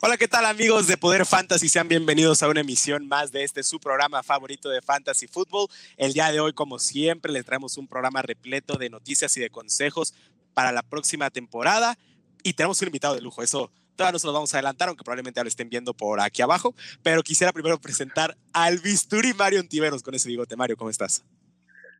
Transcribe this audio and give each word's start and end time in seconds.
Hola, 0.00 0.16
¿qué 0.16 0.28
tal 0.28 0.46
amigos 0.46 0.86
de 0.86 0.96
Poder 0.96 1.26
Fantasy? 1.26 1.68
Sean 1.68 1.88
bienvenidos 1.88 2.42
a 2.42 2.48
una 2.48 2.60
emisión 2.60 3.08
más 3.08 3.32
de 3.32 3.42
este 3.42 3.62
su 3.62 3.80
programa 3.80 4.22
favorito 4.22 4.68
de 4.68 4.80
Fantasy 4.80 5.26
Football. 5.26 5.68
El 5.96 6.12
día 6.12 6.30
de 6.30 6.40
hoy, 6.40 6.52
como 6.52 6.78
siempre, 6.78 7.32
les 7.32 7.44
traemos 7.44 7.76
un 7.78 7.88
programa 7.88 8.22
repleto 8.22 8.78
de 8.78 8.90
noticias 8.90 9.36
y 9.36 9.40
de 9.40 9.50
consejos 9.50 10.14
para 10.54 10.70
la 10.72 10.82
próxima 10.82 11.30
temporada. 11.30 11.96
Y 12.44 12.52
tenemos 12.52 12.80
un 12.82 12.88
invitado 12.88 13.14
de 13.14 13.22
lujo, 13.22 13.42
eso 13.42 13.70
todavía 13.96 14.12
no 14.12 14.18
se 14.18 14.26
lo 14.26 14.32
vamos 14.32 14.54
a 14.54 14.58
adelantar, 14.58 14.88
aunque 14.88 15.04
probablemente 15.04 15.38
ya 15.38 15.44
lo 15.44 15.48
estén 15.48 15.68
viendo 15.68 15.94
por 15.94 16.20
aquí 16.20 16.42
abajo. 16.42 16.74
Pero 17.02 17.22
quisiera 17.22 17.52
primero 17.52 17.78
presentar 17.78 18.36
al 18.52 18.78
Bisturi 18.78 19.34
Mario 19.34 19.60
Antiveros 19.60 20.02
con 20.02 20.14
ese 20.14 20.28
bigote. 20.28 20.56
Mario, 20.56 20.76
¿cómo 20.76 20.90
estás? 20.90 21.24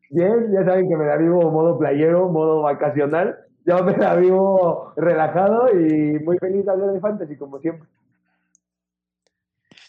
Bien, 0.09 0.51
ya 0.53 0.63
saben 0.63 0.87
que 0.87 0.95
me 0.95 1.05
la 1.05 1.17
vivo 1.17 1.51
modo 1.51 1.77
playero, 1.77 2.29
modo 2.29 2.61
vacacional 2.61 3.37
yo 3.65 3.83
me 3.83 3.97
la 3.97 4.15
vivo 4.15 4.93
relajado 4.97 5.69
y 5.71 6.19
muy 6.19 6.37
feliz 6.37 6.65
de 6.65 6.71
hablar 6.71 6.91
de 6.91 6.99
fantasy, 6.99 7.35
como 7.37 7.59
siempre. 7.59 7.87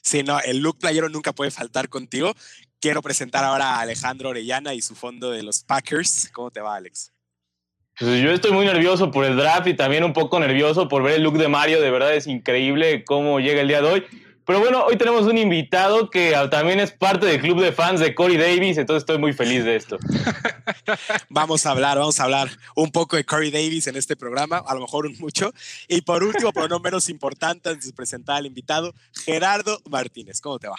Sí, 0.03 0.23
no, 0.23 0.39
el 0.41 0.59
look 0.59 0.79
playero 0.79 1.09
nunca 1.09 1.33
puede 1.33 1.51
faltar 1.51 1.89
contigo. 1.89 2.33
Quiero 2.81 3.01
presentar 3.01 3.45
ahora 3.45 3.77
a 3.77 3.81
Alejandro 3.81 4.29
Orellana 4.29 4.75
y 4.75 4.83
su 4.83 4.95
fondo 4.95 5.31
de 5.31 5.43
los 5.43 5.65
Packers. 5.65 6.31
¿Cómo 6.33 6.51
te 6.51 6.61
va, 6.61 6.77
Alex? 6.77 7.11
Pues 7.99 8.23
yo 8.23 8.31
estoy 8.31 8.53
muy 8.53 8.67
nervioso 8.67 9.11
por 9.11 9.25
el 9.25 9.37
draft 9.37 9.67
y 9.69 9.75
también 9.75 10.05
un 10.05 10.13
poco 10.13 10.39
nervioso 10.41 10.89
por 10.89 11.03
ver 11.03 11.15
el 11.15 11.23
look 11.23 11.39
de 11.39 11.49
Mario. 11.49 11.81
De 11.81 11.91
verdad 11.91 12.15
es 12.15 12.27
increíble 12.27 13.05
cómo 13.05 13.41
llega 13.41 13.61
el 13.61 13.69
día 13.69 13.81
de 13.81 13.89
hoy. 13.89 14.05
Pero 14.47 14.61
bueno, 14.61 14.85
hoy 14.85 14.97
tenemos 14.97 15.23
un 15.27 15.39
invitado 15.39 16.11
que 16.11 16.35
también 16.51 16.79
es 16.79 16.93
parte 16.93 17.25
del 17.25 17.41
club 17.41 17.63
de 17.63 17.73
fans 17.73 18.01
de 18.01 18.15
Corey 18.15 18.37
Davis, 18.37 18.77
entonces 18.77 19.03
estoy 19.03 19.17
muy 19.17 19.33
feliz 19.33 19.65
de 19.65 19.77
esto. 19.77 19.97
vamos 21.31 21.65
a 21.65 21.71
hablar, 21.71 21.99
vamos 21.99 22.21
a 22.21 22.25
hablar 22.25 22.51
un 22.77 22.91
poco 22.91 23.17
de 23.17 23.25
Corey 23.25 23.51
Davis 23.51 23.87
en 23.87 23.97
este 23.97 24.17
programa, 24.17 24.59
a 24.59 24.75
lo 24.75 24.81
mejor 24.81 25.11
mucho. 25.19 25.53
Y 25.89 26.03
por 26.03 26.23
último, 26.23 26.53
pero 26.53 26.69
no 26.69 26.79
menos 26.79 27.09
importante, 27.09 27.71
antes 27.71 27.87
de 27.87 27.93
presentar 27.95 28.37
al 28.37 28.47
invitado, 28.47 28.95
Gerardo 29.25 29.81
Martínez. 29.89 30.43
¿Cómo 30.43 30.59
te 30.59 30.69
va? 30.69 30.77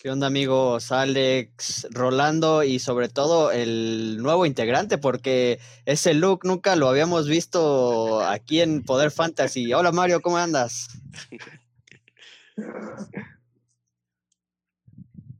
¿Qué 0.00 0.10
onda 0.10 0.26
amigos? 0.26 0.90
Alex, 0.90 1.86
Rolando 1.90 2.64
y 2.64 2.80
sobre 2.80 3.08
todo 3.08 3.52
el 3.52 4.16
nuevo 4.20 4.44
integrante, 4.44 4.98
porque 4.98 5.60
ese 5.86 6.14
look 6.14 6.40
nunca 6.42 6.74
lo 6.74 6.88
habíamos 6.88 7.28
visto 7.28 8.20
aquí 8.26 8.60
en 8.60 8.82
Poder 8.82 9.12
Fantasy. 9.12 9.72
Hola 9.72 9.92
Mario, 9.92 10.20
¿cómo 10.20 10.38
andas? 10.38 10.88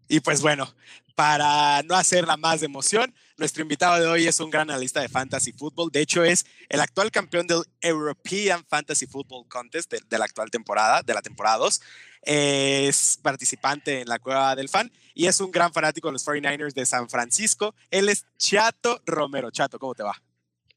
Y 0.08 0.20
pues 0.20 0.42
bueno, 0.42 0.72
para 1.14 1.82
no 1.84 1.94
hacerla 1.94 2.36
más 2.36 2.60
de 2.60 2.66
emoción, 2.66 3.14
nuestro 3.38 3.62
invitado 3.62 3.98
de 4.00 4.06
hoy 4.06 4.26
es 4.26 4.40
un 4.40 4.50
gran 4.50 4.70
analista 4.70 5.00
de 5.00 5.08
fantasy 5.08 5.52
football. 5.52 5.90
De 5.90 6.00
hecho, 6.00 6.22
es 6.22 6.44
el 6.68 6.80
actual 6.80 7.10
campeón 7.10 7.46
del 7.46 7.62
European 7.80 8.64
Fantasy 8.68 9.06
Football 9.06 9.48
Contest 9.48 9.92
de, 9.92 10.18
la 10.18 10.24
actual 10.24 10.50
temporada, 10.50 11.02
de 11.02 11.14
la 11.14 11.22
temporada 11.22 11.58
2. 11.58 11.80
Es 12.22 13.18
participante 13.22 14.02
en 14.02 14.08
la 14.08 14.18
Cueva 14.18 14.54
del 14.54 14.68
Fan 14.68 14.92
y 15.14 15.26
es 15.26 15.40
un 15.40 15.50
gran 15.50 15.72
fanático 15.72 16.08
de 16.08 16.12
los 16.12 16.26
49ers 16.26 16.74
de 16.74 16.86
San 16.86 17.08
Francisco. 17.08 17.74
Él 17.90 18.08
es 18.08 18.26
Chato 18.38 19.02
Romero. 19.06 19.50
Chato, 19.50 19.78
¿cómo 19.78 19.94
te 19.94 20.02
va? 20.02 20.22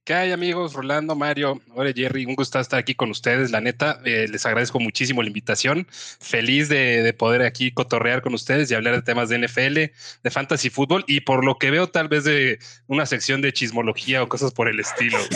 ¿Qué 0.06 0.14
hay 0.14 0.31
amigos? 0.31 0.73
Rolando, 0.73 1.16
Mario, 1.16 1.59
hola 1.73 1.92
Jerry, 1.92 2.28
un 2.28 2.36
gusto 2.36 2.59
estar 2.59 2.78
aquí 2.78 2.94
con 2.94 3.09
ustedes. 3.09 3.50
La 3.50 3.59
neta, 3.59 4.00
eh, 4.06 4.28
les 4.30 4.45
agradezco 4.45 4.80
muchísimo 4.80 5.23
la 5.23 5.30
invitación. 5.30 5.88
Feliz 5.89 6.70
de, 6.70 7.11
poder 7.17 7.42
aquí 7.42 7.72
cotorrear 7.72 8.22
con 8.22 8.36
ustedes 8.36 8.70
y 8.70 8.76
hablar 8.76 8.94
de 8.94 9.02
temas 9.02 9.30
de 9.30 9.39
NFL, 9.39 9.73
de 9.73 10.31
fantasy 10.31 10.70
fútbol 10.70 11.06
y 11.08 11.22
por 11.22 11.44
lo 11.44 11.58
que 11.58 11.72
veo 11.72 11.88
tal 11.88 12.08
vez 12.08 12.23
de 12.23 12.59
una 12.86 13.08
sección 13.08 13.42
de 13.42 13.52
chismología 13.52 14.22
o 14.22 14.30
cosas 14.30 14.53
por 14.53 14.67
el 14.67 14.80
estilo. 14.80 15.17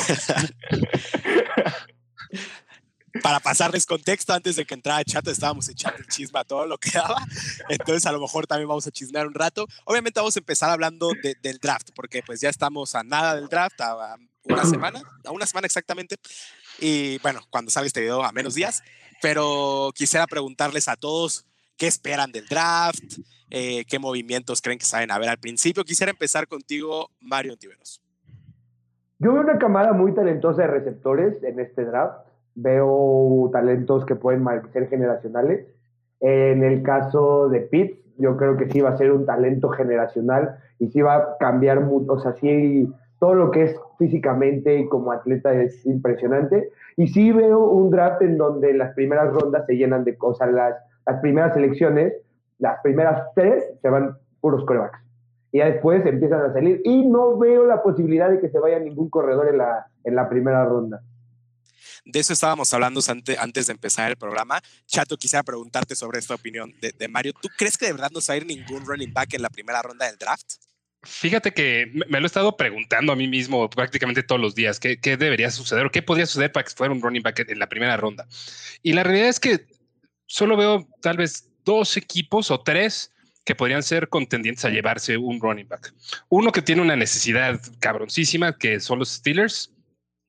para 3.24 3.40
pasarles 3.40 3.88
contexto, 3.88 4.34
antes 4.34 4.56
de 4.56 4.66
que 4.66 4.76
entrara 4.76 5.04
Chato, 5.04 5.32
estábamos 5.32 5.68
echando 5.68 5.98
el 5.98 6.06
chisme 6.06 6.42
a 6.42 6.44
todo 6.44 6.68
lo 6.68 6.78
que 6.78 6.92
daba. 6.92 7.26
Entonces, 7.70 8.06
a 8.06 8.12
lo 8.12 8.20
mejor 8.20 8.46
también 8.46 8.68
vamos 8.68 8.86
a 8.86 8.92
chismear 8.92 9.26
un 9.26 9.34
rato. 9.34 9.68
Obviamente, 9.86 10.20
vamos 10.20 10.36
a 10.36 10.40
empezar 10.40 10.70
hablando 10.70 11.10
del 11.42 11.58
draft, 11.58 11.90
porque 11.96 12.22
pues 12.22 12.40
ya 12.40 12.50
estamos 12.50 12.94
a 12.94 13.02
nada 13.02 13.34
del 13.34 13.48
draft, 13.48 13.82
una 14.46 14.64
semana, 14.66 15.02
a 15.26 15.32
una 15.32 15.46
semana 15.46 15.66
exactamente. 15.66 16.16
Y 16.80 17.20
bueno, 17.20 17.42
cuando 17.50 17.72
sale 17.72 17.88
este 17.88 18.02
video, 18.02 18.24
a 18.24 18.32
menos 18.32 18.56
días. 18.56 18.84
Pero 19.22 19.92
quisiera 19.96 20.28
preguntarles 20.28 20.88
a 20.88 20.96
todos 20.96 21.46
qué 21.78 21.88
esperan 21.88 22.32
del 22.32 22.46
draft, 22.48 23.20
eh, 23.50 23.84
qué 23.86 24.00
movimientos 24.00 24.62
creen 24.62 24.80
que 24.80 24.86
saben 24.86 25.12
a 25.12 25.20
ver 25.20 25.30
al 25.30 25.40
principio. 25.40 25.84
Quisiera 25.84 26.12
empezar 26.12 26.48
contigo, 26.48 27.10
Mario 27.20 27.54
Antiveros. 27.54 28.02
Yo 29.20 29.34
veo 29.34 29.42
una 29.42 29.58
camada 29.58 29.92
muy 29.92 30.14
talentosa 30.14 30.62
de 30.62 30.68
receptores 30.68 31.44
en 31.44 31.60
este 31.60 31.84
draft. 31.84 32.26
Veo 32.56 33.50
talentos 33.52 34.06
que 34.06 34.16
pueden 34.16 34.46
ser 34.72 34.88
generacionales. 34.88 35.68
En 36.22 36.64
el 36.64 36.84
caso 36.84 37.50
de 37.50 37.62
Pitts, 37.62 37.98
yo 38.18 38.38
creo 38.38 38.58
que 38.58 38.70
sí 38.70 38.82
va 38.82 38.92
a 38.92 38.98
ser 38.98 39.12
un 39.12 39.26
talento 39.26 39.70
generacional 39.70 40.58
y 40.78 40.90
sí 40.90 41.02
va 41.02 41.16
a 41.16 41.38
cambiar 41.40 41.82
mucho. 41.82 42.14
O 42.14 42.20
sea, 42.20 42.34
sí 42.40 42.90
todo 43.20 43.34
lo 43.34 43.52
que 43.52 43.64
es 43.64 43.76
físicamente 43.98 44.80
y 44.80 44.88
como 44.88 45.12
atleta 45.12 45.54
es 45.54 45.86
impresionante. 45.86 46.70
Y 46.98 47.08
sí 47.08 47.32
veo 47.32 47.60
un 47.68 47.90
draft 47.92 48.22
en 48.22 48.38
donde 48.38 48.74
las 48.74 48.94
primeras 48.94 49.34
rondas 49.34 49.66
se 49.68 49.76
llenan 49.76 50.04
de 50.04 50.18
cosas, 50.18 50.52
las, 50.52 50.76
las 51.06 51.20
primeras 51.22 51.56
elecciones, 51.56 52.14
las 52.60 52.80
primeras 52.82 53.24
tres 53.36 53.64
se 53.82 53.90
van 53.90 54.18
puros 54.42 54.66
corebacks. 54.66 55.00
Y 55.52 55.60
ya 55.60 55.66
después 55.66 56.06
empiezan 56.06 56.42
a 56.42 56.54
salir. 56.54 56.82
Y 56.84 57.08
no 57.08 57.38
veo 57.38 57.66
la 57.66 57.82
posibilidad 57.82 58.30
de 58.30 58.40
que 58.40 58.50
se 58.50 58.60
vaya 58.60 58.80
ningún 58.80 59.10
corredor 59.10 59.48
en 59.50 59.58
la, 59.58 59.88
en 60.04 60.16
la 60.16 60.30
primera 60.30 60.66
ronda. 60.66 61.02
De 62.06 62.20
eso 62.20 62.34
estábamos 62.34 62.74
hablando 62.74 63.02
antes 63.40 63.68
de 63.68 63.74
empezar 63.74 64.10
el 64.10 64.18
programa. 64.18 64.62
Chato, 64.86 65.18
quisiera 65.18 65.44
preguntarte 65.44 65.96
sobre 65.96 66.20
esta 66.20 66.36
opinión 66.36 66.74
de, 66.82 67.08
Mario. 67.08 67.34
¿Tú 67.40 67.50
crees 67.58 67.78
que 67.78 67.88
de 67.88 67.94
verdad 67.94 68.10
no 68.14 68.22
se 68.22 68.34
va 68.34 68.42
a 68.42 68.46
ningún 68.46 68.86
running 68.86 69.14
back 69.14 69.34
en 69.34 69.42
la 69.42 69.50
primera 69.50 69.82
ronda 69.82 70.06
del 70.06 70.18
draft? 70.18 70.56
Fíjate 71.04 71.54
que 71.54 71.90
me 71.94 72.20
lo 72.20 72.26
he 72.26 72.28
estado 72.28 72.58
preguntando 72.58 73.14
a 73.14 73.16
mí 73.16 73.28
mismo 73.28 73.70
prácticamente 73.70 74.22
todos 74.22 74.42
los 74.42 74.54
días, 74.54 74.82
¿qué, 74.82 74.98
debería 74.98 75.50
suceder 75.50 75.86
o 75.86 75.92
qué 75.92 76.02
podría 76.02 76.26
suceder 76.26 76.52
para 76.52 76.66
que 76.66 76.72
fuera 76.72 76.94
un 76.94 77.02
running 77.02 77.24
back 77.24 77.46
en 77.48 77.60
la 77.60 77.70
primera 77.70 77.96
ronda? 77.96 78.28
Y 78.84 78.92
la 78.92 79.04
realidad 79.04 79.30
es 79.30 79.40
que 79.40 79.66
solo 80.26 80.58
veo 80.58 80.88
tal 81.02 81.16
vez 81.16 81.50
dos 81.64 81.96
equipos 81.96 82.52
o 82.52 82.62
tres 82.62 83.14
que 83.46 83.56
podrían 83.56 83.82
ser 83.82 84.10
contendientes 84.10 84.66
a 84.66 84.70
llevarse 84.70 85.18
un 85.18 85.40
running 85.40 85.70
back. 85.70 85.94
Uno 86.28 86.52
que 86.52 86.62
tiene 86.62 86.82
una 86.82 86.98
necesidad 86.98 87.62
cabroncísima, 87.80 88.58
que 88.58 88.82
son 88.82 89.00
los 89.00 89.10
Steelers, 89.10 89.72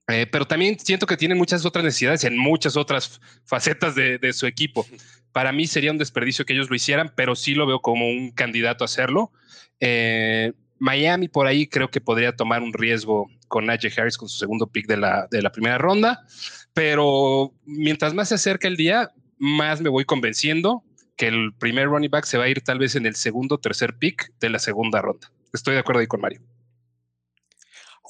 eh, 0.09 0.27
pero 0.27 0.47
también 0.47 0.79
siento 0.79 1.07
que 1.07 1.17
tienen 1.17 1.37
muchas 1.37 1.65
otras 1.67 1.85
necesidades 1.85 2.25
en 2.25 2.39
muchas 2.39 2.77
otras 2.77 3.21
facetas 3.45 3.95
de, 3.97 4.19
de, 4.19 4.33
su 4.33 4.47
equipo. 4.47 4.87
Para 5.33 5.53
mí 5.53 5.67
sería 5.67 5.91
un 5.91 5.99
desperdicio 5.99 6.45
que 6.45 6.53
ellos 6.53 6.71
lo 6.71 6.77
hicieran, 6.77 7.13
pero 7.15 7.35
sí 7.35 7.55
lo 7.55 7.67
veo 7.67 7.81
como 7.81 8.09
un 8.09 8.31
candidato 8.31 8.85
a 8.85 8.87
hacerlo. 8.87 9.33
Eh, 9.81 10.53
Miami 10.79 11.29
por 11.29 11.47
ahí 11.47 11.67
creo 11.67 11.91
que 11.91 12.01
podría 12.01 12.35
tomar 12.35 12.63
un 12.63 12.73
riesgo 12.73 13.29
con 13.49 13.67
Najee 13.67 13.93
Harris 13.97 14.17
con 14.17 14.29
su 14.29 14.39
segundo 14.39 14.67
pick 14.67 14.87
de 14.87 14.97
la, 14.97 15.27
de 15.31 15.43
la 15.43 15.53
primera 15.53 15.79
ronda, 15.79 16.25
pero 16.73 17.53
mientras 17.65 18.15
más 18.15 18.29
se 18.29 18.37
acerca 18.37 18.69
el 18.69 18.77
día, 18.77 19.11
más 19.39 19.81
me 19.81 19.89
voy 19.89 20.05
convenciendo 20.05 20.85
que 21.17 21.29
el 21.29 21.53
primer 21.59 21.89
running 21.89 22.11
back 22.11 22.25
se 22.25 22.39
va 22.39 22.45
a 22.45 22.49
ir 22.49 22.63
tal 22.63 22.79
vez 22.79 22.95
en 22.95 23.05
el 23.05 23.15
segundo 23.15 23.57
o 23.57 23.59
tercer 23.59 23.99
pick 23.99 24.33
de 24.41 24.49
la 24.49 24.59
segunda 24.59 25.03
ronda. 25.03 25.31
Estoy 25.53 25.75
de 25.75 25.81
acuerdo 25.81 26.01
ahí 26.01 26.07
con 26.07 26.21
Mario. 26.21 26.41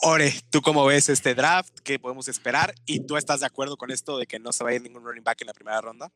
Ore, 0.03 0.33
¿tú 0.51 0.63
cómo 0.63 0.87
ves 0.87 1.09
este 1.09 1.35
draft? 1.35 1.81
¿Qué 1.83 1.99
podemos 1.99 2.29
esperar? 2.29 2.75
¿Y 2.87 3.01
tú 3.01 3.17
estás 3.17 3.41
de 3.41 3.47
acuerdo 3.47 3.77
con 3.77 3.91
esto 3.91 4.17
de 4.17 4.27
que 4.27 4.39
no 4.39 4.53
se 4.53 4.65
va 4.65 4.71
a 4.71 4.75
ir 4.75 4.83
ningún 4.83 5.05
running 5.05 5.25
back 5.25 5.41
en 5.41 5.49
la 5.49 5.53
primera 5.53 5.81
ronda? 5.81 6.11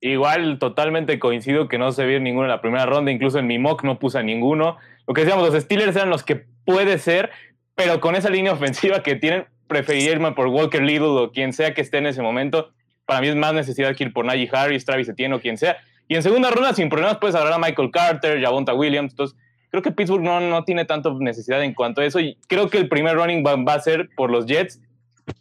Igual 0.00 0.58
totalmente 0.58 1.18
coincido 1.18 1.68
que 1.68 1.76
no 1.76 1.92
se 1.92 2.06
vio 2.06 2.20
ninguno 2.20 2.46
en 2.46 2.50
la 2.50 2.62
primera 2.62 2.86
ronda, 2.86 3.10
incluso 3.10 3.38
en 3.38 3.46
mi 3.46 3.58
mock 3.58 3.84
no 3.84 3.98
puse 3.98 4.18
a 4.18 4.22
ninguno. 4.22 4.78
Lo 5.06 5.12
que 5.12 5.22
decíamos, 5.22 5.52
los 5.52 5.62
Steelers 5.62 5.94
eran 5.94 6.08
los 6.08 6.22
que 6.22 6.46
puede 6.64 6.98
ser, 6.98 7.30
pero 7.74 8.00
con 8.00 8.14
esa 8.16 8.30
línea 8.30 8.52
ofensiva 8.54 9.02
que 9.02 9.16
tienen, 9.16 9.46
preferiría 9.66 10.12
irme 10.12 10.32
por 10.32 10.48
Walker 10.48 10.82
Little 10.82 11.08
o 11.08 11.32
quien 11.32 11.52
sea 11.52 11.74
que 11.74 11.82
esté 11.82 11.98
en 11.98 12.06
ese 12.06 12.22
momento. 12.22 12.70
Para 13.04 13.20
mí 13.20 13.28
es 13.28 13.36
más 13.36 13.52
necesidad 13.52 13.94
que 13.94 14.04
ir 14.04 14.12
por 14.12 14.24
Najee 14.24 14.48
Harris, 14.52 14.84
Travis 14.84 15.08
Etienne 15.08 15.34
o 15.34 15.40
quien 15.40 15.58
sea. 15.58 15.76
Y 16.08 16.16
en 16.16 16.22
segunda 16.22 16.50
ronda, 16.50 16.72
sin 16.72 16.88
problemas, 16.88 17.18
puedes 17.18 17.36
hablar 17.36 17.52
a 17.52 17.58
Michael 17.58 17.90
Carter, 17.90 18.42
Javonta 18.42 18.74
Williams. 18.74 19.12
Entonces, 19.12 19.38
creo 19.70 19.82
que 19.82 19.92
Pittsburgh 19.92 20.22
no, 20.22 20.40
no 20.40 20.64
tiene 20.64 20.84
tanta 20.84 21.10
necesidad 21.18 21.62
en 21.62 21.74
cuanto 21.74 22.00
a 22.00 22.04
eso. 22.04 22.20
Y 22.20 22.36
creo 22.48 22.68
que 22.68 22.78
el 22.78 22.88
primer 22.88 23.16
running 23.16 23.44
va, 23.46 23.54
va 23.56 23.74
a 23.74 23.80
ser 23.80 24.08
por 24.16 24.30
los 24.30 24.46
Jets 24.46 24.80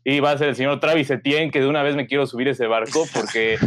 y 0.03 0.19
va 0.19 0.31
a 0.31 0.37
ser 0.37 0.49
el 0.49 0.55
señor 0.55 0.79
Travis 0.79 1.09
Etienne, 1.09 1.51
que 1.51 1.59
de 1.59 1.67
una 1.67 1.83
vez 1.83 1.95
me 1.95 2.07
quiero 2.07 2.25
subir 2.25 2.47
ese 2.47 2.67
barco, 2.67 3.05
porque 3.13 3.57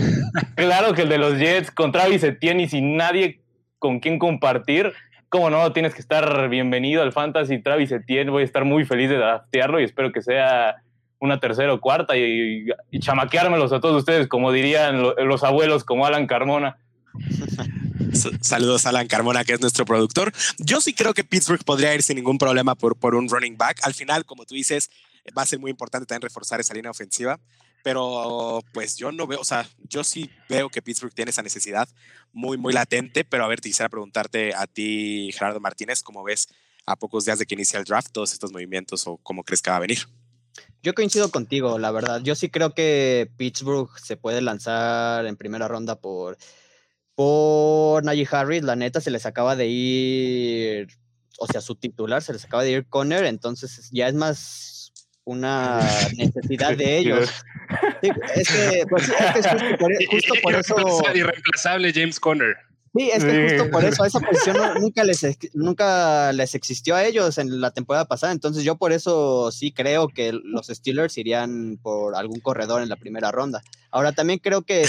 claro 0.55 0.95
que 0.95 1.03
el 1.03 1.09
de 1.09 1.19
los 1.19 1.39
Jets 1.39 1.71
con 1.71 1.93
Travis 1.93 2.23
Etienne 2.23 2.63
y 2.63 2.69
sin 2.69 2.97
nadie 2.97 3.41
con 3.79 4.01
quien 4.01 4.19
compartir, 4.19 4.93
como 5.29 5.51
no, 5.51 5.73
tienes 5.73 5.95
que 5.95 6.01
estar 6.01 6.49
bienvenido 6.49 7.03
al 7.03 7.13
Fantasy 7.13 7.59
Travis 7.59 7.93
Etienne, 7.93 8.31
voy 8.31 8.43
a 8.43 8.47
estar 8.47 8.65
muy 8.65 8.85
feliz 8.85 9.09
de 9.09 9.17
draftearlo 9.17 9.81
y 9.81 9.85
espero 9.85 10.13
que 10.13 10.23
sea 10.23 10.77
una 11.19 11.39
tercera 11.39 11.73
o 11.73 11.81
cuarta 11.81 12.17
y, 12.17 12.67
y, 12.91 12.99
chamaqueármelos 12.99 13.73
a 13.73 13.81
todos 13.81 13.97
ustedes, 13.97 14.27
como 14.27 14.51
dirían 14.51 15.03
los 15.03 15.45
abuelos, 15.45 15.85
como 15.85 16.05
Alan 16.05 16.27
Carmona. 16.27 16.79
Saludos 18.41 18.87
a 18.87 18.89
Alan 18.89 19.07
Carmona, 19.07 19.45
que 19.45 19.53
es 19.53 19.61
nuestro 19.61 19.85
productor. 19.85 20.33
Yo 20.59 20.81
sí 20.81 20.95
creo 20.95 21.15
que 21.15 21.25
Pittsburgh 21.25 21.65
podría 21.65 21.95
ir 21.95 22.03
sin 22.03 22.17
ningún 22.17 22.39
problema 22.39 22.75
por, 22.75 22.97
por 22.97 23.15
un 23.15 23.29
running 23.29 23.57
back. 23.57 23.79
Al 23.85 23.95
final, 23.95 24.25
como 24.25 24.45
tú 24.45 24.55
dices, 24.55 24.91
va 25.37 25.43
a 25.43 25.47
ser 25.47 25.59
muy 25.59 25.71
importante 25.71 26.07
también 26.07 26.23
reforzar 26.23 26.61
esa 26.61 26.75
línea 26.75 26.91
ofensiva. 26.91 27.41
pero 27.85 28.63
pues 28.73 28.97
yo 28.97 29.11
no 29.11 29.27
veo, 29.27 29.41
o 29.41 29.45
sea, 29.45 29.69
yo 29.89 30.05
sí 30.05 30.31
veo 30.49 30.69
que 30.69 30.83
Pittsburgh 30.83 31.13
tiene 31.13 31.31
esa 31.31 31.43
necesidad 31.43 31.89
muy, 32.33 32.57
muy 32.57 32.73
latente, 32.73 33.25
pero 33.25 33.45
a 33.45 33.49
ver, 33.49 33.61
quisiera 33.61 33.89
preguntarte 33.89 34.55
a 34.55 34.67
ti, 34.67 35.31
Gerardo 35.33 35.59
Martínez, 35.59 36.03
¿cómo 36.03 36.23
ves 36.23 36.49
a 36.87 36.97
pocos 36.97 37.25
días 37.25 37.39
de 37.39 37.47
que 37.47 37.55
inicia 37.55 37.79
el 37.79 37.85
draft 37.85 38.13
todos 38.13 38.33
estos 38.33 38.53
movimientos 38.53 39.07
o 39.07 39.17
cómo 39.19 39.43
crees 39.43 39.63
que 39.63 39.71
va 39.71 39.77
a 39.77 39.81
venir? 39.81 39.99
Yo 40.83 40.95
coincido 40.95 41.31
contigo, 41.31 41.79
la 41.79 41.91
verdad. 41.93 42.21
Yo 42.23 42.35
sí 42.35 42.51
creo 42.51 42.75
que 42.75 43.31
Pittsburgh 43.37 43.89
se 43.99 44.17
puede 44.17 44.43
lanzar 44.43 45.27
en 45.27 45.37
primera 45.37 45.69
ronda 45.69 46.01
por, 46.01 46.37
por 47.15 48.05
Najee 48.05 48.29
Harris. 48.31 48.63
La 48.63 48.77
neta 48.77 49.01
se 49.01 49.11
les 49.11 49.25
acaba 49.25 49.55
de 49.55 49.69
ir, 49.69 50.89
o 51.39 51.47
sea, 51.47 51.61
su 51.61 51.77
titular 51.77 52.23
se 52.23 52.33
les 52.33 52.45
acaba 52.45 52.65
de 52.65 52.73
ir 52.73 52.89
Conner, 52.89 53.25
entonces 53.25 53.89
ya 53.93 54.09
es 54.09 54.15
más 54.15 54.72
una 55.25 55.81
necesidad 56.17 56.77
de 56.77 56.99
ellos. 56.99 57.31
Sí, 58.03 58.11
es 58.35 58.49
que, 58.49 58.85
pues, 58.89 59.09
es, 59.09 59.15
que 59.33 59.39
es 59.39 59.47
justo 60.09 60.35
por, 60.43 60.55
justo 60.57 60.75
por 60.75 60.95
eso. 60.95 61.03
Irreemplazable 61.15 61.93
James 61.93 62.21
Conner. 62.21 62.57
Sí, 62.95 63.11
es 63.11 63.25
que 63.25 63.49
justo 63.49 63.71
por 63.71 63.85
eso, 63.87 64.05
esa 64.05 64.21
posición 64.21 64.57
nunca 64.81 65.03
les, 65.03 65.25
nunca 65.55 66.31
les 66.33 66.55
existió 66.55 66.95
a 66.95 67.05
ellos 67.05 67.39
en 67.39 67.61
la 67.61 67.71
temporada 67.71 68.05
pasada. 68.05 68.33
Entonces, 68.33 68.65
yo 68.65 68.77
por 68.77 68.93
eso 68.93 69.51
sí 69.51 69.73
creo 69.73 70.09
que 70.09 70.33
los 70.33 70.67
Steelers 70.67 71.17
irían 71.17 71.79
por 71.83 72.15
algún 72.15 72.41
corredor 72.41 72.83
en 72.83 72.91
la 72.91 72.97
primera 72.97 73.33
ronda. 73.33 73.63
Ahora, 73.91 74.13
también 74.13 74.41
creo 74.41 74.63
que 74.63 74.87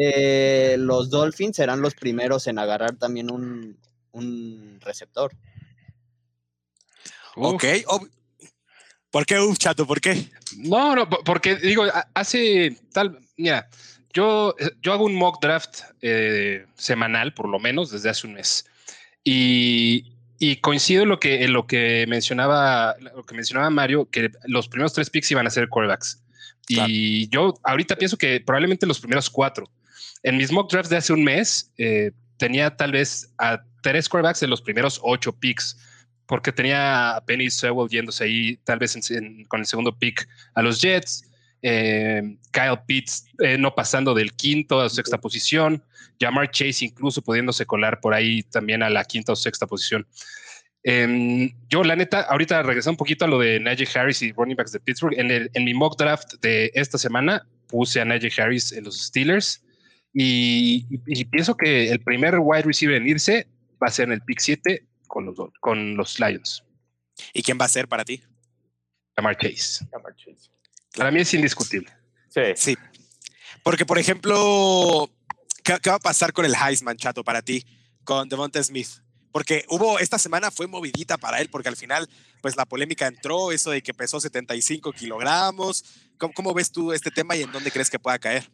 eh, 0.00 0.76
los 0.78 1.10
Dolphins 1.10 1.56
serán 1.56 1.80
los 1.80 1.94
primeros 1.94 2.48
en 2.48 2.58
agarrar 2.58 2.96
también 2.96 3.30
un, 3.30 3.78
un 4.10 4.78
receptor. 4.80 5.32
Ok. 7.36 7.64
¿Por 9.14 9.26
qué, 9.26 9.38
Uf, 9.38 9.58
chato? 9.58 9.86
¿Por 9.86 10.00
qué? 10.00 10.26
No, 10.56 10.96
no, 10.96 11.08
porque 11.08 11.54
digo, 11.54 11.84
hace 12.14 12.76
tal, 12.92 13.16
mira, 13.36 13.68
yo, 14.12 14.56
eh, 14.58 14.72
yo 14.82 14.92
hago 14.92 15.04
un 15.04 15.14
mock 15.14 15.40
draft 15.40 15.82
eh, 16.02 16.66
semanal, 16.74 17.32
por 17.32 17.48
lo 17.48 17.60
menos, 17.60 17.92
desde 17.92 18.10
hace 18.10 18.26
un 18.26 18.34
mes. 18.34 18.66
Y, 19.22 20.16
y 20.40 20.56
coincido 20.56 21.04
en 21.04 21.10
lo 21.10 21.20
que, 21.20 21.44
en 21.44 21.52
lo 21.52 21.64
que 21.64 22.06
mencionaba, 22.08 22.96
lo 22.98 23.22
que 23.22 23.36
mencionaba 23.36 23.70
Mario, 23.70 24.10
que 24.10 24.32
los 24.46 24.66
primeros 24.66 24.92
tres 24.94 25.10
picks 25.10 25.30
iban 25.30 25.46
a 25.46 25.50
ser 25.50 25.68
quarterbacks. 25.68 26.20
Y 26.66 27.28
yo 27.28 27.54
ahorita 27.62 27.94
pienso 27.94 28.16
que 28.16 28.40
probablemente 28.40 28.84
los 28.84 28.98
primeros 28.98 29.30
cuatro. 29.30 29.70
En 30.24 30.36
mis 30.36 30.50
mock 30.50 30.72
drafts 30.72 30.90
de 30.90 30.96
hace 30.96 31.12
un 31.12 31.22
mes, 31.22 31.70
eh, 31.78 32.10
tenía 32.36 32.76
tal 32.76 32.90
vez 32.90 33.32
a 33.38 33.62
tres 33.80 34.08
quarterbacks 34.08 34.42
en 34.42 34.50
los 34.50 34.60
primeros 34.60 34.98
ocho 35.04 35.32
picks, 35.32 35.78
porque 36.26 36.52
tenía 36.52 37.16
a 37.16 37.24
Penny 37.24 37.50
Sewell 37.50 37.88
yéndose 37.88 38.24
ahí, 38.24 38.56
tal 38.64 38.78
vez 38.78 38.96
con 39.48 39.60
el 39.60 39.66
segundo 39.66 39.96
pick 39.96 40.26
a 40.54 40.62
los 40.62 40.80
Jets. 40.80 41.30
Eh, 41.62 42.36
Kyle 42.52 42.78
Pitts 42.86 43.26
eh, 43.42 43.56
no 43.56 43.74
pasando 43.74 44.12
del 44.12 44.34
quinto 44.34 44.80
a 44.80 44.90
sexta 44.90 45.18
posición, 45.18 45.82
Jamar 46.20 46.50
Chase 46.50 46.84
incluso 46.84 47.22
pudiéndose 47.22 47.64
colar 47.64 48.00
por 48.00 48.12
ahí 48.12 48.42
también 48.42 48.82
a 48.82 48.90
la 48.90 49.02
quinta 49.04 49.32
o 49.32 49.36
sexta 49.36 49.66
posición. 49.66 50.06
Em, 50.82 51.50
yo, 51.70 51.82
la 51.82 51.96
neta, 51.96 52.20
ahorita 52.20 52.62
regresé 52.62 52.90
un 52.90 52.98
poquito 52.98 53.24
a 53.24 53.28
lo 53.28 53.38
de 53.38 53.58
Najee 53.58 53.88
Harris 53.94 54.20
y 54.20 54.32
running 54.32 54.56
backs 54.56 54.72
de 54.72 54.80
Pittsburgh. 54.80 55.18
En, 55.18 55.30
el, 55.30 55.50
en 55.54 55.64
mi 55.64 55.72
mock 55.72 55.98
draft 55.98 56.34
de 56.42 56.70
esta 56.74 56.98
semana 56.98 57.46
puse 57.66 58.02
a 58.02 58.04
Najee 58.04 58.30
Harris 58.36 58.70
en 58.72 58.84
los 58.84 59.06
Steelers 59.06 59.64
y, 60.12 60.84
pienso 61.30 61.56
que 61.56 61.90
el 61.90 62.00
primer 62.00 62.38
wide 62.38 62.62
receiver 62.62 62.96
en 62.96 63.08
irse 63.08 63.48
va 63.82 63.88
a 63.88 63.90
ser 63.90 64.06
en 64.06 64.12
el 64.12 64.20
pick 64.20 64.38
7 64.38 64.86
con 65.14 65.26
los, 65.26 65.36
con 65.60 65.96
los 65.96 66.18
Lions. 66.18 66.64
¿Y 67.32 67.42
quién 67.42 67.56
va 67.58 67.66
a 67.66 67.68
ser 67.68 67.86
para 67.86 68.04
ti? 68.04 68.20
Jamar 69.14 69.36
Chase. 69.36 69.86
Jamar 69.92 70.14
Chase. 70.16 70.50
Para 70.96 71.12
mí 71.12 71.20
es 71.20 71.32
indiscutible. 71.32 71.88
Sí. 72.28 72.40
Sí. 72.56 72.76
Porque, 73.62 73.86
por 73.86 73.96
ejemplo, 73.96 75.08
¿qué, 75.62 75.78
va 75.88 75.94
a 75.94 76.00
pasar 76.00 76.32
con 76.32 76.44
el 76.44 76.54
Heisman, 76.54 76.96
chato, 76.96 77.22
para 77.22 77.42
ti, 77.42 77.64
con 78.02 78.28
Devonta 78.28 78.60
Smith? 78.62 78.88
Porque 79.30 79.64
hubo, 79.68 80.00
esta 80.00 80.18
semana 80.18 80.50
fue 80.50 80.66
movidita 80.66 81.16
para 81.16 81.40
él, 81.40 81.48
porque 81.48 81.68
al 81.68 81.76
final, 81.76 82.08
pues 82.42 82.56
la 82.56 82.66
polémica 82.66 83.06
entró, 83.06 83.52
eso 83.52 83.70
de 83.70 83.82
que 83.82 83.94
pesó 83.94 84.20
75 84.20 84.92
kilogramos. 84.92 85.84
¿Cómo, 86.18 86.34
cómo 86.34 86.54
ves 86.54 86.72
tú 86.72 86.92
este 86.92 87.12
tema 87.12 87.36
y 87.36 87.42
en 87.42 87.52
dónde 87.52 87.70
crees 87.70 87.88
que 87.88 88.00
pueda 88.00 88.18
caer? 88.18 88.50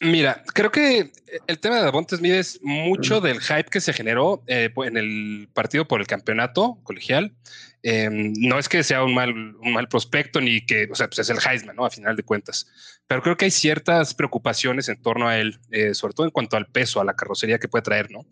Mira, 0.00 0.42
creo 0.54 0.70
que 0.70 1.12
el 1.46 1.58
tema 1.58 1.76
de 1.76 1.84
Devonta 1.84 2.16
Smith 2.16 2.32
es 2.32 2.58
mucho 2.62 3.20
del 3.20 3.40
hype 3.40 3.64
que 3.70 3.80
se 3.80 3.92
generó 3.92 4.42
eh, 4.46 4.70
en 4.76 4.96
el 4.96 5.48
partido 5.52 5.86
por 5.86 6.00
el 6.00 6.06
campeonato 6.06 6.78
colegial. 6.84 7.34
Em, 7.82 8.32
no 8.38 8.58
es 8.58 8.68
que 8.68 8.82
sea 8.82 9.04
un 9.04 9.14
mal, 9.14 9.30
un 9.30 9.72
mal 9.72 9.88
prospecto 9.88 10.40
ni 10.40 10.64
que, 10.64 10.88
o 10.90 10.94
sea, 10.94 11.08
pues 11.08 11.18
es 11.18 11.30
el 11.30 11.38
Heisman, 11.38 11.76
¿no? 11.76 11.84
A 11.84 11.90
final 11.90 12.16
de 12.16 12.22
cuentas. 12.22 12.66
Pero 13.06 13.22
creo 13.22 13.36
que 13.36 13.46
hay 13.46 13.50
ciertas 13.50 14.14
preocupaciones 14.14 14.88
en 14.88 15.00
torno 15.00 15.28
a 15.28 15.38
él, 15.38 15.58
eh, 15.70 15.94
sobre 15.94 16.14
todo 16.14 16.26
en 16.26 16.32
cuanto 16.32 16.56
al 16.56 16.66
peso, 16.66 17.00
a 17.00 17.04
la 17.04 17.14
carrocería 17.14 17.58
que 17.58 17.68
puede 17.68 17.82
traer, 17.82 18.10
¿no? 18.10 18.26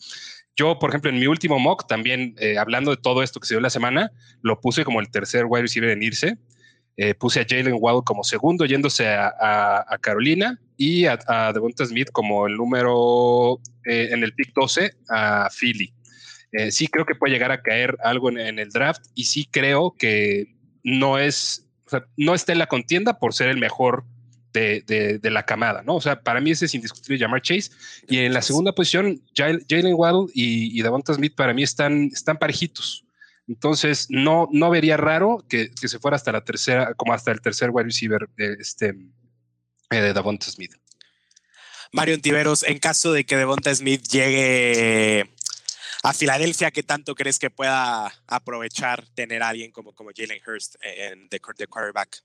Yo, 0.57 0.79
por 0.79 0.91
ejemplo, 0.91 1.11
en 1.11 1.19
mi 1.19 1.27
último 1.27 1.59
mock, 1.59 1.87
también 1.87 2.35
eh, 2.39 2.59
hablando 2.59 2.91
de 2.91 2.97
todo 2.97 3.23
esto 3.23 3.41
que 3.41 3.47
se 3.47 3.55
dio 3.55 3.61
la 3.61 3.71
semana, 3.71 4.11
lo 4.43 4.61
puse 4.61 4.85
como 4.85 5.01
el 5.01 5.11
tercer 5.11 5.45
wide 5.47 5.63
receiver 5.63 5.91
en 5.91 6.03
irse. 6.03 6.39
Eh, 7.01 7.15
puse 7.15 7.41
a 7.41 7.47
Jalen 7.49 7.77
Waddle 7.79 8.03
como 8.05 8.25
segundo, 8.25 8.67
yéndose 8.67 9.07
a, 9.09 9.97
Carolina, 10.03 10.61
y 10.77 11.07
a, 11.07 11.19
a 11.27 11.53
Devonta 11.53 11.87
Smith 11.87 12.11
como 12.13 12.47
el 12.47 12.57
número 12.57 13.61
en 13.85 14.23
el 14.23 14.35
pick 14.35 14.53
12 14.53 14.93
a 15.09 15.49
Philly. 15.49 15.95
Eh, 16.53 16.71
sí 16.71 16.87
creo 16.89 17.05
que 17.05 17.15
puede 17.15 17.33
llegar 17.33 17.53
a 17.53 17.61
caer 17.61 17.97
algo 18.03 18.31
en, 18.31 18.59
el 18.59 18.71
draft 18.71 19.05
y 19.15 19.25
sí 19.25 19.47
creo 19.51 19.95
que 19.99 20.55
no 20.83 21.19
es, 21.19 21.69
no 22.17 22.35
está 22.35 22.53
en 22.53 22.59
la 22.59 22.67
contienda 22.67 23.19
por 23.19 23.35
ser 23.35 23.51
el 23.51 23.59
mejor 23.59 24.05
de, 24.53 25.21
la 25.23 25.45
camada, 25.45 25.83
¿no? 25.83 25.95
O 25.95 26.01
sea, 26.01 26.21
para 26.21 26.41
mí 26.41 26.51
ese 26.51 26.65
es 26.65 26.75
indiscutible 26.75 27.19
llamar 27.19 27.43
Chase. 27.43 27.71
Y 28.09 28.19
en 28.19 28.33
la 28.33 28.43
segunda 28.43 28.73
posición, 28.73 29.23
Jalen 29.37 29.95
Waddle 29.95 30.33
y, 30.35 30.77
y 30.77 30.83
Davonta 30.83 31.15
Smith 31.15 31.35
para 31.37 31.55
mí 31.55 31.63
están, 31.63 32.11
están 32.13 32.39
parejitos. 32.39 33.05
Entonces, 33.49 34.09
no, 34.11 34.49
no 34.53 34.69
vería 34.69 34.99
raro 34.99 35.43
que, 35.49 35.71
se 35.75 35.99
fuera 35.99 36.17
hasta 36.17 36.33
la 36.33 36.45
tercera, 36.45 36.95
como 36.95 37.15
hasta 37.15 37.33
el 37.33 37.41
tercer 37.41 37.71
wide 37.73 37.87
receiver 37.87 38.29
de, 38.37 38.53
este, 38.61 38.95
eh, 39.91 40.01
de 40.01 40.13
Davonta 40.13 40.47
Smith. 40.47 40.75
Mario 41.91 42.15
Antiveros, 42.15 42.63
en 42.65 42.79
caso 42.79 43.15
de 43.15 43.25
que 43.25 43.37
Devonta 43.37 43.75
Smith 43.75 44.03
llegue 44.03 45.31
a 46.03 46.13
Filadelfia, 46.13 46.71
¿qué 46.71 46.83
tanto 46.83 47.15
crees 47.15 47.39
que 47.39 47.49
pueda 47.49 48.13
aprovechar 48.27 49.05
tener 49.15 49.43
a 49.43 49.49
alguien 49.49 49.73
como, 49.73 49.95
como 49.95 50.11
Jalen 50.15 50.43
Hurst 50.47 50.77
en 50.83 51.31
de, 51.31 51.41
quarterback? 51.41 52.19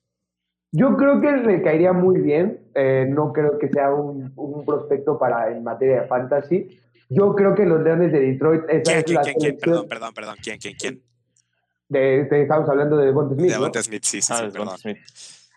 Yo 0.73 0.97
creo 0.97 1.21
que 1.21 1.31
le 1.31 1.61
caería 1.61 1.93
muy 1.93 2.19
bien. 2.19 2.59
Eh, 2.75 3.05
no 3.07 3.31
creo 3.31 3.57
que 3.59 3.69
sea 3.69 3.93
un, 3.93 4.33
un, 4.35 4.65
prospecto 4.65 5.17
para 5.17 5.51
en 5.51 5.63
materia 5.63 6.01
de 6.01 6.07
fantasy. 6.07 6.81
Yo 7.09 7.33
creo 7.35 7.55
que 7.55 7.63
los 7.65 7.81
Leones 7.81 8.11
de 8.11 8.19
Detroit. 8.19 8.63
¿Quién, 8.65 9.03
quién, 9.03 9.21
quién, 9.21 9.35
quién? 9.37 9.57
Perdón, 9.59 9.87
perdón, 9.87 10.13
perdón. 10.13 10.35
¿Quién, 10.43 10.57
quién, 10.57 10.75
quién? 10.75 11.12
De, 11.89 12.27
estamos 12.31 12.69
hablando 12.69 12.97
de 12.97 13.07
Devonta 13.07 13.35
Smith. 13.35 13.47
De 13.47 13.53
Devonta 13.53 13.83
Smith, 13.83 14.03
sí, 14.03 14.21
sí, 14.21 14.33
ah, 14.35 14.49
perdón. 14.51 14.77
Smith. 14.77 14.97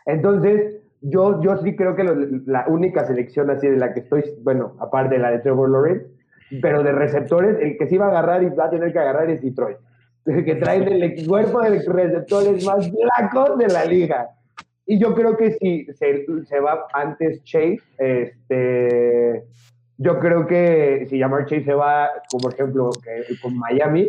Entonces, 0.06 0.80
yo, 1.00 1.40
yo 1.42 1.56
sí 1.59 1.76
creo 1.76 1.95
que 1.95 2.04
la 2.47 2.66
única 2.68 3.06
selección 3.06 3.50
así 3.50 3.68
de 3.68 3.76
la 3.76 3.92
que 3.92 4.00
estoy, 4.00 4.25
bueno, 4.42 4.76
aparte 4.80 5.16
de 5.16 5.21
la 5.21 5.30
de 5.30 5.38
Trevor 5.40 5.71
Lawrence, 5.71 6.06
pero 6.61 6.83
de 6.83 6.92
receptores, 6.92 7.56
el 7.61 7.76
que 7.76 7.88
sí 7.88 7.97
va 7.97 8.06
a 8.06 8.11
agarrar 8.11 8.42
y 8.42 8.50
va 8.50 8.66
a 8.66 8.71
tener 8.71 8.92
que 8.92 8.99
agarrar 8.99 9.30
es 9.30 9.42
Detroit. 9.42 9.78
El 10.25 10.45
que 10.45 10.56
trae 10.56 10.78
el 10.78 11.26
cuerpo 11.26 11.61
de 11.61 11.80
receptores 11.80 12.64
más 12.64 12.90
blancos 12.90 13.59
de 13.59 13.68
la 13.68 13.85
liga. 13.85 14.28
Y 14.85 14.99
yo 14.99 15.14
creo 15.14 15.37
que 15.37 15.52
si 15.52 15.87
se, 15.95 16.26
se 16.45 16.61
va 16.61 16.87
antes 16.92 17.42
Chase, 17.45 17.80
este, 17.99 19.45
yo 19.99 20.18
creo 20.18 20.47
que 20.47 21.06
si 21.09 21.18
Jamar 21.18 21.47
Chase 21.47 21.64
se 21.64 21.75
va, 21.75 22.09
como 22.30 22.42
por 22.42 22.54
ejemplo 22.54 22.90
con 23.42 23.56
Miami, 23.56 24.06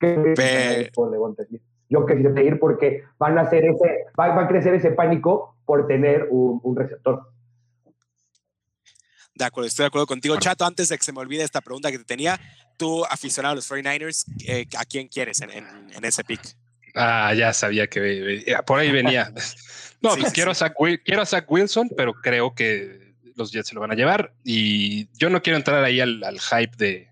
que 0.00 0.90
yo 1.88 2.06
quisiera 2.06 2.42
ir 2.42 2.58
porque 2.58 3.04
van 3.18 3.38
a 3.38 3.42
hacer 3.42 3.64
ese, 3.64 4.06
va, 4.18 4.40
a 4.40 4.48
crecer 4.48 4.74
ese 4.74 4.92
pánico 4.92 5.56
por 5.64 5.86
tener 5.86 6.28
un, 6.30 6.60
un 6.62 6.76
receptor. 6.76 7.30
De 9.34 9.44
acuerdo, 9.44 9.68
estoy 9.68 9.84
de 9.84 9.88
acuerdo 9.88 10.06
contigo, 10.06 10.36
Chato. 10.38 10.64
Antes 10.64 10.88
de 10.88 10.98
que 10.98 11.04
se 11.04 11.12
me 11.12 11.20
olvide 11.20 11.42
esta 11.42 11.60
pregunta 11.60 11.90
que 11.90 11.98
te 11.98 12.04
tenía, 12.04 12.38
tú, 12.76 13.04
aficionado 13.04 13.52
a 13.52 13.56
los 13.56 13.70
49ers, 13.70 14.24
eh, 14.46 14.66
¿a 14.76 14.84
quién 14.84 15.08
quieres 15.08 15.40
en, 15.40 15.50
en, 15.50 16.04
ese 16.04 16.24
pick? 16.24 16.40
Ah, 16.94 17.32
ya 17.34 17.52
sabía 17.52 17.86
que 17.86 18.44
por 18.66 18.78
ahí 18.78 18.90
venía. 18.90 19.32
No, 20.02 20.16
pues 20.16 20.32
quiero, 20.32 20.52
A 20.52 20.54
Zach, 20.54 20.72
quiero 21.04 21.20
a 21.20 21.26
Zach 21.26 21.44
Wilson, 21.46 21.90
pero 21.94 22.14
creo 22.14 22.54
que 22.54 23.12
los 23.36 23.52
Jets 23.52 23.68
se 23.68 23.74
lo 23.74 23.82
van 23.82 23.90
a 23.90 23.94
llevar. 23.94 24.32
Y 24.44 25.10
yo 25.18 25.28
no 25.28 25.42
quiero 25.42 25.58
entrar 25.58 25.84
ahí 25.84 26.00
al, 26.00 26.40
hype 26.40 26.74
de 26.78 27.09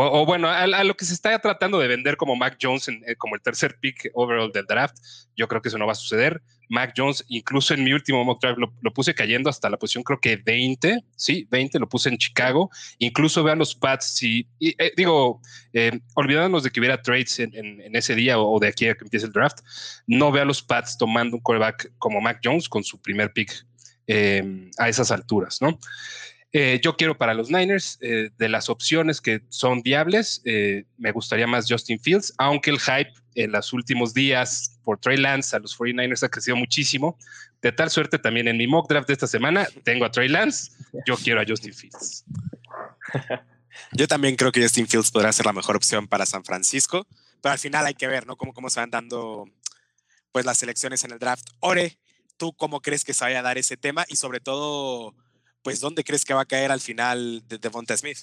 o, 0.00 0.24
bueno, 0.24 0.48
a, 0.48 0.84
lo 0.84 0.96
que 0.96 1.04
se 1.04 1.12
está 1.12 1.36
tratando 1.40 1.80
de 1.80 1.88
vender 1.88 2.16
como 2.16 2.36
Mac 2.36 2.56
Jones 2.62 2.88
eh, 2.88 3.16
como 3.16 3.34
el 3.34 3.42
tercer 3.42 3.78
pick 3.80 4.08
overall 4.14 4.52
del 4.52 4.64
draft, 4.64 4.96
yo 5.36 5.48
creo 5.48 5.60
que 5.60 5.70
eso 5.70 5.78
no 5.78 5.86
va 5.86 5.92
a 5.92 5.96
suceder. 5.96 6.40
Mac 6.68 6.92
Jones, 6.96 7.24
incluso 7.26 7.74
en 7.74 7.82
mi 7.82 7.92
último 7.92 8.24
mock 8.24 8.40
draft 8.40 8.60
lo, 8.60 8.92
puse 8.92 9.12
cayendo 9.12 9.50
hasta 9.50 9.68
la 9.68 9.76
posición 9.76 10.04
creo 10.04 10.20
que 10.20 10.36
20, 10.36 11.02
sí, 11.16 11.48
20, 11.50 11.80
lo 11.80 11.88
puse 11.88 12.10
en 12.10 12.18
Chicago. 12.18 12.70
Incluso 12.98 13.42
vean 13.42 13.58
los 13.58 13.74
Pats, 13.74 14.22
y, 14.22 14.46
eh, 14.60 14.92
digo, 14.96 15.40
eh, 15.72 15.98
olvidándonos 16.14 16.62
de 16.62 16.70
que 16.70 16.78
hubiera 16.78 17.02
trades 17.02 17.40
en, 17.40 17.96
ese 17.96 18.14
día 18.14 18.38
o, 18.38 18.60
de 18.60 18.68
aquí 18.68 18.86
a 18.86 18.94
que 18.94 19.02
empiece 19.04 19.26
el 19.26 19.32
draft, 19.32 19.58
no 20.06 20.30
veo 20.30 20.42
a 20.42 20.46
los 20.46 20.62
Pats 20.62 20.96
tomando 20.96 21.36
un 21.36 21.42
quarterback 21.42 21.90
como 21.98 22.20
Mac 22.20 22.38
Jones 22.44 22.68
con 22.68 22.84
su 22.84 23.00
primer 23.00 23.32
pick 23.32 23.66
eh, 24.06 24.70
a 24.78 24.88
esas 24.88 25.10
alturas, 25.10 25.60
¿no? 25.60 25.76
Eh, 26.52 26.80
yo 26.82 26.96
quiero 26.96 27.16
para 27.16 27.34
los 27.34 27.50
Niners, 27.50 27.98
eh, 28.00 28.30
de 28.38 28.48
las 28.48 28.70
opciones 28.70 29.20
que 29.20 29.42
son 29.50 29.82
viables, 29.82 30.40
eh, 30.46 30.84
me 30.96 31.12
gustaría 31.12 31.46
más 31.46 31.66
Justin 31.68 32.00
Fields, 32.00 32.32
aunque 32.38 32.70
el 32.70 32.80
hype 32.80 33.12
en 33.34 33.52
los 33.52 33.72
últimos 33.74 34.14
días 34.14 34.80
por 34.82 34.98
Trey 34.98 35.18
Lance 35.18 35.54
a 35.54 35.58
los 35.58 35.78
49ers 35.78 36.22
ha 36.22 36.28
crecido 36.28 36.56
muchísimo. 36.56 37.18
De 37.60 37.70
tal 37.70 37.90
suerte 37.90 38.18
también 38.18 38.48
en 38.48 38.56
mi 38.56 38.66
mock 38.66 38.88
draft 38.88 39.08
de 39.08 39.12
esta 39.12 39.26
semana 39.26 39.66
tengo 39.84 40.06
a 40.06 40.10
Trey 40.10 40.28
Lance, 40.28 40.72
yo 41.06 41.16
quiero 41.16 41.40
a 41.40 41.44
Justin 41.46 41.74
Fields. 41.74 42.24
Yo 43.92 44.08
también 44.08 44.34
creo 44.36 44.50
que 44.50 44.62
Justin 44.62 44.88
Fields 44.88 45.10
podrá 45.10 45.32
ser 45.32 45.46
la 45.46 45.52
mejor 45.52 45.76
opción 45.76 46.08
para 46.08 46.26
San 46.26 46.44
Francisco, 46.44 47.06
pero 47.40 47.52
al 47.52 47.58
final 47.58 47.86
hay 47.86 47.94
que 47.94 48.08
ver, 48.08 48.26
¿no? 48.26 48.36
Cómo, 48.36 48.52
cómo 48.52 48.70
se 48.70 48.80
van 48.80 48.90
dando 48.90 49.44
pues 50.32 50.44
las 50.44 50.58
selecciones 50.58 51.04
en 51.04 51.12
el 51.12 51.18
draft. 51.18 51.46
Ore, 51.60 51.98
¿tú 52.36 52.52
cómo 52.54 52.80
crees 52.80 53.04
que 53.04 53.14
se 53.14 53.24
vaya 53.24 53.38
a 53.38 53.42
dar 53.42 53.56
ese 53.56 53.76
tema? 53.76 54.04
Y 54.08 54.16
sobre 54.16 54.40
todo 54.40 55.14
pues 55.62 55.80
¿dónde 55.80 56.04
crees 56.04 56.24
que 56.24 56.34
va 56.34 56.42
a 56.42 56.46
caer 56.46 56.70
al 56.70 56.80
final 56.80 57.42
de 57.48 57.58
Devonta 57.58 57.96
Smith? 57.96 58.18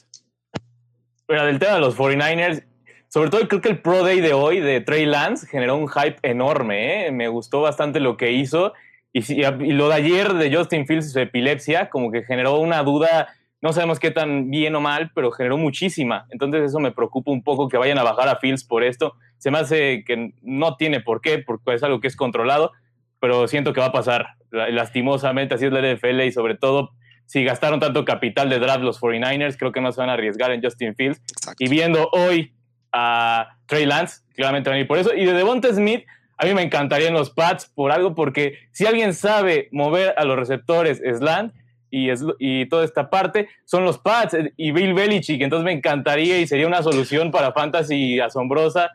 Bueno, 1.27 1.45
del 1.45 1.59
tema 1.59 1.73
de 1.73 1.79
los 1.79 1.97
49ers, 1.97 2.63
sobre 3.07 3.29
todo 3.29 3.47
creo 3.47 3.61
que 3.61 3.69
el 3.69 3.81
Pro 3.81 4.03
Day 4.03 4.21
de 4.21 4.33
hoy 4.33 4.59
de 4.59 4.81
Trey 4.81 5.05
Lance 5.05 5.47
generó 5.47 5.75
un 5.75 5.87
hype 5.87 6.17
enorme, 6.21 7.07
¿eh? 7.07 7.11
me 7.11 7.27
gustó 7.27 7.61
bastante 7.61 7.99
lo 7.99 8.17
que 8.17 8.31
hizo 8.31 8.73
y, 9.11 9.33
y, 9.33 9.71
lo 9.71 9.87
de 9.87 9.95
ayer 9.95 10.33
de 10.33 10.53
Justin 10.53 10.85
Fields 10.85 11.13
su 11.13 11.19
epilepsia 11.19 11.89
como 11.89 12.11
que 12.11 12.23
generó 12.23 12.59
una 12.59 12.83
duda, 12.83 13.29
no 13.61 13.73
sabemos 13.73 13.99
qué 13.99 14.11
tan 14.11 14.51
bien 14.51 14.75
o 14.75 14.81
mal, 14.81 15.11
pero 15.15 15.31
generó 15.31 15.57
muchísima, 15.57 16.27
entonces 16.29 16.63
eso 16.63 16.79
me 16.79 16.91
preocupa 16.91 17.31
un 17.31 17.41
poco 17.41 17.69
que 17.69 17.77
vayan 17.77 17.97
a 17.97 18.03
bajar 18.03 18.27
a 18.27 18.35
Fields 18.35 18.63
por 18.63 18.83
esto, 18.83 19.15
se 19.37 19.49
me 19.49 19.59
hace 19.59 20.03
que 20.05 20.33
no 20.41 20.75
tiene 20.75 20.99
por 20.99 21.21
qué, 21.21 21.39
porque 21.39 21.73
es 21.73 21.83
algo 21.83 22.01
que 22.01 22.07
es 22.07 22.15
controlado, 22.15 22.73
pero 23.19 23.47
siento 23.47 23.73
que 23.73 23.79
va 23.79 23.87
a 23.87 23.91
pasar, 23.91 24.27
lastimosamente 24.51 25.55
así 25.55 25.65
es 25.65 25.71
la 25.71 25.81
NFL 25.81 26.21
y 26.21 26.31
sobre 26.31 26.55
todo 26.55 26.91
si 27.25 27.43
gastaron 27.43 27.79
tanto 27.79 28.05
capital 28.05 28.49
de 28.49 28.59
draft 28.59 28.81
los 28.81 28.99
49ers, 29.01 29.57
creo 29.57 29.71
que 29.71 29.81
no 29.81 29.91
se 29.91 30.01
van 30.01 30.09
a 30.09 30.13
arriesgar 30.13 30.51
en 30.51 30.61
Justin 30.61 30.95
Fields. 30.95 31.21
Y 31.59 31.69
viendo 31.69 32.09
hoy 32.11 32.53
a 32.91 33.57
Trey 33.65 33.85
Lance, 33.85 34.21
claramente 34.35 34.69
van 34.69 34.77
a 34.77 34.81
ir 34.81 34.87
por 34.87 34.97
eso. 34.97 35.13
Y 35.13 35.25
de 35.25 35.33
Devonta 35.33 35.73
Smith, 35.73 36.05
a 36.37 36.45
mí 36.45 36.53
me 36.53 36.61
encantarían 36.61 37.13
los 37.13 37.29
Pats 37.29 37.71
por 37.73 37.91
algo, 37.91 38.15
porque 38.15 38.59
si 38.71 38.85
alguien 38.85 39.13
sabe 39.13 39.69
mover 39.71 40.13
a 40.17 40.25
los 40.25 40.37
receptores 40.37 41.01
slant 41.17 41.53
y, 41.89 42.09
y 42.39 42.67
toda 42.67 42.85
esta 42.85 43.09
parte, 43.09 43.49
son 43.65 43.85
los 43.85 43.97
Pats 43.97 44.35
y 44.55 44.71
Bill 44.71 44.93
Belichick. 44.93 45.41
Entonces 45.41 45.65
me 45.65 45.71
encantaría 45.71 46.39
y 46.39 46.47
sería 46.47 46.67
una 46.67 46.83
solución 46.83 47.31
para 47.31 47.53
Fantasy 47.53 48.19
asombrosa. 48.19 48.91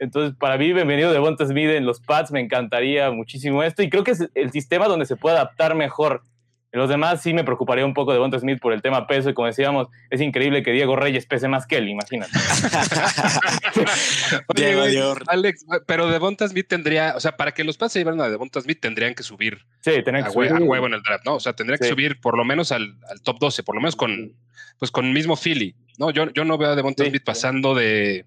Entonces, 0.00 0.36
para 0.38 0.56
mí, 0.56 0.72
bienvenido 0.72 1.12
Devonta 1.12 1.44
Smith 1.44 1.70
en 1.70 1.84
los 1.84 2.00
Pats. 2.00 2.30
Me 2.30 2.40
encantaría 2.40 3.10
muchísimo 3.10 3.62
esto. 3.62 3.82
Y 3.82 3.90
creo 3.90 4.04
que 4.04 4.12
es 4.12 4.28
el 4.34 4.52
sistema 4.52 4.86
donde 4.86 5.06
se 5.06 5.16
puede 5.16 5.36
adaptar 5.36 5.74
mejor 5.74 6.22
los 6.72 6.88
demás 6.88 7.22
sí 7.22 7.32
me 7.32 7.44
preocuparía 7.44 7.86
un 7.86 7.94
poco 7.94 8.12
de 8.12 8.18
Bonta 8.18 8.38
Smith 8.38 8.58
por 8.60 8.74
el 8.74 8.82
tema 8.82 9.06
peso 9.06 9.30
y 9.30 9.34
como 9.34 9.46
decíamos, 9.46 9.88
es 10.10 10.20
increíble 10.20 10.62
que 10.62 10.72
Diego 10.72 10.96
Reyes 10.96 11.24
pese 11.24 11.48
más 11.48 11.66
que 11.66 11.78
él, 11.78 11.88
imagínate. 11.88 12.32
Diego, 14.54 15.14
Alex, 15.28 15.64
pero 15.86 16.08
Devonta 16.08 16.46
Smith 16.46 16.66
tendría, 16.68 17.14
o 17.16 17.20
sea, 17.20 17.36
para 17.36 17.52
que 17.52 17.64
los 17.64 17.78
pases 17.78 17.94
se 17.94 17.98
llevaran 18.00 18.20
a 18.20 18.28
Devonta 18.28 18.60
Smith 18.60 18.80
tendrían 18.80 19.14
que 19.14 19.22
subir, 19.22 19.64
sí, 19.80 19.92
tendrían 20.02 20.24
que 20.24 20.30
subir. 20.30 20.52
a 20.52 20.58
huevo 20.58 20.86
en 20.86 20.94
el 20.94 21.02
draft, 21.02 21.24
¿no? 21.24 21.36
O 21.36 21.40
sea, 21.40 21.54
tendría 21.54 21.78
que 21.78 21.88
subir 21.88 22.20
por 22.20 22.36
lo 22.36 22.44
menos 22.44 22.70
al, 22.70 22.98
top 23.22 23.38
12, 23.38 23.62
por 23.62 23.74
lo 23.74 23.80
menos 23.80 23.96
con, 23.96 24.34
pues 24.78 24.90
con 24.90 25.06
el 25.06 25.12
mismo 25.12 25.36
Philly, 25.36 25.74
¿no? 25.96 26.10
Yo, 26.10 26.30
yo 26.32 26.44
no 26.44 26.58
veo 26.58 26.70
a 26.70 26.76
Devonta 26.76 27.04
Smith 27.06 27.24
pasando 27.24 27.74
de, 27.74 28.26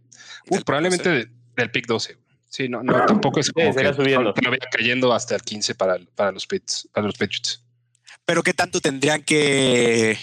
probablemente 0.65 1.27
del 1.55 1.71
pick 1.71 1.86
12. 1.86 2.17
Sí, 2.50 2.67
no, 2.67 2.83
no, 2.83 3.05
tampoco 3.05 3.39
es 3.39 3.51
como 3.51 3.74
que, 3.74 3.93
subiendo. 3.93 4.33
lo 4.36 4.50
vaya 4.50 4.67
cayendo 4.71 5.13
hasta 5.13 5.36
el 5.36 5.41
15 5.41 5.75
para, 5.75 5.98
para 6.15 6.33
los 6.33 6.45
Pits, 6.45 6.89
para 6.91 7.05
los 7.05 7.15
Patriots 7.15 7.63
pero 8.31 8.43
qué 8.43 8.53
tanto 8.53 8.79
tendrían 8.79 9.23
que, 9.23 10.15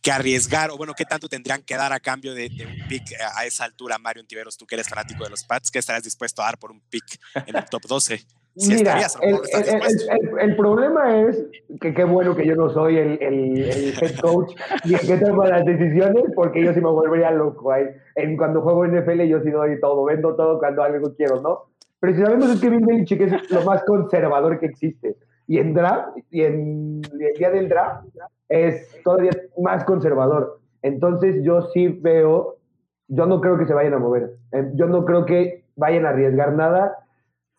que 0.00 0.12
arriesgar, 0.12 0.70
o 0.70 0.76
bueno, 0.76 0.92
qué 0.96 1.04
tanto 1.04 1.28
tendrían 1.28 1.62
que 1.62 1.74
dar 1.74 1.92
a 1.92 1.98
cambio 1.98 2.32
de, 2.32 2.46
un 2.46 2.88
pick 2.88 3.02
a 3.34 3.44
esa 3.44 3.64
altura, 3.64 3.98
Mario 3.98 4.20
Antiveros, 4.20 4.56
tú 4.56 4.66
que 4.66 4.76
eres 4.76 4.88
fanático 4.88 5.24
de 5.24 5.30
los 5.30 5.42
Pats, 5.42 5.68
¿qué 5.68 5.80
estarías 5.80 6.04
dispuesto 6.04 6.42
a 6.42 6.44
dar 6.44 6.58
por 6.58 6.70
un 6.70 6.80
pick 6.88 7.18
en 7.44 7.56
el 7.56 7.64
top 7.64 7.82
12? 7.88 8.20
Mira, 8.54 9.00
el, 10.40 10.54
problema 10.54 11.22
es 11.22 11.42
que 11.80 11.92
qué 11.92 12.04
bueno 12.04 12.36
que 12.36 12.46
yo 12.46 12.54
no 12.54 12.72
soy 12.72 12.98
el, 12.98 13.18
head 13.20 14.20
coach 14.20 14.52
y 14.84 14.94
el 14.94 15.00
que 15.00 15.16
toma 15.16 15.48
las 15.48 15.64
decisiones, 15.64 16.22
porque 16.36 16.64
yo 16.64 16.72
sí 16.72 16.80
me 16.80 16.90
volvería 16.90 17.32
loco. 17.32 17.74
En, 18.14 18.36
cuando 18.36 18.60
juego 18.60 18.86
NFL 18.86 19.22
yo 19.22 19.40
sí 19.42 19.50
doy 19.50 19.80
todo, 19.80 20.04
vendo 20.04 20.36
todo 20.36 20.60
cuando 20.60 20.84
algo 20.84 21.16
quiero, 21.16 21.40
¿no? 21.40 21.64
Pero 21.98 22.14
si 22.14 22.22
sabemos 22.22 22.48
es 22.48 22.60
que 22.60 22.70
Bill 22.70 22.86
Belichick 22.86 23.20
es 23.22 23.50
lo 23.50 23.64
más 23.64 23.82
conservador 23.82 24.60
que 24.60 24.66
existe 24.66 25.16
y 25.50 25.58
en 25.58 25.74
draft, 25.74 26.16
y 26.30 26.42
en, 26.42 27.02
el 27.12 27.34
día 27.36 27.50
del 27.50 27.68
draft 27.68 28.06
es 28.48 28.96
todavía 29.02 29.32
más 29.60 29.82
conservador. 29.82 30.60
Entonces 30.80 31.42
yo 31.42 31.62
sí 31.72 31.88
veo, 31.88 32.58
yo 33.08 33.26
no 33.26 33.40
creo 33.40 33.58
que 33.58 33.66
se 33.66 33.74
vayan 33.74 33.94
a 33.94 33.98
mover. 33.98 34.36
Eh, 34.52 34.70
yo 34.74 34.86
no 34.86 35.04
creo 35.04 35.26
que 35.26 35.64
vayan 35.74 36.06
a 36.06 36.10
arriesgar 36.10 36.52
nada. 36.52 36.96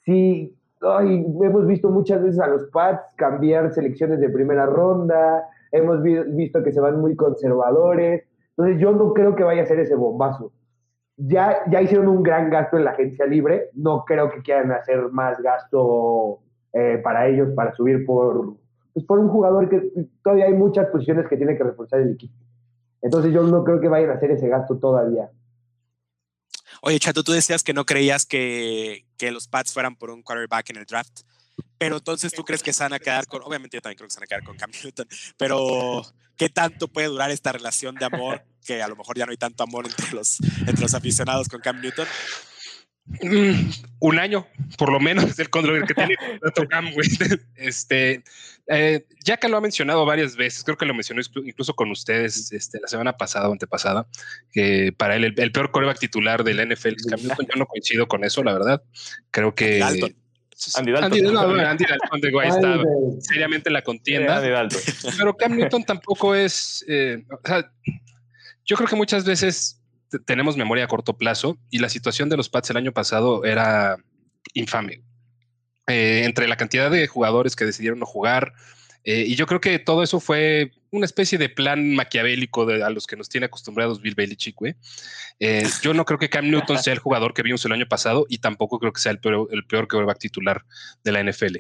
Sí, 0.05 0.57
hemos 0.81 1.67
visto 1.67 1.89
muchas 1.89 2.24
veces 2.24 2.39
a 2.39 2.48
los 2.48 2.63
Pats 2.71 3.13
cambiar 3.17 3.74
selecciones 3.74 4.21
de 4.21 4.29
primera 4.29 4.65
ronda, 4.67 5.43
hemos 5.74 6.01
visto 6.01 6.63
que 6.63 6.71
se 6.71 6.79
van 6.79 7.01
muy 7.01 7.17
conservadores. 7.17 8.24
Entonces 8.51 8.79
yo 8.79 8.93
no 8.93 9.13
creo 9.13 9.36
que 9.36 9.43
vaya 9.43 9.63
a 9.63 9.65
ser 9.65 9.81
ese 9.81 9.95
bombazo. 9.95 10.53
Ya, 11.17 11.57
ya 11.69 11.81
hicieron 11.81 12.07
un 12.07 12.24
gran 12.24 12.50
gasto 12.50 12.77
en 12.77 12.86
la 12.86 12.91
agencia 12.91 13.25
libre, 13.25 13.69
no 13.74 14.05
creo 14.05 14.31
que 14.31 14.41
quieran 14.41 14.71
hacer 14.71 15.10
más 15.12 15.41
gasto 15.41 16.39
eh, 16.74 17.00
para 17.04 17.28
ellos, 17.28 17.50
para 17.56 17.74
subir 17.75 18.06
por, 18.06 18.56
pues 18.94 19.06
por 19.06 19.20
un 19.20 19.30
jugador 19.30 19.70
que 19.70 19.92
todavía 20.24 20.46
hay 20.46 20.54
muchas 20.54 20.88
posiciones 20.88 21.28
que 21.28 21.38
tiene 21.38 21.58
que 21.58 21.63
reforzar 21.63 22.01
el 22.01 22.13
equipo. 22.13 22.34
Entonces 23.01 23.34
yo 23.34 23.44
no 23.44 23.63
creo 23.63 23.80
que 23.82 23.88
vayan 23.88 24.12
a 24.12 24.13
hacer 24.13 24.32
ese 24.32 24.48
gasto 24.48 24.78
todavía. 24.78 25.30
Oye, 26.84 27.00
Chato, 27.00 27.24
tú 27.24 27.32
decías 27.32 27.63
que 27.63 27.74
no 27.74 27.86
creías 27.86 28.25
que, 28.25 29.06
que 29.18 29.32
los 29.32 29.48
Pats 29.48 29.74
fueran 29.74 29.96
por 29.96 30.10
un 30.10 30.24
quarterback 30.24 30.72
en 30.72 30.78
el 30.78 30.86
draft, 30.86 31.22
pero 31.78 31.98
entonces 31.98 32.32
tú 32.32 32.44
crees 32.44 32.63
que 32.63 32.74
se 32.74 32.84
van 32.84 32.94
a 32.94 33.00
quedar 33.00 33.28
con, 33.28 33.42
obviamente 33.44 33.78
yo 33.78 33.82
también 33.82 33.98
creo 33.98 34.08
que 34.08 34.13
se 34.13 34.20
van 34.20 34.25
a 34.25 34.28
quedar 34.28 34.44
con 34.44 34.58
Cam 34.58 34.72
Newton, 34.84 35.08
pero 35.38 36.04
¿qué 36.38 36.50
tanto 36.50 36.88
puede 36.88 37.08
durar 37.08 37.32
esta 37.32 37.51
relación 37.51 37.96
de 37.96 38.06
amor? 38.06 38.44
Que 38.66 38.82
a 38.82 38.88
lo 38.88 38.96
mejor 38.96 39.18
ya 39.18 39.25
no 39.25 39.32
hay 39.32 39.38
tanto 39.38 39.63
amor 39.63 39.86
entre 39.86 40.12
los, 40.16 40.40
entre 40.60 40.82
los 40.82 40.94
aficionados 40.94 41.50
con 41.50 41.60
Cam 41.60 41.82
Newton. 41.82 42.08
Un 44.00 44.20
año, 44.20 44.48
por 44.77 44.91
lo 44.91 45.00
menos, 45.00 45.38
el 45.38 45.50
control 45.50 45.86
que 45.86 45.94
tiene 45.94 46.15
Este, 47.56 48.24
eh, 48.68 49.06
ya 49.24 49.38
que 49.38 49.50
lo 49.50 49.58
ha 49.58 49.62
mencionado 49.62 50.06
varias 50.06 50.36
veces, 50.36 50.63
creo 50.63 50.77
que 50.77 50.86
lo 50.86 50.94
mencionó 50.94 51.22
incluso 51.44 51.74
con 51.75 51.91
ustedes 51.91 52.51
este, 52.51 52.80
la 52.80 52.88
semana 52.88 53.18
pasada 53.18 53.50
o 53.50 53.51
antepasada, 53.51 54.08
que 54.51 54.94
para 54.96 55.15
él 55.15 55.36
el, 55.38 55.51
peor 55.51 55.72
coreback 55.72 56.00
titular 56.00 56.44
del 56.44 56.70
NFL 56.70 56.96
es 56.96 57.06
Cam 57.06 57.22
Newton. 57.22 57.48
Yo 57.53 57.60
no 57.60 57.65
coincido 57.65 58.08
con 58.08 58.24
eso, 58.24 58.44
la 58.44 58.53
verdad. 58.53 58.82
Creo 59.32 59.53
que. 59.53 59.82
Andy 59.84 60.00
Dalton. 60.00 60.15
Andy, 60.75 61.86
Dalton, 61.86 62.22
de 62.22 62.30
está 62.48 62.84
seriamente 63.20 63.70
la 63.72 63.82
contienda. 63.82 64.41
Pero 65.18 65.36
Cam 65.36 65.58
Newton 65.58 65.84
tampoco 65.84 66.36
es. 66.36 66.86
Eh, 66.88 67.24
o 67.32 67.48
sea, 67.48 67.72
yo 68.63 68.77
creo 68.77 68.88
que 68.88 68.96
muchas 68.96 69.25
veces 69.25 69.80
tenemos 70.25 70.58
memoria 70.58 70.86
a 70.86 70.88
corto 70.88 71.18
plazo 71.18 71.58
y 71.70 71.80
la 71.80 71.89
situación 71.89 72.30
de 72.30 72.38
los 72.38 72.50
Pats 72.50 72.70
el 72.70 72.77
año 72.77 72.91
pasado 72.91 73.46
era 73.46 73.98
infame. 74.53 75.03
Eh, 75.88 76.24
entre 76.25 76.48
la 76.48 76.58
cantidad 76.58 76.91
de 76.91 77.08
jugadores 77.08 77.56
que 77.56 77.65
decidieron 77.65 78.00
no 78.00 78.06
jugar, 78.06 78.53
eh, 79.03 79.25
y 79.27 79.36
yo 79.36 79.48
creo 79.48 79.60
que 79.60 79.80
todo 79.80 80.03
eso 80.03 80.20
fue 80.20 80.72
una 80.91 81.06
especie 81.06 81.38
de 81.38 81.50
plan 81.50 81.96
maquiavélico 81.96 82.65
de, 82.65 82.84
a 82.84 82.89
los 82.89 83.08
que 83.08 83.15
nos 83.15 83.30
tiene 83.30 83.46
acostumbrados 83.46 84.01
Bill 84.01 84.15
Belichick, 84.15 84.56
güey. 84.56 84.75
Eh, 85.39 85.63
yo 85.82 85.94
no 85.94 86.06
creo 86.06 86.20
que 86.20 86.30
Cam 86.30 86.50
Newton 86.50 86.77
sea 86.77 86.94
el 86.94 87.00
jugador 87.00 87.34
que 87.34 87.41
vimos 87.41 87.65
el 87.65 87.72
año 87.72 87.88
pasado 87.88 88.25
y 88.30 88.38
tampoco 88.38 88.80
creo 88.80 88.94
que 88.94 89.01
sea 89.01 89.12
el 89.12 89.20
peor, 89.20 89.48
el 89.51 89.65
peor 89.65 89.88
quarterback 89.88 90.20
titular 90.20 90.63
de 91.03 91.12
la 91.12 91.24
NFL. 91.24 91.58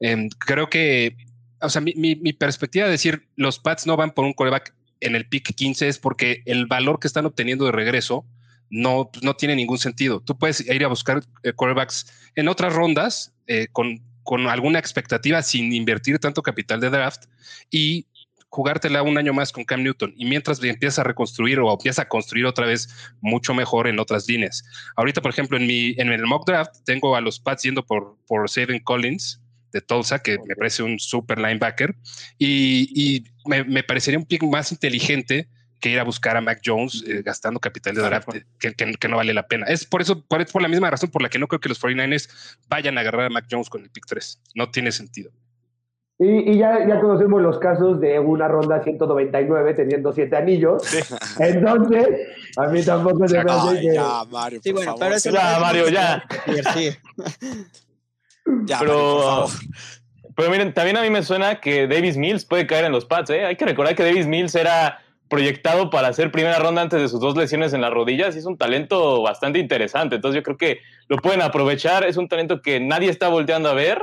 Em, 0.00 0.28
creo 0.30 0.68
que, 0.68 1.16
o 1.60 1.68
sea, 1.68 1.80
mi, 1.80 1.94
mi, 1.94 2.32
perspectiva 2.32 2.86
de 2.86 2.92
decir 2.92 3.28
los 3.36 3.58
Pats 3.58 3.86
no 3.86 3.96
van 3.96 4.12
por 4.12 4.24
un 4.24 4.32
quarterback 4.32 4.74
en 5.00 5.16
el 5.16 5.26
pick 5.26 5.54
15 5.54 5.88
es 5.88 5.98
porque 5.98 6.42
el 6.46 6.66
valor 6.66 7.00
que 7.00 7.06
están 7.06 7.26
obteniendo 7.26 7.64
de 7.64 7.72
regreso 7.72 8.26
no, 8.70 9.10
pues, 9.12 9.22
no 9.22 9.34
tiene 9.34 9.56
ningún 9.56 9.78
sentido. 9.78 10.20
Tú 10.20 10.38
puedes 10.38 10.60
ir 10.60 10.84
a 10.84 10.88
buscar 10.88 11.22
eh, 11.42 11.52
quarterbacks 11.52 12.30
en 12.36 12.48
otras 12.48 12.72
rondas 12.72 13.32
eh, 13.46 13.66
con, 13.72 14.00
con 14.22 14.46
alguna 14.46 14.78
expectativa 14.78 15.42
sin 15.42 15.72
invertir 15.72 16.18
tanto 16.18 16.42
capital 16.42 16.80
de 16.80 16.90
draft 16.90 17.24
y 17.70 18.06
jugártela 18.48 19.02
un 19.02 19.16
año 19.16 19.32
más 19.32 19.52
con 19.52 19.64
Cam 19.64 19.82
Newton 19.82 20.12
y 20.16 20.24
mientras 20.24 20.62
empiezas 20.62 20.98
a 20.98 21.04
reconstruir 21.04 21.60
o 21.60 21.72
empiezas 21.72 22.04
a 22.04 22.08
construir 22.08 22.46
otra 22.46 22.66
vez 22.66 22.88
mucho 23.20 23.54
mejor 23.54 23.86
en 23.86 23.98
otras 23.98 24.28
líneas. 24.28 24.64
Ahorita, 24.96 25.22
por 25.22 25.30
ejemplo, 25.30 25.56
en 25.56 25.66
mi 25.66 25.94
en 25.98 26.10
el 26.10 26.26
mock 26.26 26.46
draft 26.46 26.74
tengo 26.84 27.14
a 27.14 27.20
los 27.20 27.38
Pats 27.38 27.62
yendo 27.62 27.86
por 27.86 28.16
por 28.26 28.50
Seven 28.50 28.80
Collins 28.80 29.40
de 29.72 29.80
Tulsa, 29.80 30.18
que 30.18 30.38
me 30.46 30.56
parece 30.56 30.82
un 30.82 30.98
super 30.98 31.38
linebacker 31.38 31.94
y, 32.38 33.24
me, 33.46 33.82
parecería 33.82 34.18
un 34.18 34.26
pick 34.26 34.42
más 34.42 34.72
inteligente 34.72 35.48
que 35.80 35.90
ir 35.90 35.98
a 35.98 36.04
buscar 36.04 36.36
a 36.36 36.40
Mac 36.40 36.60
Jones 36.64 37.02
eh, 37.06 37.22
gastando 37.24 37.58
capital 37.58 37.94
de 37.94 38.02
draft 38.02 38.28
que, 38.58 38.74
que, 38.74 39.08
no 39.08 39.16
vale 39.16 39.32
la 39.32 39.46
pena. 39.46 39.66
Es 39.66 39.86
por 39.86 40.02
eso, 40.02 40.22
por, 40.26 40.46
por 40.46 40.62
la 40.62 40.68
misma 40.68 40.90
razón 40.90 41.10
por 41.10 41.22
la 41.22 41.30
que 41.30 41.38
no 41.38 41.48
creo 41.48 41.60
que 41.60 41.70
los 41.70 41.82
49ers 41.82 42.58
vayan 42.68 42.98
a 42.98 43.00
agarrar 43.00 43.26
a 43.26 43.30
Mac 43.30 43.46
Jones 43.50 43.70
con 43.70 43.82
el 43.82 43.90
pick 43.90 44.04
3. 44.06 44.40
No 44.54 44.70
tiene 44.70 44.92
sentido. 44.92 45.32
Y, 46.22 46.58
ya, 46.58 46.86
ya 46.86 47.00
conocemos 47.00 47.40
los 47.40 47.58
casos 47.58 47.98
de 47.98 48.18
una 48.18 48.46
ronda 48.46 48.82
199 48.84 49.72
teniendo 49.72 50.12
siete 50.12 50.36
anillos. 50.36 50.82
Entonces, 51.38 52.08
a 52.58 52.66
mí 52.66 52.82
tampoco 52.82 53.26
se 53.26 53.42
me 53.42 53.50
hace 53.50 53.80
que... 53.80 53.94
Ya, 53.94 54.24
Mario, 54.30 54.60
sí, 54.62 54.70
bueno, 54.70 54.96
pero 54.98 55.16
ya, 55.16 55.58
Mario, 55.58 55.88
ya. 55.88 56.22
Sí. 56.74 56.90
ya, 58.66 58.80
pero, 58.80 59.46
pero 60.40 60.52
miren, 60.52 60.72
también 60.72 60.96
a 60.96 61.02
mí 61.02 61.10
me 61.10 61.22
suena 61.22 61.60
que 61.60 61.86
Davis 61.86 62.16
Mills 62.16 62.46
puede 62.46 62.66
caer 62.66 62.86
en 62.86 62.92
los 62.92 63.04
pads. 63.04 63.28
¿eh? 63.28 63.44
Hay 63.44 63.56
que 63.56 63.66
recordar 63.66 63.94
que 63.94 64.02
Davis 64.02 64.26
Mills 64.26 64.54
era 64.54 65.04
proyectado 65.28 65.90
para 65.90 66.08
hacer 66.08 66.32
primera 66.32 66.58
ronda 66.58 66.80
antes 66.80 66.98
de 66.98 67.08
sus 67.08 67.20
dos 67.20 67.36
lesiones 67.36 67.74
en 67.74 67.82
las 67.82 67.92
rodillas 67.92 68.34
y 68.34 68.38
es 68.38 68.46
un 68.46 68.56
talento 68.56 69.20
bastante 69.20 69.58
interesante. 69.58 70.14
Entonces 70.14 70.36
yo 70.36 70.42
creo 70.42 70.56
que 70.56 70.80
lo 71.08 71.18
pueden 71.18 71.42
aprovechar. 71.42 72.04
Es 72.04 72.16
un 72.16 72.26
talento 72.26 72.62
que 72.62 72.80
nadie 72.80 73.10
está 73.10 73.28
volteando 73.28 73.68
a 73.68 73.74
ver 73.74 74.02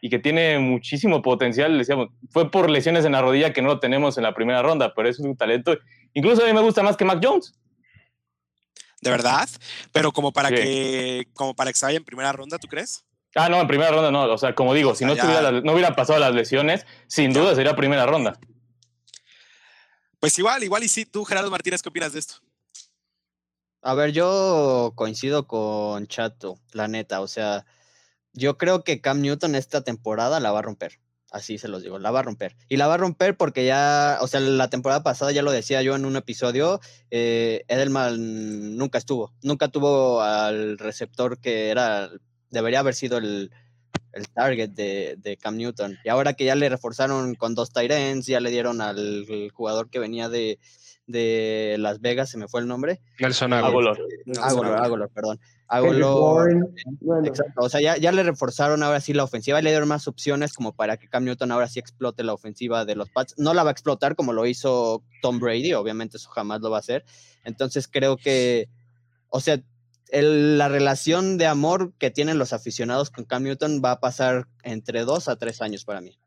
y 0.00 0.10
que 0.10 0.20
tiene 0.20 0.60
muchísimo 0.60 1.22
potencial. 1.22 1.76
Decíamos, 1.76 2.10
fue 2.30 2.52
por 2.52 2.70
lesiones 2.70 3.04
en 3.04 3.10
la 3.10 3.20
rodilla 3.20 3.52
que 3.52 3.60
no 3.60 3.66
lo 3.66 3.80
tenemos 3.80 4.16
en 4.16 4.22
la 4.22 4.32
primera 4.32 4.62
ronda, 4.62 4.94
pero 4.94 5.08
es 5.08 5.18
un 5.18 5.36
talento. 5.36 5.76
Incluso 6.12 6.44
a 6.44 6.46
mí 6.46 6.52
me 6.52 6.60
gusta 6.60 6.84
más 6.84 6.96
que 6.96 7.04
Mac 7.04 7.18
Jones. 7.20 7.52
¿De 9.02 9.10
verdad? 9.10 9.48
Pero 9.90 10.12
como 10.12 10.30
para 10.30 10.50
que 10.50 11.26
como 11.34 11.52
para 11.52 11.72
que 11.72 11.78
se 11.80 11.86
vaya 11.86 11.98
en 11.98 12.04
primera 12.04 12.30
ronda, 12.30 12.60
¿tú 12.60 12.68
crees? 12.68 13.04
Ah, 13.34 13.48
no, 13.48 13.60
en 13.60 13.66
primera 13.66 13.90
ronda 13.90 14.10
no. 14.10 14.24
O 14.32 14.38
sea, 14.38 14.54
como 14.54 14.74
digo, 14.74 14.94
si 14.94 15.04
no, 15.04 15.14
no 15.14 15.72
hubieran 15.72 15.94
pasado 15.94 16.18
las 16.18 16.34
lesiones, 16.34 16.86
sin 17.06 17.32
duda 17.32 17.54
sería 17.54 17.74
primera 17.74 18.06
ronda. 18.06 18.38
Pues 20.20 20.38
igual, 20.38 20.62
igual 20.62 20.84
y 20.84 20.88
sí. 20.88 21.04
Tú, 21.04 21.24
Gerardo 21.24 21.50
Martínez, 21.50 21.82
¿qué 21.82 21.88
opinas 21.88 22.12
de 22.12 22.20
esto? 22.20 22.36
A 23.82 23.94
ver, 23.94 24.12
yo 24.12 24.92
coincido 24.94 25.46
con 25.46 26.06
Chato, 26.06 26.58
la 26.72 26.88
neta. 26.88 27.20
O 27.20 27.28
sea, 27.28 27.66
yo 28.32 28.56
creo 28.56 28.84
que 28.84 29.00
Cam 29.00 29.20
Newton 29.20 29.54
esta 29.54 29.82
temporada 29.82 30.40
la 30.40 30.52
va 30.52 30.60
a 30.60 30.62
romper. 30.62 31.00
Así 31.30 31.58
se 31.58 31.66
los 31.66 31.82
digo, 31.82 31.98
la 31.98 32.12
va 32.12 32.20
a 32.20 32.22
romper. 32.22 32.56
Y 32.68 32.76
la 32.76 32.86
va 32.86 32.94
a 32.94 32.96
romper 32.98 33.36
porque 33.36 33.66
ya, 33.66 34.18
o 34.20 34.28
sea, 34.28 34.38
la 34.38 34.70
temporada 34.70 35.02
pasada 35.02 35.32
ya 35.32 35.42
lo 35.42 35.50
decía 35.50 35.82
yo 35.82 35.96
en 35.96 36.04
un 36.04 36.16
episodio, 36.16 36.80
eh, 37.10 37.64
Edelman 37.66 38.76
nunca 38.76 38.98
estuvo, 38.98 39.34
nunca 39.42 39.66
tuvo 39.66 40.22
al 40.22 40.78
receptor 40.78 41.40
que 41.40 41.70
era, 41.70 42.08
debería 42.54 42.80
haber 42.80 42.94
sido 42.94 43.18
el, 43.18 43.50
target 44.32 44.70
de, 44.70 45.38
Cam 45.42 45.56
Newton. 45.56 45.98
Y 46.04 46.08
ahora 46.08 46.32
que 46.32 46.46
ya 46.46 46.54
le 46.54 46.68
reforzaron 46.68 47.34
con 47.34 47.54
dos 47.54 47.72
Tyrants, 47.72 48.26
ya 48.26 48.40
le 48.40 48.50
dieron 48.50 48.80
al 48.80 49.26
jugador 49.52 49.90
que 49.90 49.98
venía 49.98 50.28
de, 50.28 50.58
de 51.06 51.76
Las 51.78 52.00
Vegas, 52.00 52.30
se 52.30 52.38
me 52.38 52.48
fue 52.48 52.60
el 52.60 52.66
nombre. 52.66 53.00
Nelson 53.18 53.52
Aguilar. 53.52 53.98
Aguilar, 54.40 55.10
perdón. 55.10 55.40
Exacto. 57.24 57.60
O 57.60 57.68
sea, 57.68 57.80
ya, 57.80 57.96
ya, 57.96 58.12
le 58.12 58.22
reforzaron 58.22 58.82
ahora 58.82 59.00
sí 59.00 59.12
la 59.12 59.24
ofensiva 59.24 59.58
y 59.58 59.62
le 59.62 59.70
dieron 59.70 59.88
más 59.88 60.06
opciones 60.06 60.52
como 60.52 60.72
para 60.72 60.96
que 60.96 61.08
Cam 61.08 61.24
Newton 61.24 61.50
ahora 61.50 61.68
sí 61.68 61.80
explote 61.80 62.22
la 62.22 62.32
ofensiva 62.32 62.84
de 62.84 62.94
los 62.94 63.10
Pats. 63.10 63.34
No 63.38 63.54
la 63.54 63.64
va 63.64 63.70
a 63.70 63.72
explotar 63.72 64.14
como 64.14 64.32
lo 64.32 64.46
hizo 64.46 65.02
Tom 65.20 65.40
Brady, 65.40 65.74
obviamente 65.74 66.16
eso 66.18 66.30
jamás 66.30 66.60
lo 66.60 66.70
va 66.70 66.76
a 66.76 66.80
hacer. 66.80 67.04
Entonces 67.44 67.88
creo 67.88 68.16
que, 68.16 68.68
o 69.28 69.40
sea, 69.40 69.60
la 70.10 70.68
relación 70.68 71.38
de 71.38 71.46
amor 71.46 71.92
que 71.98 72.10
tienen 72.10 72.38
los 72.38 72.52
aficionados 72.52 73.10
con 73.10 73.24
Cam 73.24 73.42
Newton 73.42 73.82
va 73.84 73.92
a 73.92 74.00
pasar 74.00 74.46
entre 74.62 75.04
dos 75.04 75.28
a 75.28 75.36
tres 75.36 75.60
años 75.62 75.84
para 75.84 76.00
mí. 76.00 76.18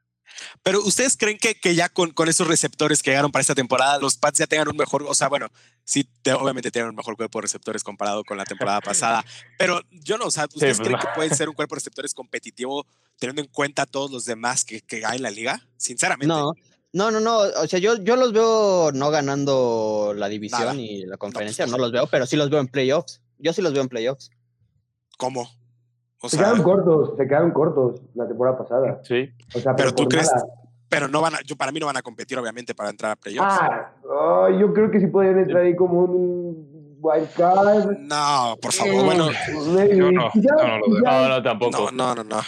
Pero 0.63 0.81
ustedes 0.83 1.17
creen 1.17 1.37
que, 1.37 1.55
que 1.55 1.75
ya 1.75 1.89
con, 1.89 2.11
con, 2.11 2.27
esos 2.27 2.47
receptores 2.47 3.01
que 3.01 3.11
llegaron 3.11 3.31
para 3.31 3.41
esta 3.41 3.55
temporada, 3.55 3.97
los 3.99 4.17
Pats 4.17 4.39
ya 4.39 4.47
tengan 4.47 4.67
un 4.67 4.77
mejor, 4.77 5.03
o 5.03 5.15
sea, 5.15 5.29
bueno, 5.29 5.47
sí, 5.83 6.07
obviamente 6.39 6.71
tienen 6.71 6.89
un 6.89 6.95
mejor 6.95 7.15
cuerpo 7.15 7.39
de 7.39 7.43
receptores 7.43 7.83
comparado 7.83 8.23
con 8.23 8.37
la 8.37 8.45
temporada 8.45 8.81
pasada, 8.81 9.23
pero 9.57 9.81
yo 9.91 10.17
no, 10.17 10.25
o 10.25 10.31
sea, 10.31 10.45
¿ustedes 10.45 10.77
pues 10.77 10.87
creen 10.87 10.99
que 10.99 11.07
puede 11.15 11.35
ser 11.35 11.49
un 11.49 11.55
cuerpo 11.55 11.75
de 11.75 11.79
receptores 11.79 12.13
competitivo 12.13 12.85
teniendo 13.17 13.41
en 13.41 13.47
cuenta 13.47 13.83
a 13.83 13.85
todos 13.85 14.11
los 14.11 14.25
demás 14.25 14.65
que, 14.65 14.81
que 14.81 15.05
hay 15.05 15.17
en 15.17 15.23
la 15.23 15.31
liga? 15.31 15.65
Sinceramente. 15.77 16.27
No. 16.27 16.53
No, 16.93 17.11
no, 17.11 17.19
no. 17.19 17.39
O 17.39 17.67
sea, 17.67 17.79
yo, 17.79 18.01
yo 18.01 18.15
los 18.15 18.31
veo 18.31 18.91
no 18.93 19.11
ganando 19.11 20.13
la 20.15 20.29
división 20.29 20.79
y 20.79 21.05
la 21.05 21.17
conferencia, 21.17 21.67
no, 21.67 21.77
los 21.77 21.91
veo, 21.91 22.07
pero 22.07 22.25
sí 22.25 22.35
los 22.37 22.49
veo 22.49 22.59
en 22.59 22.69
playoffs. 22.69 23.21
Yo 23.39 23.53
sí 23.53 23.61
los 23.61 23.73
veo 23.73 23.81
en 23.81 23.89
playoffs. 23.89 24.29
¿Cómo? 25.17 25.47
se 26.23 26.37
quedaron 26.37 26.63
cortos, 26.63 27.13
se 27.15 27.27
quedaron 27.27 27.51
cortos 27.51 28.01
la 28.15 28.27
temporada 28.27 28.57
pasada. 28.57 29.01
Sí. 29.03 29.29
O 29.53 29.59
sea, 29.59 29.75
pero, 29.75 29.93
tú 29.93 30.07
crees, 30.07 30.31
pero 30.89 31.07
no 31.07 31.21
van 31.21 31.35
a, 31.35 31.41
yo 31.41 31.55
para 31.55 31.71
mí 31.71 31.79
no 31.79 31.85
van 31.85 31.97
a 31.97 32.01
competir 32.01 32.37
obviamente 32.39 32.73
para 32.73 32.89
entrar 32.89 33.11
a 33.11 33.15
playoffs. 33.15 33.59
Ah, 33.59 34.49
yo 34.59 34.73
creo 34.73 34.89
que 34.89 34.99
sí 34.99 35.07
podrían 35.07 35.39
entrar 35.39 35.63
ahí 35.63 35.75
como 35.75 36.01
un 36.01 36.97
wildcard. 36.99 37.99
No, 37.99 38.57
por 38.61 38.73
favor, 38.73 39.05
bueno. 39.05 39.29
no, 39.29 40.11
no, 40.11 40.31
no, 41.03 41.29
no, 41.29 41.43
tampoco. 41.43 41.91
No, 41.91 42.15
no, 42.15 42.23
no. 42.23 42.41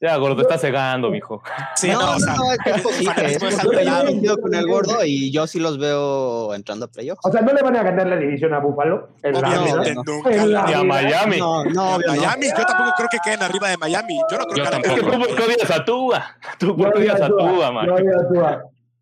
Ya, 0.00 0.16
gordo, 0.16 0.36
te 0.36 0.42
está 0.42 0.56
cegando, 0.56 1.10
mijo. 1.10 1.42
Sí, 1.76 1.88
no, 1.88 2.00
no, 2.00 2.16
o 2.16 2.18
sea, 2.18 2.34
no, 2.34 2.52
es 2.52 4.22
Yo 4.22 4.38
con 4.38 4.54
el 4.54 4.66
gordo 4.66 5.04
y 5.04 5.30
yo 5.30 5.46
sí 5.46 5.60
los 5.60 5.78
veo 5.78 6.54
entrando 6.54 6.86
a 6.86 6.88
playoffs. 6.88 7.20
O 7.22 7.30
sea, 7.30 7.42
¿no 7.42 7.52
le 7.52 7.62
van 7.62 7.76
a 7.76 7.82
ganar 7.82 8.06
la 8.06 8.16
división 8.16 8.54
a 8.54 8.60
Buffalo? 8.60 9.10
Obviamente 9.22 9.94
nunca. 9.94 10.34
Y 10.34 10.72
a 10.72 10.82
Miami. 10.84 11.38
No, 11.38 11.64
no, 11.66 11.98
Miami, 11.98 12.46
yo 12.46 12.64
tampoco 12.64 12.92
creo 12.96 13.08
que 13.10 13.18
queden 13.22 13.42
arriba 13.42 13.68
de 13.68 13.76
Miami. 13.76 14.18
Yo 14.30 14.38
no 14.38 14.44
creo 14.46 14.56
yo 14.56 14.64
que 14.64 14.70
tampoco. 14.70 14.94
Es 14.94 15.00
que 15.00 15.06
tú 15.06 15.36
por 15.36 15.44
odias 15.44 15.70
a 15.70 15.84
Tua. 15.84 16.24
Tú 16.58 16.72
odias 16.72 17.20
a 17.20 17.28
Tua, 17.28 17.70
man. 17.70 17.88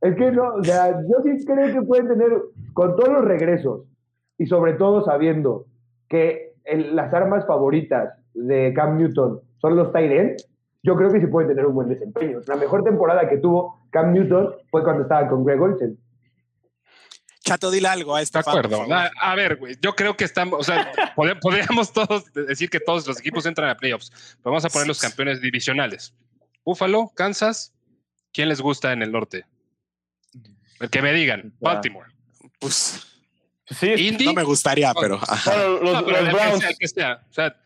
Es 0.00 0.16
que 0.16 0.32
no, 0.32 0.54
o 0.54 0.64
sea, 0.64 0.90
yo 0.90 1.16
sí 1.22 1.44
creo 1.44 1.72
que 1.72 1.82
pueden 1.82 2.08
tener, 2.08 2.30
con 2.72 2.96
todos 2.96 3.08
los 3.08 3.24
regresos, 3.24 3.82
y 4.37 4.46
sobre 4.46 4.74
todo 4.74 5.04
sabiendo 5.04 5.66
que 6.08 6.54
las 6.64 7.12
armas 7.12 7.46
favoritas 7.46 8.14
de 8.34 8.72
Cam 8.74 8.98
Newton 8.98 9.40
son 9.61 9.76
los 9.76 9.92
tight 9.92 10.40
yo 10.88 10.96
creo 10.96 11.12
que 11.12 11.20
sí 11.20 11.27
puede 11.27 11.48
tener 11.48 11.66
un 11.66 11.74
buen 11.74 11.88
desempeño. 11.90 12.40
La 12.46 12.57
mejor 12.57 12.83
temporada 12.83 13.29
que 13.29 13.37
tuvo 13.37 13.79
Cam 13.90 14.14
Newton 14.14 14.55
fue 14.70 14.83
cuando 14.83 15.03
estaba 15.03 15.29
con 15.29 15.44
Greg 15.44 15.61
Olsen. 15.61 15.98
Chato, 17.44 17.70
dile 17.70 17.88
algo 17.88 18.16
a 18.16 18.22
este. 18.22 18.38
De 18.38 18.40
acuerdo. 18.40 18.87
A, 18.90 19.35
ver, 19.35 19.57
güey, 19.57 19.77
yo 19.83 19.94
creo 19.94 20.16
que 20.16 20.24
estamos, 20.24 20.61
o 20.61 20.62
sea, 20.62 20.90
podríamos 21.42 21.92
todos 21.92 22.33
decir 22.33 22.70
que 22.70 22.81
todos 22.81 23.07
los 23.07 23.20
equipos 23.20 23.44
entran 23.44 23.68
a 23.68 23.77
playoffs. 23.77 24.11
Pero 24.11 24.53
vamos 24.53 24.64
a 24.64 24.70
poner 24.70 24.88
los 24.88 24.98
campeones 24.98 25.42
divisionales. 25.42 26.14
Buffalo, 26.64 27.12
Kansas, 27.14 27.74
¿quién 28.33 28.48
les 28.48 28.62
gusta 28.62 28.92
en 28.92 29.03
el 29.03 29.12
norte? 29.12 29.44
El 30.81 30.88
que 30.88 31.03
me 31.03 31.12
digan, 31.12 31.53
Baltimore. 31.61 32.09
Pues 32.61 33.17
Sí, 33.70 34.16
no 34.24 34.33
me 34.33 34.44
gustaría, 34.44 34.94
pero. 34.94 35.18
los, 35.18 36.04
Browns, 36.04 36.64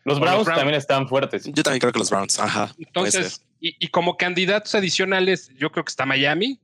los, 0.03 0.19
Browns, 0.19 0.45
también 0.45 0.75
están 0.75 1.07
fuertes. 1.07 1.45
Yo 1.45 1.63
también 1.63 1.79
creo 1.79 1.93
que 1.93 1.99
los 1.99 2.09
Browns. 2.09 2.39
Ajá. 2.39 2.73
Entonces, 2.77 3.41
y, 3.59 3.87
como 3.87 4.17
candidatos 4.17 4.75
adicionales, 4.75 5.49
yo 5.57 5.71
creo 5.71 5.85
que 5.85 5.89
está 5.89 6.05
Miami, 6.05 6.59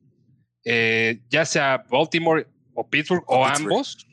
eh, 0.65 1.21
ya 1.29 1.45
sea 1.45 1.85
Baltimore 1.89 2.45
o 2.73 2.87
Pittsburgh 2.87 3.23
o, 3.27 3.45
ambos. 3.45 4.05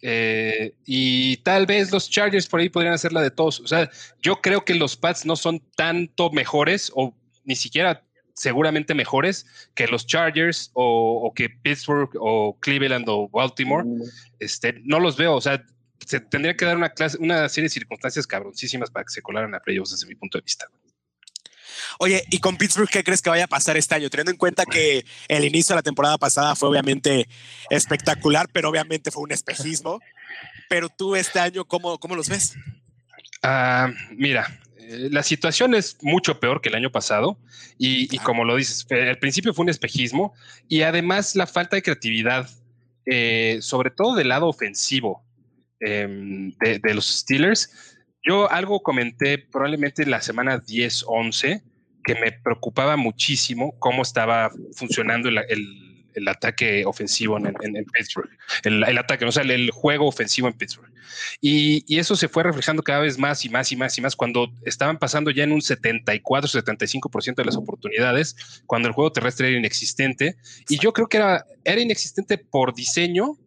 Eh, 0.00 0.72
y 0.86 1.36
tal 1.38 1.66
vez 1.66 1.90
los 1.90 2.08
Chargers 2.08 2.46
por 2.46 2.60
ahí 2.60 2.68
podrían 2.68 2.94
hacer 2.94 3.12
la 3.12 3.20
de 3.20 3.30
todos. 3.30 3.60
O 3.60 3.66
sea, 3.66 3.90
yo 4.22 4.40
creo 4.40 4.64
que 4.64 4.74
los 4.74 4.96
Pats 4.96 5.26
no 5.26 5.36
son 5.36 5.60
tanto 5.76 6.30
mejores 6.30 6.90
o 6.94 7.14
ni 7.44 7.56
siquiera 7.56 8.03
seguramente 8.34 8.94
mejores 8.94 9.46
que 9.74 9.86
los 9.86 10.06
Chargers 10.06 10.70
o, 10.74 11.32
que 11.34 11.48
Pittsburgh 11.48 12.10
o 12.20 12.58
Cleveland 12.60 13.06
o 13.08 13.28
Baltimore. 13.28 13.86
Este, 14.38 14.74
no 14.84 15.00
los 15.00 15.16
veo, 15.16 15.34
o 15.34 15.40
sea, 15.40 15.64
se 16.04 16.20
tendría 16.20 16.56
que 16.56 16.64
dar 16.64 16.76
una, 16.76 16.90
clase, 16.90 17.16
una 17.18 17.48
serie 17.48 17.66
de 17.66 17.70
circunstancias 17.70 18.26
cabroncísimas 18.26 18.90
para 18.90 19.04
que 19.04 19.12
se 19.12 19.22
colaran 19.22 19.54
a 19.54 19.60
playoffs 19.60 19.92
desde 19.92 20.06
mi 20.06 20.14
punto 20.14 20.38
de 20.38 20.42
vista. 20.42 20.66
Oye, 21.98 22.24
¿y 22.30 22.38
con 22.38 22.56
Pittsburgh 22.56 22.88
qué 22.88 23.04
crees 23.04 23.22
que 23.22 23.30
vaya 23.30 23.44
a 23.44 23.48
pasar 23.48 23.76
este 23.76 23.94
año? 23.94 24.10
Teniendo 24.10 24.32
en 24.32 24.36
cuenta 24.36 24.64
que 24.66 25.04
el 25.28 25.44
inicio 25.44 25.74
de 25.74 25.78
la 25.78 25.82
temporada 25.82 26.18
pasada 26.18 26.56
fue 26.56 26.68
obviamente 26.68 27.28
espectacular, 27.70 28.48
pero 28.52 28.68
obviamente 28.68 29.10
fue 29.10 29.22
un 29.22 29.32
espejismo. 29.32 30.00
Pero 30.68 30.88
tú 30.88 31.14
este 31.14 31.38
año, 31.38 31.64
¿cómo, 31.64 31.98
cómo 31.98 32.16
los 32.16 32.28
ves? 32.28 32.54
Ah, 33.46 33.92
mira, 34.16 34.58
eh, 34.78 35.08
la 35.10 35.22
situación 35.22 35.74
es 35.74 35.98
mucho 36.00 36.40
peor 36.40 36.62
que 36.62 36.70
el 36.70 36.76
año 36.76 36.90
pasado 36.90 37.38
y, 37.76 38.16
como 38.18 38.42
lo 38.46 38.56
dices, 38.56 38.86
al 38.90 39.18
principio 39.18 39.52
fue 39.52 39.64
un 39.64 39.68
espejismo 39.68 40.32
y 40.66 40.80
además 40.80 41.36
la 41.36 41.46
falta 41.46 41.76
de 41.76 41.82
creatividad, 41.82 42.48
eh, 43.04 43.58
sobre 43.60 43.90
todo 43.90 44.14
del 44.14 44.28
lado 44.28 44.48
ofensivo 44.48 45.22
em, 45.80 46.52
de, 46.58 46.94
los 46.94 47.04
Steelers. 47.18 47.98
Yo 48.22 48.50
algo 48.50 48.82
comenté 48.82 49.36
probablemente 49.36 50.04
en 50.04 50.10
la 50.10 50.22
semana 50.22 50.62
10-11 50.62 51.62
que 52.02 52.14
me 52.14 52.32
preocupaba 52.32 52.96
muchísimo 52.96 53.78
cómo 53.78 54.00
estaba 54.02 54.50
funcionando 54.74 55.28
el, 55.28 55.36
el 55.50 55.83
ataque 56.28 56.84
ofensivo 56.84 57.36
en, 57.38 57.54
Pittsburgh, 57.92 58.30
el, 58.62 58.98
ataque, 58.98 59.24
o 59.24 59.32
sea, 59.32 59.42
el, 59.42 59.70
juego 59.70 60.06
ofensivo 60.06 60.48
en 60.48 60.54
Pittsburgh. 60.54 60.92
Y, 61.40 61.84
y, 61.86 61.98
eso 61.98 62.16
se 62.16 62.28
fue 62.28 62.42
reflejando 62.42 62.82
cada 62.82 63.00
vez 63.00 63.18
más 63.18 63.44
y 63.44 63.48
más 63.48 63.70
y 63.72 63.76
más 63.76 63.96
y 63.98 64.00
más 64.00 64.16
cuando 64.16 64.52
estaban 64.64 64.98
pasando 64.98 65.30
ya 65.30 65.44
en 65.44 65.52
un 65.52 65.62
74, 65.62 66.48
75% 66.48 67.34
de 67.36 67.44
las 67.44 67.56
oportunidades, 67.56 68.62
cuando 68.66 68.88
el 68.88 68.94
juego 68.94 69.12
terrestre 69.12 69.48
era 69.48 69.58
inexistente. 69.58 70.36
Y 70.68 70.78
yo 70.78 70.92
creo 70.92 71.08
que 71.08 71.18
era, 71.18 71.44
era 71.64 71.80
inexistente 71.80 72.38
por 72.38 72.74
diseño 72.74 73.38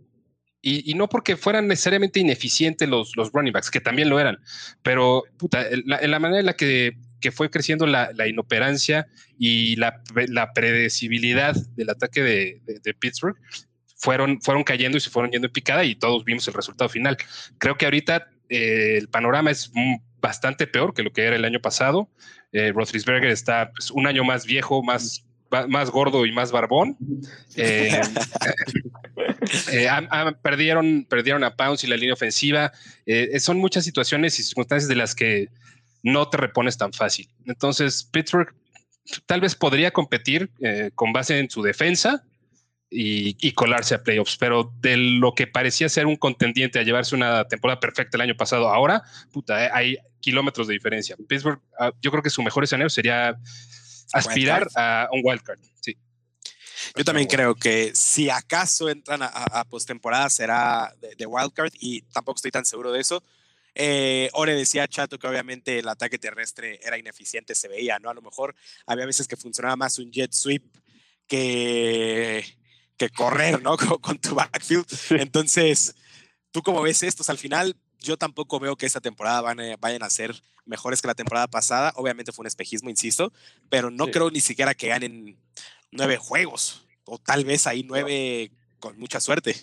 y, 0.61 0.93
no 0.95 1.07
porque 1.07 1.37
fueran 1.37 1.67
necesariamente 1.67 2.19
ineficientes 2.19 2.89
los, 2.89 3.15
los 3.15 3.31
running 3.31 3.53
backs, 3.53 3.71
que 3.71 3.79
también 3.79 4.09
lo 4.09 4.19
eran, 4.19 4.37
pero 4.81 5.23
puta, 5.37 5.65
en 5.69 5.83
la 5.85 6.19
manera 6.19 6.41
en 6.41 6.45
la 6.45 6.57
que, 6.57 6.97
que 7.27 7.31
fue 7.33 7.49
creciendo 7.49 7.85
la, 7.85 8.09
la 8.13 8.25
inoperancia 8.25 9.05
y 9.37 9.75
la, 9.75 10.01
la, 10.29 10.53
predecibilidad 10.53 11.53
del 11.75 11.89
ataque 11.89 12.23
de, 12.23 12.61
de, 12.65 12.93
Pittsburgh, 12.93 13.35
fueron, 13.97 14.39
fueron 14.39 14.63
cayendo 14.63 14.97
y 14.97 15.01
se 15.01 15.09
fueron 15.09 15.29
yendo 15.29 15.47
en 15.47 15.51
picada 15.51 15.83
y 15.83 15.93
todos 15.95 16.23
vimos 16.23 16.47
el 16.47 16.53
resultado 16.53 16.87
final. 16.87 17.17
Creo 17.57 17.77
que 17.77 17.83
ahorita 17.83 18.29
eh, 18.47 18.95
el 18.97 19.09
panorama 19.09 19.51
es 19.51 19.69
bastante 20.21 20.67
peor 20.67 20.93
que 20.93 21.03
lo 21.03 21.11
que 21.11 21.23
era 21.23 21.35
el 21.35 21.43
año 21.43 21.59
pasado. 21.59 22.09
Eh, 22.53 22.71
Roethlisberger 22.73 23.29
está 23.29 23.71
pues, 23.75 23.91
un 23.91 24.07
año 24.07 24.23
más 24.23 24.45
viejo, 24.45 24.81
más 24.81 25.25
más 25.69 25.89
gordo 25.89 26.25
y 26.25 26.31
más 26.31 26.53
barbón. 26.53 26.97
Eh, 29.71 29.89
eh, 29.89 29.89
perdieron, 30.41 31.05
perdieron 31.09 31.43
a 31.43 31.55
Pounce 31.55 31.87
y 31.87 31.89
la 31.89 31.95
línea 31.95 32.13
ofensiva. 32.13 32.71
Son 33.39 33.57
muchas 33.57 33.85
situaciones 33.85 34.37
y 34.39 34.43
circunstancias 34.43 34.89
de 34.89 34.95
las 34.95 35.15
que 35.15 35.47
no 36.07 36.29
te 36.29 36.37
repones 36.37 36.77
tan 36.77 36.93
fácil. 36.93 37.29
Entonces, 37.45 38.03
Pittsburgh 38.11 38.53
tal 39.25 39.41
vez 39.41 39.55
podría 39.55 39.91
competir 39.91 40.51
con 40.95 41.13
base 41.13 41.39
en 41.39 41.49
su 41.49 41.61
defensa 41.61 42.23
y, 42.89 43.51
colarse 43.51 43.95
a 43.95 44.03
playoffs, 44.03 44.37
pero 44.37 44.71
de 44.79 44.97
lo 44.97 45.33
que 45.33 45.47
parecía 45.47 45.89
ser 45.89 46.05
un 46.05 46.15
contendiente 46.15 46.79
a 46.79 46.83
llevarse 46.83 47.15
una 47.15 47.47
temporada 47.47 47.79
perfecta 47.79 48.17
el 48.17 48.21
año 48.21 48.37
pasado, 48.37 48.69
ahora, 48.69 49.03
puta, 49.31 49.75
hay 49.75 49.97
kilómetros 50.21 50.67
de 50.67 50.73
diferencia. 50.73 51.15
Pittsburgh, 51.27 51.61
ah, 51.79 51.91
yo 52.01 52.11
creo 52.11 52.23
que 52.23 52.29
su 52.29 52.41
mejor 52.41 52.63
escenario 52.63 52.89
sería 52.89 53.37
aspirar 54.13 54.67
a 54.75 55.09
un 55.11 55.21
wildcard. 55.23 55.59
Sí. 55.81 55.97
Yo 56.95 57.03
también 57.03 57.27
creo 57.27 57.55
que 57.55 57.91
si 57.93 58.29
acaso 58.29 58.89
entran 58.89 59.21
a, 59.21 59.63
postemporada 59.65 60.29
será 60.29 60.93
de, 61.17 61.25
wildcard 61.25 61.73
y 61.79 62.01
tampoco 62.03 62.37
estoy 62.37 62.51
tan 62.51 62.65
seguro 62.65 62.91
de 62.91 63.01
eso. 63.01 63.21
Eh, 63.79 64.31
Ore 64.33 64.55
decía 64.55 64.87
Chato 64.87 65.19
que 65.19 65.27
obviamente 65.27 65.77
el 65.77 65.87
ataque 65.87 66.17
terrestre 66.17 66.79
era 66.81 66.97
ineficiente, 66.97 67.53
se 67.53 67.67
veía, 67.67 67.99
¿no? 67.99 68.09
A 68.09 68.13
lo 68.15 68.23
mejor 68.23 68.55
había 68.87 69.05
veces 69.05 69.27
que 69.27 69.37
funcionaba 69.37 69.75
más 69.75 69.99
un 69.99 70.11
jet 70.11 70.33
sweep 70.33 70.63
que, 71.27 72.43
que 72.97 73.09
correr, 73.11 73.61
¿no? 73.61 73.77
Con, 74.01 74.17
tu 74.17 74.33
backfield. 74.33 74.87
Entonces, 75.11 75.93
¿tú 76.49 76.63
cómo 76.63 76.81
ves 76.81 77.03
esto? 77.03 77.23
al 77.27 77.37
final, 77.37 77.75
yo 77.99 78.17
tampoco 78.17 78.59
veo 78.59 78.75
que 78.75 78.87
esta 78.87 78.99
temporada 78.99 79.41
van 79.41 79.59
vayan 79.79 80.01
a 80.01 80.09
ser 80.09 80.35
mejores 80.65 80.99
que 80.99 81.07
la 81.07 81.13
temporada 81.13 81.47
pasada. 81.47 81.93
Obviamente 81.97 82.31
fue 82.31 82.41
un 82.41 82.47
espejismo, 82.47 82.89
insisto, 82.89 83.31
pero 83.69 83.91
no 83.91 84.07
creo 84.07 84.31
ni 84.31 84.41
siquiera 84.41 84.73
que 84.73 84.87
ganen 84.87 85.37
nueve 85.91 86.17
juegos 86.17 86.87
o 87.05 87.19
tal 87.19 87.45
vez 87.45 87.67
ahí 87.67 87.83
nueve 87.83 88.51
con 88.79 88.97
mucha 88.97 89.19
suerte. 89.19 89.55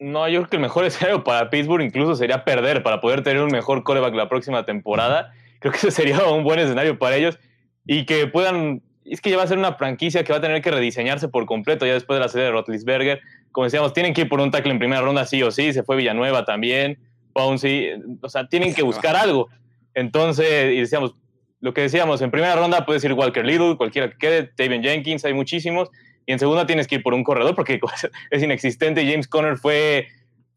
No, 0.00 0.26
yo 0.28 0.40
creo 0.40 0.50
que 0.50 0.56
el 0.56 0.62
mejor 0.62 0.84
escenario 0.86 1.22
para 1.22 1.50
Pittsburgh 1.50 1.82
incluso 1.82 2.16
sería 2.16 2.44
perder 2.44 2.82
para 2.82 3.00
poder 3.00 3.22
tener 3.22 3.42
un 3.42 3.50
mejor 3.50 3.84
coreback 3.84 4.14
la 4.14 4.28
próxima 4.28 4.64
temporada. 4.64 5.32
Creo 5.60 5.72
que 5.72 5.78
ese 5.78 5.90
sería 5.90 6.24
un 6.28 6.42
buen 6.42 6.58
escenario 6.58 6.98
para 6.98 7.16
ellos 7.16 7.38
y 7.86 8.06
que 8.06 8.26
puedan. 8.26 8.82
Es 9.04 9.20
que 9.20 9.30
ya 9.30 9.36
va 9.36 9.42
a 9.42 9.46
ser 9.46 9.58
una 9.58 9.74
franquicia 9.74 10.24
que 10.24 10.32
va 10.32 10.38
a 10.38 10.42
tener 10.42 10.62
que 10.62 10.70
rediseñarse 10.70 11.28
por 11.28 11.44
completo 11.46 11.86
ya 11.86 11.94
después 11.94 12.16
de 12.18 12.20
la 12.20 12.28
serie 12.28 12.46
de 12.46 12.52
Rotlisberger. 12.52 13.20
Como 13.50 13.64
decíamos, 13.64 13.92
tienen 13.92 14.14
que 14.14 14.22
ir 14.22 14.28
por 14.28 14.40
un 14.40 14.50
tackle 14.50 14.72
en 14.72 14.78
primera 14.78 15.00
ronda 15.00 15.26
sí 15.26 15.42
o 15.42 15.50
sí. 15.50 15.72
Se 15.72 15.82
fue 15.82 15.96
Villanueva 15.96 16.44
también. 16.44 16.98
Pouncy. 17.32 17.88
O 18.20 18.28
sea, 18.28 18.46
tienen 18.46 18.74
que 18.74 18.82
buscar 18.82 19.16
algo. 19.16 19.48
Entonces, 19.94 20.72
y 20.72 20.80
decíamos, 20.80 21.16
lo 21.60 21.74
que 21.74 21.82
decíamos, 21.82 22.22
en 22.22 22.30
primera 22.30 22.56
ronda 22.56 22.86
puedes 22.86 23.04
ir 23.04 23.12
Walker 23.12 23.44
Little, 23.44 23.76
cualquiera 23.76 24.10
que 24.10 24.16
quede, 24.16 24.50
David 24.56 24.82
Jenkins, 24.82 25.24
hay 25.24 25.34
muchísimos, 25.34 25.90
y 26.30 26.32
en 26.32 26.38
segunda 26.38 26.64
tienes 26.64 26.86
que 26.86 26.94
ir 26.94 27.02
por 27.02 27.12
un 27.12 27.24
corredor 27.24 27.56
porque 27.56 27.80
es 28.30 28.42
inexistente. 28.42 29.04
James 29.04 29.26
Conner 29.26 29.58
fue, 29.58 30.06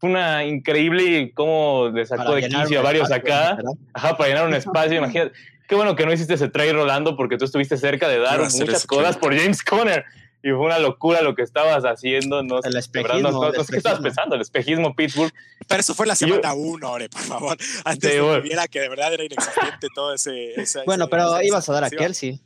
una 0.02 0.44
increíble 0.44 1.32
cómo 1.34 1.90
le 1.92 2.06
sacó 2.06 2.36
de 2.36 2.46
15 2.46 2.78
a 2.78 2.80
varios 2.80 3.10
acá, 3.10 3.58
ajá, 3.92 4.16
para 4.16 4.28
llenar 4.28 4.46
un 4.46 4.54
espacio, 4.54 4.98
imagínate. 4.98 5.32
Qué 5.66 5.74
bueno 5.74 5.96
que 5.96 6.06
no 6.06 6.12
hiciste 6.12 6.34
ese 6.34 6.48
trade, 6.48 6.74
Rolando, 6.74 7.16
porque 7.16 7.38
tú 7.38 7.44
estuviste 7.44 7.76
cerca 7.76 8.06
de 8.06 8.20
dar 8.20 8.38
muchas 8.38 8.86
cosas 8.86 9.16
por 9.16 9.36
James 9.36 9.64
Conner 9.64 10.04
y 10.44 10.50
fue 10.50 10.60
una 10.60 10.78
locura 10.78 11.22
lo 11.22 11.34
que 11.34 11.42
estabas 11.42 11.82
haciendo. 11.84 12.44
No 12.44 12.60
el 12.62 12.76
espejismo. 12.76 13.50
¿Qué 13.50 13.76
estabas 13.78 14.00
pensando? 14.00 14.36
El 14.36 14.42
espejismo 14.42 14.94
Pittsburgh. 14.94 15.32
Pero 15.66 15.80
eso 15.80 15.94
fue 15.94 16.06
la 16.06 16.14
semana 16.14 16.54
uno, 16.54 16.92
Ore, 16.92 17.08
por 17.08 17.22
favor. 17.22 17.56
Antes 17.84 18.12
de 18.12 18.20
que 18.20 18.40
viera 18.42 18.68
que 18.68 18.80
de 18.80 18.88
verdad 18.90 19.12
era 19.12 19.24
inexistente 19.24 19.88
todo 19.92 20.14
ese. 20.14 20.54
bueno, 20.86 21.08
pero 21.08 21.42
ibas 21.42 21.68
a 21.68 21.72
dar 21.72 21.84
a 21.84 21.90
Kelsey. 21.90 22.40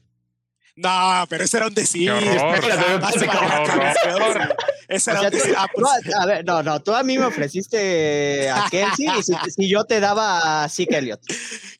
No, 0.78 1.26
pero 1.28 1.42
ese 1.42 1.56
era 1.56 1.66
un 1.66 1.74
decir. 1.74 2.12
Ese 4.88 5.10
era 5.10 5.22
un 5.22 5.30
decir. 5.30 5.54
Ah, 5.58 5.66
pues. 5.74 6.14
a 6.14 6.24
ver, 6.24 6.44
no, 6.44 6.62
no, 6.62 6.80
tú 6.80 6.94
a 6.94 7.02
mí 7.02 7.18
me 7.18 7.24
ofreciste 7.24 8.48
a 8.48 8.68
Kelsey 8.70 9.08
y 9.18 9.22
si, 9.50 9.68
yo 9.68 9.82
te 9.84 9.98
daba 9.98 10.62
a 10.62 10.68
Zeke 10.68 10.98
Elliott. 10.98 11.20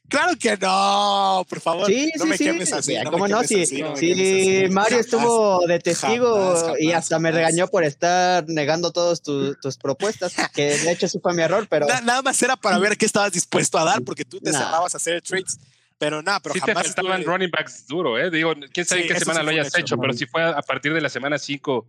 Claro 0.09 0.33
que 0.37 0.57
no, 0.57 1.47
por 1.49 1.61
favor. 1.61 1.87
Sí, 1.87 2.11
no 2.17 2.25
sí, 2.25 2.31
me 2.31 2.39
quemes 2.39 2.73
así. 2.73 2.97
No 3.05 3.13
¿Cómo 3.13 3.29
no? 3.29 3.45
Si, 3.45 3.67
si 3.67 4.65
Mario 4.71 4.99
estuvo 4.99 5.65
de 5.67 5.79
testigo 5.79 6.75
y 6.81 6.91
hasta 6.91 7.21
me 7.21 7.31
regañó 7.31 7.69
por 7.69 7.85
estar 7.85 8.49
negando 8.49 8.91
todas 8.91 9.23
tus 9.23 9.77
propuestas, 9.81 10.35
que 10.53 10.77
de 10.77 10.91
hecho 10.91 11.07
sí 11.07 11.21
fue 11.23 11.35
mi 11.35 11.43
error, 11.43 11.69
pero. 11.71 11.87
nada 11.87 12.23
más 12.23 12.43
era 12.43 12.57
para 12.57 12.79
ver 12.79 12.97
qué 12.97 13.07
estabas 13.07 13.31
dispuesto 13.31 13.79
a 13.79 13.85
dar, 13.85 14.03
porque 14.03 14.25
tú 14.25 14.41
te 14.41 14.51
cerrabas 14.51 14.95
a 14.95 14.97
hacer 14.97 15.23
trades 15.23 15.61
pero 15.99 16.23
nada, 16.23 16.41
pero 16.41 16.55
sí 16.55 16.61
jamás. 16.61 16.85
te 16.85 16.93
faltaban 16.93 17.25
running 17.25 17.51
backs 17.51 17.87
duro, 17.87 18.19
¿eh? 18.19 18.31
Digo, 18.31 18.55
quién 18.73 18.87
sabe 18.87 19.03
en 19.03 19.09
qué 19.09 19.19
semana 19.19 19.43
lo 19.43 19.51
hayas 19.51 19.77
hecho, 19.77 19.99
pero 19.99 20.13
si 20.13 20.27
fue 20.27 20.43
a, 20.43 20.63
partir 20.63 20.95
de 20.95 21.01
la 21.01 21.09
semana 21.09 21.39
5, 21.39 21.87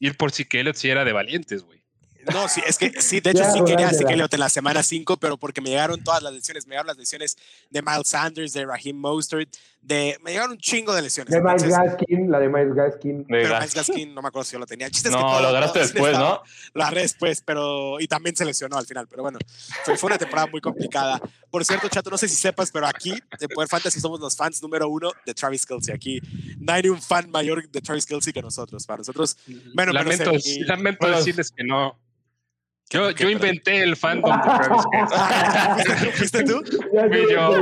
ir 0.00 0.16
por 0.16 0.32
si 0.32 0.46
que 0.46 0.72
sí 0.74 0.88
era 0.88 1.04
de 1.04 1.12
valientes, 1.12 1.62
güey. 1.62 1.83
No, 2.32 2.48
sí, 2.48 2.62
es 2.66 2.78
que 2.78 3.00
sí, 3.00 3.20
de 3.20 3.30
hecho 3.30 3.44
sí 3.52 3.60
quería 3.64 3.88
así 3.88 4.04
que 4.04 4.12
en 4.14 4.40
la 4.40 4.48
semana 4.48 4.82
5, 4.82 5.16
pero 5.18 5.36
porque 5.36 5.60
me 5.60 5.70
llegaron 5.70 6.02
todas 6.02 6.22
las 6.22 6.32
lesiones, 6.32 6.66
me 6.66 6.72
llegaron 6.72 6.88
las 6.88 6.96
lesiones 6.96 7.36
de 7.70 7.82
Miles 7.82 8.08
Sanders, 8.08 8.52
de 8.52 8.64
Raheem 8.64 8.96
Mostert, 8.96 9.48
de, 9.80 10.18
me 10.22 10.30
llegaron 10.30 10.52
un 10.52 10.58
chingo 10.58 10.94
de 10.94 11.02
lesiones. 11.02 11.32
De 11.32 11.42
Miles 11.42 11.64
Gaskin, 11.64 12.30
la 12.30 12.40
de 12.40 12.48
Miles 12.48 12.74
Gaskin. 12.74 13.26
Pero 13.28 13.54
Miles 13.54 13.74
Gaskin, 13.74 14.14
no 14.14 14.22
me 14.22 14.28
acuerdo 14.28 14.44
si 14.44 14.52
yo 14.54 14.58
lo 14.58 14.66
tenía. 14.66 14.88
no, 15.10 15.40
lo 15.40 15.48
agarraste 15.48 15.80
después, 15.80 16.18
¿no? 16.18 16.42
Lo 16.72 16.82
agarré 16.82 17.02
después, 17.02 17.42
pero, 17.44 18.00
y 18.00 18.08
también 18.08 18.34
se 18.34 18.44
lesionó 18.44 18.78
al 18.78 18.86
final, 18.86 19.06
pero 19.08 19.22
bueno, 19.22 19.38
fue, 19.84 19.96
fue, 19.96 20.06
una 20.08 20.18
temporada 20.18 20.46
muy 20.46 20.60
complicada. 20.60 21.20
Por 21.50 21.64
cierto, 21.64 21.88
Chato, 21.88 22.10
no 22.10 22.18
sé 22.18 22.28
si 22.28 22.36
sepas, 22.36 22.70
pero 22.70 22.86
aquí, 22.86 23.14
de 23.38 23.48
Poder 23.48 23.68
Fantasy, 23.68 24.00
somos 24.00 24.20
los 24.20 24.36
fans 24.36 24.62
número 24.62 24.88
uno 24.88 25.12
de 25.26 25.34
Travis 25.34 25.66
Kelsey. 25.66 25.94
Aquí 25.94 26.20
no 26.58 26.72
hay 26.72 26.88
un 26.88 27.00
fan 27.00 27.30
mayor 27.30 27.68
de 27.68 27.80
Travis 27.80 28.06
Kelsey 28.06 28.32
que 28.32 28.42
nosotros. 28.42 28.86
Para 28.86 28.98
nosotros, 28.98 29.36
bueno, 29.74 29.92
lamento, 29.92 30.32
lamento 30.66 31.08
decirles 31.08 31.50
que 31.50 31.64
no, 31.64 31.98
yo, 32.90 33.10
yo 33.10 33.30
inventé 33.30 33.82
el 33.82 33.96
fandom 33.96 34.36
de 34.36 34.42
Travis. 34.42 34.82
¿Fuiste 36.14 36.44
tú? 36.44 36.62
yo. 37.30 37.60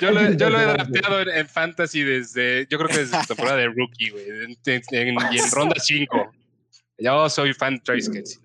Yo 0.00 0.10
lo, 0.10 0.32
yo 0.32 0.50
lo, 0.50 0.60
he 0.60 0.66
drafteado 0.66 1.20
en, 1.32 1.48
Fantasy 1.48 2.02
desde, 2.02 2.66
yo 2.68 2.76
creo 2.76 2.90
que 2.90 2.98
desde 2.98 3.16
la 3.16 3.24
temporada 3.24 3.56
de 3.56 3.68
Rookie, 3.68 4.10
güey, 4.10 4.26
y 4.26 5.38
en 5.38 5.50
ronda 5.50 5.76
5. 5.78 6.30
Yo 6.98 7.30
soy 7.30 7.54
fan 7.54 7.76
de 7.76 7.80
Travis 7.80 8.08
Kelce. 8.10 8.38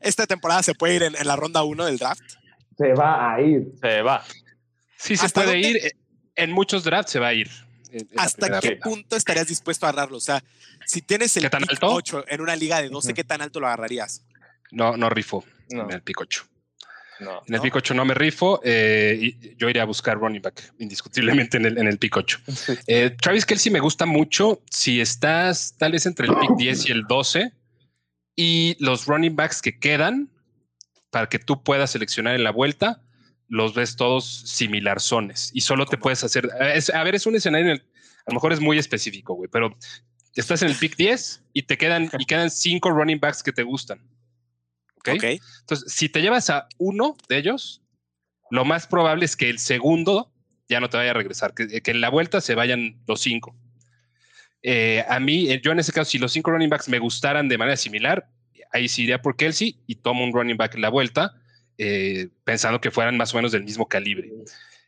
¿Esta 0.00 0.26
temporada 0.26 0.62
se 0.62 0.74
puede 0.74 0.96
ir 0.96 1.02
en, 1.04 1.14
la 1.26 1.36
ronda 1.36 1.62
1 1.62 1.86
del 1.86 1.98
draft? 1.98 2.22
Se 2.76 2.92
va 2.92 3.34
a 3.34 3.40
ir. 3.40 3.72
Se 3.80 4.02
va. 4.02 4.24
Sí, 4.96 5.16
se 5.16 5.28
puede 5.30 5.58
ir. 5.58 5.92
En 6.34 6.50
muchos 6.52 6.84
drafts 6.84 7.12
se 7.12 7.18
va 7.18 7.28
a 7.28 7.34
ir. 7.34 7.48
¿Hasta 8.16 8.60
qué 8.60 8.76
punto 8.76 9.16
estarías 9.16 9.46
dispuesto 9.46 9.86
a 9.86 9.90
agarrarlo? 9.90 10.16
O 10.16 10.20
sea, 10.20 10.42
si 10.86 11.02
tienes 11.02 11.36
el 11.36 11.50
pick 11.50 11.78
8 11.80 12.24
en 12.28 12.40
una 12.40 12.56
liga 12.56 12.80
de 12.80 12.88
12, 12.88 13.12
¿qué 13.14 13.24
tan 13.24 13.42
alto 13.42 13.60
lo 13.60 13.66
agarrarías? 13.66 14.22
No, 14.72 14.96
no 14.96 15.08
rifo 15.10 15.44
en 15.70 15.90
el 15.90 16.02
Picocho. 16.02 16.44
en 17.20 17.54
el 17.54 17.60
Picocho 17.60 17.94
no 17.94 18.04
me 18.04 18.14
rifo. 18.14 18.60
Eh, 18.64 19.18
y 19.20 19.56
yo 19.56 19.68
iría 19.68 19.82
a 19.82 19.86
buscar 19.86 20.18
running 20.18 20.42
back, 20.42 20.72
indiscutiblemente 20.78 21.58
en 21.58 21.66
el, 21.66 21.78
en 21.78 21.86
el 21.86 21.98
Picocho. 21.98 22.38
Eh, 22.86 23.10
Travis 23.20 23.46
Kelsey 23.46 23.70
me 23.70 23.80
gusta 23.80 24.06
mucho 24.06 24.62
si 24.70 25.00
estás 25.00 25.76
tal 25.78 25.92
vez 25.92 26.06
entre 26.06 26.26
el 26.26 26.34
pick 26.34 26.56
10 26.56 26.88
y 26.88 26.92
el 26.92 27.04
12 27.06 27.52
y 28.34 28.76
los 28.80 29.06
running 29.06 29.36
backs 29.36 29.62
que 29.62 29.78
quedan 29.78 30.30
para 31.10 31.28
que 31.28 31.38
tú 31.38 31.62
puedas 31.62 31.90
seleccionar 31.90 32.34
en 32.34 32.42
la 32.42 32.50
vuelta, 32.50 33.02
los 33.48 33.74
ves 33.74 33.96
todos 33.96 34.24
similar 34.24 35.00
zones 35.00 35.50
y 35.52 35.60
solo 35.60 35.84
te 35.84 35.98
puedes 35.98 36.24
hacer. 36.24 36.48
a 36.50 37.04
ver, 37.04 37.14
es 37.14 37.26
un 37.26 37.36
escenario, 37.36 37.74
a 37.74 37.76
lo 38.28 38.34
mejor 38.34 38.52
es 38.52 38.60
muy 38.60 38.78
específico, 38.78 39.34
güey, 39.34 39.50
pero 39.52 39.76
estás 40.34 40.62
en 40.62 40.68
el 40.68 40.74
pick 40.74 40.96
10 40.96 41.44
y 41.52 41.62
te 41.62 41.76
quedan 41.76 42.10
y 42.18 42.24
quedan 42.24 42.50
cinco 42.50 42.90
running 42.90 43.20
backs 43.20 43.42
que 43.42 43.52
te 43.52 43.62
gustan 43.62 44.00
¿Okay? 45.06 45.40
Entonces, 45.60 45.92
si 45.92 46.08
te 46.08 46.22
llevas 46.22 46.50
a 46.50 46.68
uno 46.78 47.16
de 47.28 47.38
ellos, 47.38 47.82
lo 48.50 48.64
más 48.64 48.86
probable 48.86 49.24
es 49.24 49.36
que 49.36 49.48
el 49.48 49.58
segundo 49.58 50.32
ya 50.68 50.80
no 50.80 50.88
te 50.88 50.96
vaya 50.96 51.10
a 51.10 51.14
regresar, 51.14 51.54
que, 51.54 51.82
en 51.84 52.00
la 52.00 52.08
vuelta 52.08 52.40
se 52.40 52.54
vayan 52.54 53.02
los 53.06 53.20
cinco. 53.20 53.56
Eh, 54.62 55.04
a 55.08 55.20
mí, 55.20 55.50
eh, 55.50 55.60
yo 55.62 55.72
en 55.72 55.78
ese 55.78 55.92
caso, 55.92 56.10
si 56.10 56.18
los 56.18 56.32
cinco 56.32 56.50
running 56.50 56.70
backs 56.70 56.88
me 56.88 56.98
gustaran 56.98 57.48
de 57.48 57.58
manera 57.58 57.76
similar, 57.76 58.28
ahí 58.72 58.88
sí 58.88 59.02
iría 59.02 59.20
por 59.20 59.36
Kelsey 59.36 59.78
y 59.86 59.96
tomo 59.96 60.24
un 60.24 60.32
running 60.32 60.56
back 60.56 60.74
en 60.74 60.82
la 60.82 60.88
vuelta, 60.88 61.34
eh, 61.78 62.28
pensando 62.44 62.80
que 62.80 62.90
fueran 62.90 63.16
más 63.16 63.34
o 63.34 63.36
menos 63.36 63.52
del 63.52 63.64
mismo 63.64 63.86
calibre. 63.88 64.30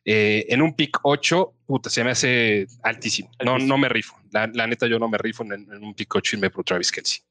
en 0.04 0.60
un 0.60 0.74
pick 0.74 0.98
8, 1.02 1.54
puta, 1.66 1.90
se 1.90 2.04
me 2.04 2.10
hace 2.10 2.66
altísimo. 2.82 3.30
No, 3.42 3.58
no 3.58 3.78
me 3.78 3.88
rifo. 3.88 4.18
La, 4.30 4.66
neta, 4.66 4.86
yo 4.86 4.98
no 4.98 5.08
me 5.08 5.16
rifo 5.16 5.42
en, 5.44 5.52
en 5.52 5.82
un 5.82 5.94
pick 5.94 6.14
8 6.14 6.36
y 6.36 6.40
me 6.40 6.50
por 6.50 6.64
Travis 6.64 6.92
Kelsey. 6.92 7.22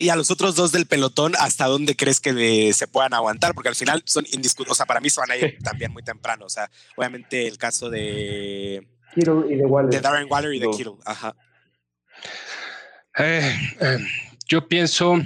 Y 0.00 0.10
a 0.10 0.16
los 0.16 0.30
otros 0.30 0.54
dos 0.54 0.70
del 0.70 0.86
pelotón, 0.86 1.32
¿hasta 1.40 1.66
dónde 1.66 1.96
crees 1.96 2.20
que 2.20 2.72
se 2.72 2.86
puedan 2.86 3.14
aguantar? 3.14 3.52
Porque 3.52 3.68
al 3.68 3.74
final 3.74 4.00
son 4.06 4.24
indiscutibles. 4.32 4.72
O 4.72 4.74
sea, 4.76 4.86
para 4.86 5.00
mí 5.00 5.10
se 5.10 5.20
van 5.20 5.32
a 5.32 5.36
ir 5.36 5.58
también 5.62 5.92
muy 5.92 6.04
temprano. 6.04 6.46
O 6.46 6.48
sea, 6.48 6.70
obviamente 6.96 7.48
el 7.48 7.58
caso 7.58 7.90
de. 7.90 8.86
Kittle 9.14 9.52
y 9.52 9.56
de 9.56 9.66
Waller. 9.66 9.90
De 9.90 10.00
Darren 10.00 10.28
Waller 10.30 10.54
y 10.54 10.60
de 10.60 10.70
Kittle. 10.70 10.94
Ajá. 11.04 11.34
Eh, 13.18 13.52
em, 13.80 14.06
yo 14.46 14.68
pienso. 14.68 15.16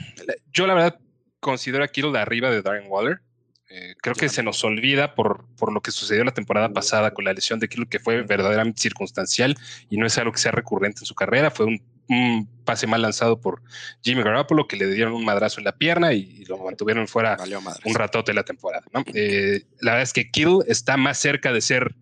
Yo 0.54 0.66
la 0.66 0.72
verdad 0.72 0.98
considero 1.38 1.84
a 1.84 1.88
Kittle 1.88 2.12
de 2.12 2.20
arriba 2.20 2.50
de 2.50 2.62
Darren 2.62 2.86
Waller. 2.88 3.20
Eh, 3.68 3.94
creo 4.00 4.14
que 4.14 4.30
se 4.30 4.42
nos 4.42 4.64
olvida 4.64 5.14
por, 5.14 5.46
por 5.56 5.72
lo 5.72 5.82
que 5.82 5.90
sucedió 5.90 6.24
la 6.24 6.32
temporada 6.32 6.70
pasada 6.70 7.12
con 7.12 7.26
la 7.26 7.34
lesión 7.34 7.58
de 7.58 7.68
Kittle, 7.68 7.88
que 7.88 7.98
fue 7.98 8.22
verdaderamente 8.22 8.80
circunstancial 8.80 9.54
y 9.90 9.98
no 9.98 10.06
es 10.06 10.16
algo 10.16 10.32
que 10.32 10.40
sea 10.40 10.52
recurrente 10.52 11.00
en 11.00 11.06
su 11.06 11.14
carrera. 11.14 11.50
Fue 11.50 11.66
un 11.66 11.82
un 12.08 12.48
pase 12.64 12.86
mal 12.86 13.02
lanzado 13.02 13.40
por 13.40 13.62
Jimmy 14.02 14.22
Garoppolo, 14.22 14.66
que 14.66 14.76
le 14.76 14.86
dieron 14.90 15.14
un 15.14 15.24
madrazo 15.24 15.60
en 15.60 15.64
la 15.64 15.76
pierna 15.76 16.12
y, 16.12 16.44
lo 16.44 16.58
mantuvieron 16.58 17.08
fuera 17.08 17.36
un 17.84 17.94
ratote 17.94 18.34
la 18.34 18.44
temporada. 18.44 18.84
Eh, 19.14 19.62
la 19.80 19.92
verdad 19.92 20.02
es 20.02 20.12
que 20.12 20.30
Kill 20.30 20.58
está 20.66 20.96
más 20.96 21.18
cerca 21.18 21.52
de 21.52 21.60
ser 21.60 21.94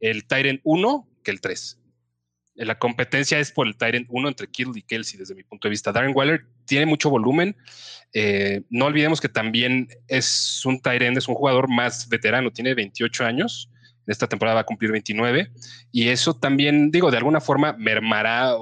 el 0.00 0.24
Tyrant 0.24 0.60
1 0.64 1.08
que 1.22 1.30
el 1.30 1.40
3. 1.40 1.78
Eh, 2.56 2.64
la 2.64 2.78
competencia 2.78 3.38
es 3.38 3.52
por 3.52 3.66
el 3.66 3.76
Tyrant 3.76 4.06
1 4.08 4.28
entre 4.28 4.48
Kill 4.48 4.70
y 4.74 4.82
Kelsey, 4.82 5.18
desde 5.18 5.34
mi 5.34 5.42
punto 5.42 5.68
de 5.68 5.70
vista. 5.70 5.92
Darren 5.92 6.14
Waller 6.14 6.46
tiene 6.64 6.86
mucho 6.86 7.10
volumen. 7.10 7.56
Eh, 8.12 8.62
no 8.70 8.86
olvidemos 8.86 9.20
que 9.20 9.28
también 9.28 9.88
es 10.06 10.64
un 10.64 10.80
Tyrant, 10.80 11.16
es 11.18 11.28
un 11.28 11.34
jugador 11.34 11.68
más 11.68 12.08
veterano, 12.08 12.50
tiene 12.50 12.74
28 12.74 13.24
años 13.24 13.70
esta 14.08 14.26
temporada 14.26 14.56
va 14.56 14.60
a 14.62 14.66
cumplir 14.66 14.90
29 14.90 15.50
y 15.92 16.08
eso 16.08 16.34
también, 16.34 16.90
digo, 16.90 17.10
de 17.10 17.18
alguna 17.18 17.40
forma 17.40 17.74
mermará 17.74 18.54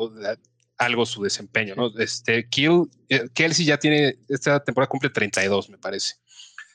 algo 0.78 1.06
su 1.06 1.22
desempeño, 1.22 1.74
¿no? 1.74 1.90
Este, 1.98 2.48
Kill, 2.48 2.84
eh, 3.08 3.28
Kelsey 3.32 3.64
ya 3.64 3.78
tiene, 3.78 4.18
esta 4.28 4.62
temporada 4.62 4.88
cumple 4.88 5.10
32, 5.10 5.70
me 5.70 5.78
parece. 5.78 6.16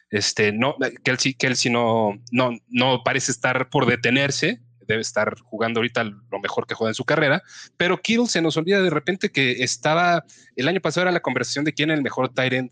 Este, 0.10 0.52
no, 0.52 0.76
Kelsey, 1.04 1.34
Kelsey 1.36 1.72
no, 1.72 2.20
no, 2.32 2.52
no 2.68 3.02
parece 3.04 3.32
estar 3.32 3.70
por 3.70 3.86
detenerse, 3.86 4.60
debe 4.88 5.02
estar 5.02 5.40
jugando 5.42 5.80
ahorita 5.80 6.04
lo 6.04 6.40
mejor 6.42 6.68
que 6.68 6.76
juega 6.76 6.92
en 6.92 6.96
su 6.96 7.06
carrera, 7.06 7.42
pero 7.78 8.02
Kill 8.02 8.28
se 8.28 8.42
nos 8.42 8.58
olvida 8.58 8.82
de 8.82 8.90
repente 8.90 9.32
que 9.32 9.64
estaba, 9.64 10.26
el 10.56 10.68
año 10.68 10.82
pasado 10.82 11.04
era 11.04 11.12
la 11.12 11.22
conversación 11.22 11.64
de 11.64 11.74
quién 11.74 11.92
es 11.92 11.98
el 11.98 12.04
mejor 12.04 12.34
tight 12.34 12.54
end 12.54 12.72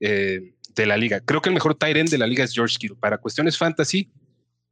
eh, 0.00 0.52
de 0.74 0.86
la 0.86 0.96
liga. 0.96 1.20
Creo 1.20 1.40
que 1.42 1.48
el 1.48 1.54
mejor 1.54 1.74
tight 1.74 1.96
end 1.96 2.10
de 2.10 2.18
la 2.18 2.26
liga 2.26 2.44
es 2.44 2.52
George 2.52 2.76
Kittle. 2.78 2.98
Para 3.00 3.18
cuestiones 3.18 3.58
fantasy, 3.58 4.10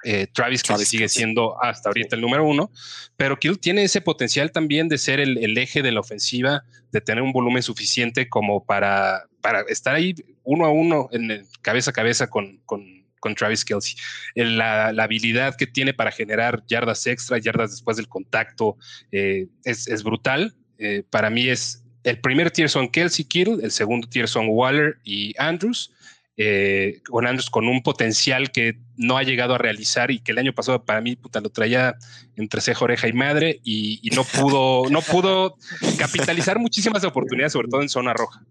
eh, 0.05 0.27
Travis, 0.33 0.63
que 0.63 0.77
sigue 0.85 1.09
siendo 1.09 1.63
hasta 1.63 1.89
ahorita 1.89 2.17
el 2.17 2.23
número 2.23 2.47
uno, 2.47 2.71
pero 3.17 3.39
Kittle 3.39 3.59
tiene 3.59 3.85
ese 3.85 4.01
potencial 4.01 4.53
también 4.53 4.89
de 4.89 4.99
ser 4.99 5.21
el, 5.21 5.57
eje 5.59 5.83
de 5.83 5.93
la 5.93 6.01
ofensiva, 6.01 6.65
de 6.93 7.01
tener 7.01 7.23
un 7.23 7.33
volumen 7.33 7.63
suficiente 7.63 8.29
como 8.29 8.65
para, 8.65 9.25
para 9.41 9.63
estar 9.63 9.95
ahí 9.95 10.15
uno 10.43 10.67
a 10.67 10.71
uno, 10.71 11.09
en 11.13 11.47
cabeza 11.63 11.91
a 11.91 11.95
cabeza 11.95 12.29
con, 12.29 12.61
con, 12.67 13.03
Travis 13.39 13.65
Kelsey. 13.65 13.97
La, 14.35 14.89
habilidad 14.89 15.57
que 15.57 15.67
tiene 15.67 15.95
para 15.95 16.13
generar 16.13 16.63
yardas 16.67 17.07
extra, 17.07 17.39
yardas 17.39 17.71
después 17.71 17.97
del 17.97 18.07
contacto, 18.07 18.77
eh, 19.13 19.47
es, 19.65 20.03
brutal. 20.03 20.55
Eh, 20.77 21.05
para 21.09 21.31
mí 21.31 21.49
es 21.49 21.83
el 22.05 22.21
primer 22.21 22.51
tier 22.51 22.69
son 22.69 22.91
Kelsey 22.91 23.25
Kittle, 23.25 23.65
el 23.65 23.71
segundo 23.71 24.07
tier 24.07 24.29
son 24.29 24.49
Waller 24.51 24.99
y 25.05 25.35
Andrews 25.39 25.91
eh, 26.37 27.01
con 27.09 27.27
Andrews 27.27 27.51
con 27.51 27.69
un 27.69 27.83
potencial 27.83 28.51
que 28.51 28.79
no 28.97 29.17
ha 29.17 29.23
llegado 29.23 29.55
a 29.55 29.59
realizar 29.59 30.11
y 30.11 30.21
que 30.21 30.33
el 30.33 30.39
año 30.39 30.53
pasado 30.53 30.85
para 30.85 31.01
mí 31.01 31.17
puta, 31.17 31.41
lo 31.41 31.51
traía 31.51 31.95
entre 32.37 32.61
ceja, 32.61 32.85
oreja 32.85 33.09
y 33.09 33.13
madre 33.13 33.61
y, 33.63 34.09
no 34.15 34.25
pudo, 34.25 34.91
no 34.91 35.01
pudo 35.01 35.57
capitalizar 35.99 36.59
muchísimas 36.59 37.05
oportunidades, 37.05 37.53
sobre 37.53 37.69
todo 37.69 37.83
en 37.83 37.89
zona 37.89 38.13
roja. 38.13 38.45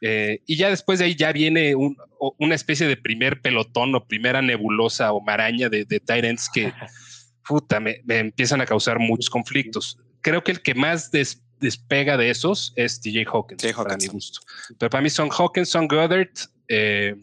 Eh, 0.00 0.42
y 0.46 0.56
ya 0.56 0.68
después 0.68 0.98
de 0.98 1.06
ahí 1.06 1.14
ya 1.14 1.32
viene 1.32 1.74
una 1.74 2.54
especie 2.54 2.86
de 2.86 2.96
primer 2.96 3.40
pelotón 3.40 3.94
o 3.94 4.04
primera 4.04 4.42
nebulosa 4.42 5.12
o 5.12 5.20
maraña 5.20 5.68
de, 5.68 5.84
de 5.84 6.00
Tyrants 6.00 6.50
que 6.52 6.72
puta, 7.46 7.80
me, 7.80 8.02
empiezan 8.08 8.60
a 8.60 8.66
causar 8.66 8.98
muchos 8.98 9.30
conflictos. 9.30 9.98
Creo 10.20 10.42
que 10.42 10.52
el 10.52 10.62
que 10.62 10.74
más 10.74 11.10
despega 11.60 12.16
de 12.16 12.30
esos 12.30 12.72
es 12.76 13.00
TJ 13.00 13.26
Hawkins, 13.32 13.72
para 13.74 13.96
mi 13.96 14.06
gusto. 14.08 14.40
Pero 14.78 14.90
para 14.90 15.02
mí 15.02 15.10
son 15.10 15.30
Hawkins, 15.30 15.68
son 15.68 15.86
Goddard, 15.88 16.28
eh, 16.68 17.14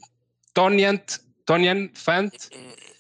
Tonian, 0.54 1.04
Tonian 1.46 1.92
Fant 1.94 2.34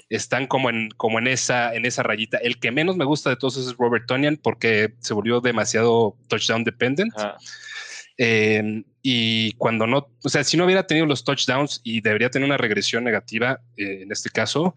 están 0.09 0.47
como 0.47 0.69
en, 0.69 0.89
como 0.91 1.19
en 1.19 1.27
esa, 1.27 1.73
en 1.73 1.85
esa 1.85 2.03
rayita. 2.03 2.37
El 2.37 2.59
que 2.59 2.71
menos 2.71 2.95
me 2.95 3.05
gusta 3.05 3.29
de 3.29 3.35
todos 3.35 3.57
es 3.57 3.75
Robert 3.77 4.05
Tonian 4.07 4.37
porque 4.37 4.93
se 4.99 5.13
volvió 5.13 5.41
demasiado 5.41 6.15
touchdown 6.27 6.63
dependent. 6.63 7.13
Eh, 8.17 8.83
y 9.05 9.51
cuando 9.53 9.85
no, 9.85 10.07
o 10.23 10.29
sea, 10.29 10.45
si 10.45 10.55
no 10.55 10.63
hubiera 10.63 10.87
tenido 10.87 11.05
los 11.05 11.25
touchdowns 11.25 11.81
y 11.83 11.99
debería 11.99 12.29
tener 12.29 12.47
una 12.47 12.55
regresión 12.55 13.03
negativa 13.03 13.59
eh, 13.75 14.03
en 14.03 14.11
este 14.13 14.29
caso, 14.29 14.75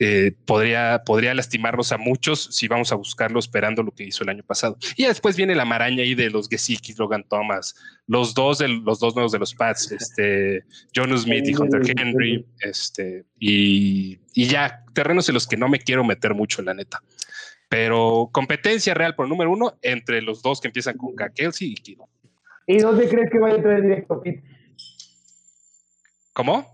eh, 0.00 0.32
podría, 0.46 1.02
podría 1.06 1.32
lastimarnos 1.32 1.92
a 1.92 1.96
muchos 1.96 2.48
si 2.50 2.66
vamos 2.66 2.90
a 2.90 2.96
buscarlo 2.96 3.38
esperando 3.38 3.84
lo 3.84 3.92
que 3.92 4.02
hizo 4.02 4.24
el 4.24 4.30
año 4.30 4.42
pasado. 4.42 4.76
Y 4.96 5.04
después 5.04 5.36
viene 5.36 5.54
la 5.54 5.64
maraña 5.64 6.02
ahí 6.02 6.16
de 6.16 6.28
los 6.28 6.48
Gesicki, 6.48 6.92
Logan 6.98 7.22
Thomas, 7.28 7.76
los 8.08 8.34
dos, 8.34 8.58
de, 8.58 8.66
los 8.66 8.98
dos 8.98 9.14
nuevos 9.14 9.30
de 9.30 9.38
los 9.38 9.54
Pats, 9.54 9.92
este, 9.92 10.64
John 10.92 11.16
Smith 11.16 11.46
y 11.46 11.54
Hunter 11.54 11.82
Henry, 11.96 12.44
este, 12.60 13.26
y, 13.38 14.18
y 14.34 14.46
ya 14.46 14.84
terrenos 14.92 15.28
en 15.28 15.34
los 15.34 15.46
que 15.46 15.56
no 15.56 15.68
me 15.68 15.78
quiero 15.78 16.02
meter 16.02 16.34
mucho, 16.34 16.62
la 16.62 16.74
neta. 16.74 17.00
Pero 17.68 18.30
competencia 18.32 18.94
real 18.94 19.14
por 19.14 19.28
número 19.28 19.52
uno 19.52 19.78
entre 19.82 20.20
los 20.20 20.42
dos 20.42 20.60
que 20.60 20.68
empiezan 20.68 20.96
con 20.96 21.14
Kelsey 21.34 21.68
y 21.68 21.74
Kiro. 21.74 22.08
¿Y 22.68 22.78
dónde 22.80 23.08
crees 23.08 23.30
que 23.30 23.38
va 23.38 23.48
a 23.48 23.54
entrar 23.54 23.80
directo 23.80 24.20
Pitts? 24.20 24.42
¿Cómo? 26.34 26.66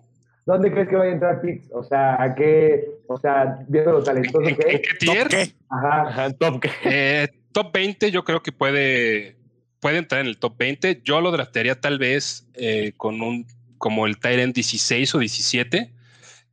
¿Dónde 0.45 0.73
crees 0.73 0.89
que 0.89 0.97
va 0.97 1.05
a 1.05 1.09
entrar 1.09 1.41
Pitts? 1.41 1.69
O 1.73 1.85
sea, 1.85 2.21
¿a 2.21 2.35
qué? 2.35 2.85
O 3.07 3.17
sea, 3.17 3.65
viendo 3.69 3.93
los 3.93 4.05
talentosos 4.05 4.53
que 4.59 4.75
es. 4.75 4.81
¿Qué 4.81 4.95
tier? 4.99 5.29
¿Qué? 5.29 5.55
Ajá. 5.71 6.33
top, 6.33 6.65
eh, 6.85 7.29
top 7.53 7.73
20 7.73 8.11
yo 8.11 8.25
creo 8.25 8.43
que 8.43 8.51
puede, 8.51 9.37
puede 9.79 9.99
entrar 9.99 10.21
en 10.21 10.27
el 10.27 10.37
top 10.37 10.59
20. 10.59 11.01
Yo 11.05 11.21
lo 11.21 11.31
draftearía 11.31 11.81
tal 11.81 11.99
vez 12.01 12.49
eh, 12.55 12.93
con 12.97 13.23
un 13.23 13.47
como 13.79 14.07
el 14.07 14.19
Tyrant 14.19 14.53
16 14.53 15.15
o 15.15 15.19
17 15.21 15.93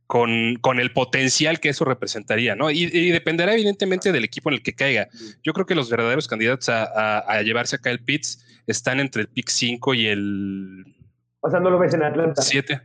con, 0.06 0.56
con, 0.60 0.78
el 0.78 0.92
potencial 0.92 1.58
que 1.58 1.70
eso 1.70 1.84
representaría, 1.84 2.54
¿no? 2.54 2.70
Y, 2.70 3.10
dependerá 3.10 3.54
evidentemente 3.54 4.12
del 4.12 4.24
equipo 4.24 4.50
en 4.50 4.56
el 4.56 4.62
que 4.62 4.74
caiga. 4.74 5.08
Yo 5.42 5.54
creo 5.54 5.64
que 5.64 5.74
los 5.74 5.88
verdaderos 5.88 6.28
candidatos 6.28 6.68
a, 6.68 6.84
a, 6.84 7.18
a 7.20 7.42
llevarse 7.42 7.76
acá 7.76 7.90
el 7.90 8.00
Pitts 8.00 8.51
están 8.66 9.00
entre 9.00 9.22
el 9.22 9.28
pick 9.28 9.48
5 9.48 9.94
y 9.94 10.06
el... 10.06 10.96
O 11.40 11.50
sea, 11.50 11.60
no 11.60 11.70
lo 11.70 11.78
ves 11.78 11.94
en 11.94 12.02
Atlanta. 12.02 12.40
7. 12.40 12.80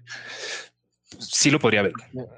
Sí 1.19 1.51
lo 1.51 1.59
podría 1.59 1.83
ver. 1.83 1.93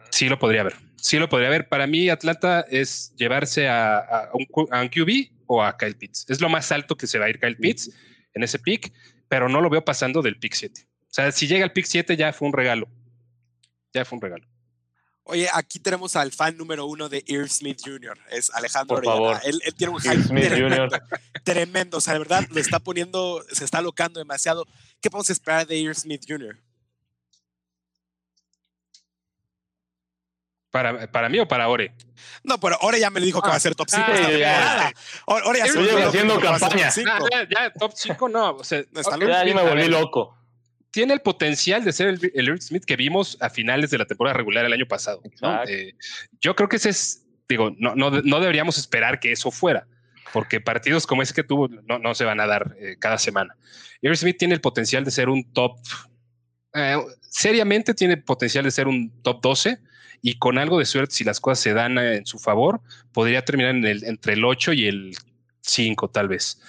Sí 0.09 0.29
lo 0.29 0.37
podría 0.37 0.63
ver. 0.63 0.75
Sí 0.97 1.17
lo 1.17 1.29
podría 1.29 1.49
ver. 1.49 1.69
Para 1.69 1.87
mí, 1.87 2.09
Atlanta 2.09 2.65
es 2.69 3.13
llevarse 3.15 3.69
a, 3.69 4.29
un, 4.33 4.45
QB 4.89 5.31
o 5.47 5.63
a 5.63 5.77
Kyle 5.77 5.95
Pitts. 5.95 6.25
Es 6.29 6.41
lo 6.41 6.49
más 6.49 6.71
alto 6.71 6.95
que 6.95 7.07
se 7.07 7.19
va 7.19 7.25
a 7.25 7.29
ir 7.29 7.39
Kyle 7.39 7.55
Pitts 7.55 7.91
en 8.33 8.43
ese 8.43 8.59
pick, 8.59 8.91
pero 9.27 9.49
no 9.49 9.61
lo 9.61 9.69
veo 9.69 9.83
pasando 9.83 10.21
del 10.21 10.37
pick 10.37 10.53
7. 10.53 10.81
O 10.83 11.05
sea, 11.07 11.31
si 11.31 11.47
llega 11.47 11.63
al 11.63 11.71
pick 11.71 11.85
7 11.85 12.15
ya 12.17 12.33
fue 12.33 12.47
un 12.47 12.53
regalo. 12.53 12.87
Ya 13.93 14.05
fue 14.05 14.17
un 14.17 14.21
regalo. 14.21 14.45
Oye, 15.29 15.47
aquí 15.53 15.77
tenemos 15.77 16.15
al 16.15 16.31
fan 16.31 16.57
número 16.57 16.87
uno 16.87 17.07
de 17.07 17.23
Irv 17.27 17.47
Smith 17.49 17.79
Jr., 17.85 18.17
es 18.31 18.49
Alejandro 18.49 18.95
Por 18.95 19.05
favor. 19.05 19.39
Él, 19.43 19.61
tiene 19.77 19.93
un 19.93 19.99
hype 19.99 20.23
tremendo, 20.23 20.97
tremendo, 21.43 21.97
O 21.97 22.01
sea, 22.01 22.13
de 22.13 22.19
verdad, 22.19 22.45
lo 22.49 22.59
está 22.59 22.79
poniendo, 22.79 23.45
se 23.51 23.63
está 23.63 23.79
locando 23.79 24.19
demasiado. 24.19 24.65
¿Qué 24.99 25.11
podemos 25.11 25.29
esperar 25.29 25.67
de 25.67 25.77
Irv 25.77 25.93
Smith 25.93 26.23
Jr.? 26.27 26.57
¿Para, 30.71 31.11
¿Para 31.11 31.29
mí 31.29 31.39
o 31.39 31.47
para 31.47 31.69
Ore? 31.69 31.93
No, 32.43 32.59
pero 32.59 32.77
Ore 32.81 32.99
ya 32.99 33.11
me 33.11 33.19
dijo 33.19 33.39
que 33.39 33.49
va 33.49 33.55
a 33.55 33.59
ser 33.59 33.75
top 33.75 33.87
5 33.87 34.03
ah, 34.07 34.31
ya. 34.31 34.93
Ore 35.27 35.59
ya 35.59 35.67
se 35.67 36.03
haciendo 36.03 36.39
campaña. 36.39 36.89
Ah, 37.07 37.19
ya, 37.31 37.47
ya, 37.47 37.73
top 37.73 37.91
5 37.93 38.29
no. 38.29 38.55
O 38.55 38.63
sea, 38.63 38.81
ya, 38.81 39.43
me 39.43 39.61
volví 39.61 39.87
loco 39.87 40.38
tiene 40.91 41.13
el 41.13 41.21
potencial 41.21 41.83
de 41.83 41.91
ser 41.91 42.07
el, 42.07 42.31
el 42.33 42.61
Smith 42.61 42.85
que 42.85 42.95
vimos 42.95 43.37
a 43.41 43.49
finales 43.49 43.91
de 43.91 43.97
la 43.97 44.05
temporada 44.05 44.37
regular 44.37 44.65
el 44.65 44.73
año 44.73 44.87
pasado. 44.87 45.21
Eh, 45.67 45.93
yo 46.41 46.55
creo 46.55 46.69
que 46.69 46.77
ese 46.77 46.89
es, 46.89 47.25
digo, 47.47 47.71
no, 47.77 47.95
no, 47.95 48.09
no, 48.09 48.39
deberíamos 48.39 48.77
esperar 48.77 49.19
que 49.19 49.31
eso 49.31 49.51
fuera, 49.51 49.87
porque 50.33 50.59
partidos 50.59 51.05
como 51.05 51.21
ese 51.21 51.33
que 51.33 51.43
tuvo 51.43 51.67
no, 51.67 51.99
no 51.99 52.15
se 52.15 52.25
van 52.25 52.39
a 52.39 52.47
dar 52.47 52.75
eh, 52.79 52.95
cada 52.99 53.17
semana. 53.17 53.55
Irv 54.01 54.15
Smith 54.15 54.37
tiene 54.37 54.53
el 54.53 54.61
potencial 54.61 55.03
de 55.03 55.11
ser 55.11 55.29
un 55.29 55.43
top, 55.53 55.77
eh, 56.73 56.97
seriamente 57.21 57.93
tiene 57.93 58.17
potencial 58.17 58.63
de 58.63 58.71
ser 58.71 58.87
un 58.87 59.11
top 59.21 59.41
12 59.41 59.79
y 60.21 60.37
con 60.37 60.57
algo 60.57 60.79
de 60.79 60.85
suerte, 60.85 61.15
si 61.15 61.23
las 61.23 61.39
cosas 61.39 61.59
se 61.59 61.73
dan 61.73 61.97
en 61.97 62.25
su 62.25 62.39
favor, 62.39 62.81
podría 63.13 63.45
terminar 63.45 63.75
en 63.75 63.85
el, 63.85 64.03
entre 64.03 64.33
el 64.33 64.43
8 64.43 64.73
y 64.73 64.87
el 64.87 65.15
5 65.61 66.09
tal 66.09 66.27
vez. 66.27 66.59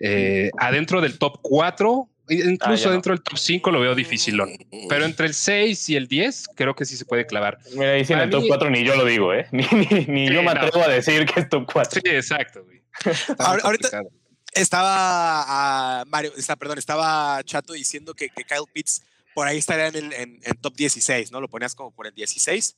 Eh, 0.00 0.50
adentro 0.58 1.00
del 1.00 1.18
top 1.18 1.38
4, 1.42 2.08
incluso 2.28 2.88
Ah, 2.88 2.92
dentro 2.92 3.12
del 3.14 3.22
top 3.22 3.36
5 3.38 3.70
lo 3.70 3.80
veo 3.80 3.94
dificilón. 3.94 4.50
Pero 4.88 5.04
entre 5.04 5.26
el 5.26 5.34
6 5.34 5.88
y 5.90 5.96
el 5.96 6.08
10 6.08 6.48
creo 6.54 6.74
que 6.74 6.84
sí 6.84 6.96
se 6.96 7.04
puede 7.04 7.26
clavar. 7.26 7.58
Mira, 7.74 7.92
ahí 7.92 8.04
sí 8.04 8.12
en 8.12 8.18
Para 8.18 8.24
el 8.24 8.30
top 8.30 8.42
mí- 8.42 8.48
4 8.48 8.70
ni 8.70 8.84
yo 8.84 8.96
lo 8.96 9.04
digo, 9.04 9.32
¿eh? 9.34 9.46
Ni, 9.52 9.64
ni, 9.72 9.86
ni 10.06 10.28
Sí, 10.28 10.34
yo 10.34 10.42
me 10.42 10.54
no. 10.54 10.60
atrevo 10.60 10.82
a 10.84 10.88
decir 10.88 11.26
que 11.26 11.40
es 11.40 11.48
top 11.48 11.70
4. 11.72 12.00
Sí, 12.04 12.10
exacto, 12.10 12.64
güey. 12.64 12.82
Ahorita-. 13.38 14.02
Estaba 14.52 14.90
ah, 16.00 16.04
Mario, 16.06 16.32
está, 16.36 16.54
perdón, 16.56 16.78
estaba 16.78 17.42
Chato 17.44 17.72
diciendo 17.72 18.14
que, 18.14 18.28
que 18.28 18.44
Kyle 18.44 18.64
Pitts 18.72 19.02
por 19.34 19.48
ahí 19.48 19.58
estaría 19.58 19.88
en, 19.88 19.96
el, 19.96 20.12
en, 20.12 20.40
en 20.44 20.54
top 20.60 20.74
16, 20.76 21.32
¿no? 21.32 21.40
Lo 21.40 21.48
ponías 21.48 21.74
como 21.74 21.90
por 21.90 22.06
el 22.06 22.14
16. 22.14 22.76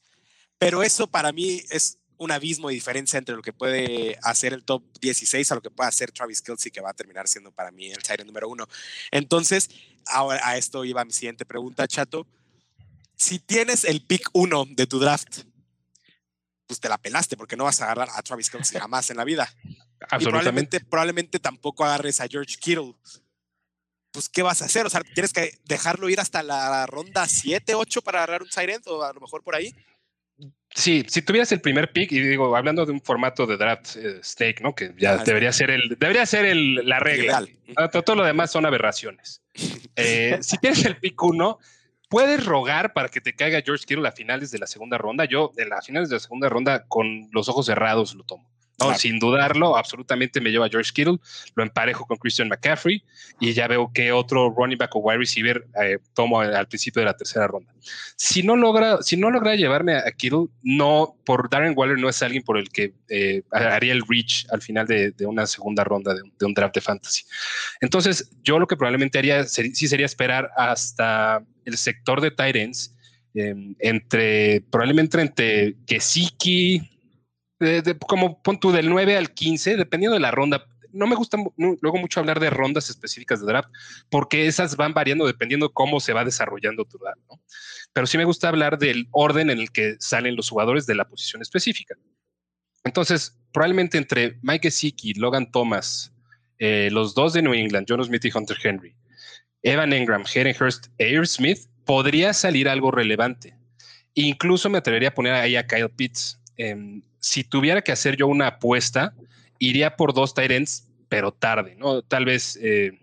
Pero 0.59 0.83
eso 0.83 1.07
para 1.07 1.33
mí 1.33 1.61
es 1.71 1.99
un 2.19 2.31
abismo 2.31 2.69
de 2.69 2.75
diferencia 2.75 3.19
entre 3.19 3.35
lo 3.35 3.43
que 3.43 3.53
puede 3.53 4.19
hacer 4.23 4.53
el 4.53 4.65
top 4.65 4.83
16 5.01 5.53
a 5.53 5.55
lo 5.55 5.63
que 5.63 5.71
puede 5.71 5.89
hacer 5.89 6.13
Travis 6.13 6.43
Kelsey, 6.43 6.71
que 6.71 6.81
va 6.81 6.91
a 6.91 6.95
terminar 6.95 7.29
siendo 7.29 7.53
para 7.53 7.71
mí 7.71 7.91
el 7.91 8.03
Tyrant 8.03 8.27
número 8.27 8.49
uno. 8.49 8.67
Entonces, 9.11 9.71
ahora 10.07 10.41
a 10.43 10.57
esto 10.57 10.85
iba 10.85 11.05
mi 11.05 11.13
siguiente 11.13 11.45
pregunta, 11.45 11.87
Chato. 11.87 12.27
Si 13.17 13.39
tienes 13.39 13.85
el 13.85 14.05
pick 14.05 14.29
1 14.33 14.67
de 14.71 14.87
tu 14.87 14.99
draft, 14.99 15.41
pues 16.67 16.81
te 16.81 16.89
la 16.89 16.99
pelaste 16.99 17.37
porque 17.37 17.57
no 17.57 17.65
vas 17.65 17.81
a 17.81 17.85
agarrar 17.85 18.09
a 18.13 18.23
Travis 18.23 18.51
Kelsey 18.51 18.79
jamás 18.81 19.11
en 19.11 19.17
la 19.17 19.25
vida. 19.25 19.53
Y 20.19 20.25
probablemente, 20.25 20.81
probablemente 20.81 21.39
tampoco 21.39 21.85
agarres 21.85 22.21
a 22.21 22.29
George 22.29 22.57
Kittle. 22.59 22.95
Pues, 24.11 24.29
¿qué 24.29 24.43
vas 24.43 24.63
a 24.63 24.67
hacer? 24.67 24.87
O 24.87 24.91
sea, 24.91 25.03
¿tienes 25.15 25.33
que 25.33 25.59
dejarlo 25.65 26.09
ir 26.09 26.21
hasta 26.21 26.43
la 26.43 26.87
ronda 26.87 27.27
7, 27.27 27.75
8 27.75 28.03
para 28.03 28.19
agarrar 28.19 28.43
un 28.43 28.49
Tyrant 28.49 28.87
o 28.87 29.03
a 29.03 29.13
lo 29.13 29.21
mejor 29.21 29.43
por 29.43 29.55
ahí? 29.55 29.75
Sí, 30.79 31.07
si 31.09 31.23
tuvieras 31.23 31.51
el 31.53 31.63
primer 31.63 31.91
pick, 31.91 32.13
y 32.13 32.21
digo, 32.21 32.55
hablando 32.55 32.85
de 32.85 32.93
un 32.93 33.01
formato 33.01 33.47
de 33.47 33.57
draft 33.57 33.97
eh, 33.97 34.21
stake, 34.23 34.61
¿no? 34.61 34.75
Que 34.75 34.93
ya 34.99 35.15
Ah, 35.15 35.19
sí. 35.21 35.25
debería 35.25 35.51
ser 35.51 35.71
el, 35.71 35.97
debería 35.99 36.27
ser 36.27 36.45
el, 36.45 36.75
la 36.87 37.01
regla. 37.01 37.43
Ah, 37.77 37.89
Todo, 37.89 38.03
todo 38.03 38.17
lo 38.17 38.25
demás 38.25 38.51
son 38.53 38.67
aberraciones. 38.67 39.41
Eh, 39.97 40.37
si 40.43 40.59
tienes 40.59 40.85
el 40.85 40.99
pick 40.99 41.21
1, 41.23 41.59
puedes 42.11 42.45
rogar 42.45 42.93
para 42.93 43.09
que 43.09 43.23
te 43.23 43.35
caiga 43.35 43.63
George 43.65 43.87
Kittle 43.87 44.07
a 44.07 44.13
finales 44.13 44.51
de 44.51 44.59
la 44.59 44.67
segunda 44.67 44.99
ronda. 44.99 45.25
Yo, 45.25 45.51
en 45.57 45.71
las 45.71 45.87
finales 45.87 46.11
de 46.11 46.17
la 46.17 46.21
segunda 46.21 46.51
ronda, 46.51 46.85
con 46.87 47.29
los 47.33 47.49
ojos 47.49 47.65
cerrados 47.65 48.15
lo 48.15 48.25
tomo. 48.25 48.47
No, 48.79 48.87
Claro. 48.89 48.99
sin 48.99 49.19
dudarlo, 49.19 49.75
absolutamente 49.79 50.39
me 50.39 50.51
lleva 50.51 50.67
a 50.67 50.69
George 50.69 50.91
Kittle, 50.93 51.17
lo 51.55 51.63
emparejo 51.63 52.05
con 52.05 52.19
Christian 52.19 52.49
McCaffrey 52.49 53.03
y 53.41 53.55
ya 53.55 53.67
veo 53.69 53.91
que 53.91 54.13
otro 54.13 54.51
running 54.55 54.77
back 54.77 54.95
o 54.97 54.99
wide 54.99 55.17
receiver 55.17 55.67
eh, 55.83 55.99
tomo 56.15 56.41
al 56.43 56.69
principio 56.69 57.01
de 57.01 57.07
la 57.07 57.17
tercera 57.17 57.47
ronda. 57.47 57.73
Si 58.17 58.43
no 58.43 58.55
logra, 58.55 59.01
si 59.01 59.17
no 59.17 59.31
logra 59.31 59.55
llevarme 59.55 59.95
a, 59.97 60.11
Kittle, 60.13 60.49
no, 60.63 61.17
por 61.25 61.49
Darren 61.49 61.73
Waller 61.75 61.99
no 61.99 62.11
es 62.11 62.23
alguien 62.23 62.43
por 62.43 62.59
el 62.59 62.69
que 62.69 62.93
eh, 63.09 63.43
haría 63.51 63.93
el 63.95 64.03
reach 64.07 64.45
al 64.53 64.61
final 64.61 64.87
de, 64.87 65.11
de 65.13 65.25
una 65.25 65.47
segunda 65.47 65.83
ronda 65.83 66.13
de, 66.13 66.21
un- 66.23 66.35
de 66.39 66.45
un 66.45 66.53
draft 66.53 66.75
de 66.75 66.81
fantasy. 66.83 67.23
Entonces, 67.81 68.31
yo 68.43 68.59
lo 68.59 68.67
que 68.67 68.77
probablemente 68.77 69.19
haría 69.19 69.43
ser- 69.45 69.75
sí 69.75 69.89
sería 69.89 70.05
esperar 70.05 70.51
hasta 70.55 71.43
el 71.65 71.79
sector 71.79 72.21
de 72.21 72.31
tight 72.31 72.57
ends, 72.57 72.95
eh, 73.35 73.55
entre 73.79 74.61
probablemente 74.71 75.19
entre 75.21 75.77
Gesicki, 75.87 76.91
como 78.07 78.43
pon 78.43 78.61
tú 78.61 78.73
del 78.73 78.89
9 78.89 79.17
al 79.17 79.33
15, 79.33 79.77
dependiendo 79.77 80.15
de 80.15 80.21
la 80.21 80.31
ronda. 80.31 80.67
No 80.93 81.07
me 81.07 81.17
gusta 81.17 81.37
luego 81.57 81.99
mucho 81.99 82.21
hablar 82.21 82.41
de 82.41 82.49
rondas 82.49 82.89
específicas 82.89 83.41
de 83.41 83.47
draft, 83.47 83.69
porque 84.09 84.47
esas 84.47 84.77
van 84.77 84.95
variando 84.95 85.27
dependiendo 85.27 85.73
cómo 85.73 86.01
se 86.01 86.15
va 86.15 86.25
desarrollando 86.25 86.85
tu 86.85 86.97
draft, 86.99 87.21
¿no? 87.29 87.41
Pero 87.93 88.07
sí 88.07 88.17
me 88.17 88.25
gusta 88.25 88.49
hablar 88.49 88.79
del 88.79 89.09
orden 89.11 89.51
en 89.51 89.59
el 89.59 89.73
que 89.73 89.97
salen 89.99 90.37
los 90.37 90.49
jugadores 90.49 90.87
de 90.87 90.95
la 90.95 91.07
posición 91.07 91.43
específica. 91.43 91.97
Entonces, 92.85 93.37
probablemente 93.53 93.99
entre 93.99 94.39
Mike 94.43 94.69
Gesicki, 94.69 95.15
Logan 95.15 95.51
Thomas, 95.51 96.13
eh, 96.59 96.89
los 96.93 97.15
dos 97.15 97.33
de 97.33 97.43
New 97.43 97.53
England, 97.53 97.87
John 97.89 98.03
Smith 98.05 98.25
y 98.25 98.31
Hunter 98.33 98.57
Henry, 98.63 98.95
Evan 99.63 99.93
Engram, 99.93 100.25
Hayden 100.25 100.55
Hurst 100.59 100.87
e 100.99 101.27
Smith, 101.27 101.67
podría 101.85 102.33
salir 102.33 102.69
algo 102.69 102.91
relevante. 102.91 103.57
Incluso 104.15 104.71
me 104.71 104.79
atrevería 104.79 105.09
a 105.09 105.15
poner 105.15 105.35
ahí 105.35 105.57
a 105.57 105.67
Kyle 105.67 105.91
Pitts. 105.91 106.39
Em, 106.57 107.03
si 107.19 107.45
tuviera 107.45 107.83
que 107.83 107.93
hacer 107.93 108.17
yo 108.17 108.27
una 108.27 108.49
apuesta, 108.49 109.15
iría 109.59 109.97
por 109.97 110.15
dos 110.15 110.35
ends, 110.37 110.89
pero 111.09 111.33
tarde, 111.33 111.77
¿no? 111.77 112.03
Tal 112.03 112.25
vez, 112.25 112.59
eh, 112.63 112.99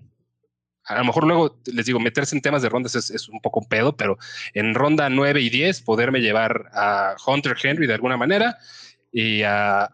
a 0.85 0.97
lo 0.99 1.05
mejor 1.05 1.25
luego 1.25 1.59
les 1.65 1.85
digo, 1.85 1.99
meterse 1.99 2.35
en 2.35 2.41
temas 2.41 2.61
de 2.61 2.69
rondas 2.69 2.95
es, 2.95 3.29
un 3.29 3.39
poco 3.41 3.61
un 3.61 3.67
pedo, 3.67 3.95
pero 3.95 4.17
en 4.53 4.73
ronda 4.73 5.09
9 5.09 5.41
y 5.41 5.49
10, 5.49 5.81
poderme 5.81 6.19
llevar 6.19 6.69
a 6.73 7.15
Hunter 7.25 7.55
Henry 7.61 7.87
de 7.87 7.93
alguna 7.93 8.17
manera 8.17 8.57
y 9.11 9.43
a, 9.43 9.89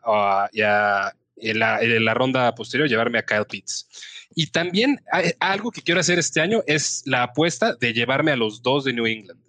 en, 1.38 1.60
la, 1.60 2.14
ronda 2.14 2.54
posterior 2.56 2.90
llevarme 2.90 3.20
a 3.20 3.26
Kyle 3.26 3.46
Pitts. 3.46 3.88
Y 4.36 4.48
también 4.48 5.02
hay- 5.12 5.34
algo 5.40 5.72
que 5.72 5.82
quiero 5.82 6.00
hacer 6.00 6.20
este 6.20 6.42
año 6.42 6.62
es 6.66 7.04
la 7.06 7.24
apuesta 7.24 7.76
de 7.76 7.94
llevarme 7.94 8.32
a 8.32 8.36
los 8.36 8.62
dos 8.62 8.86
de 8.86 8.94
New 8.94 9.06
England. 9.06 9.40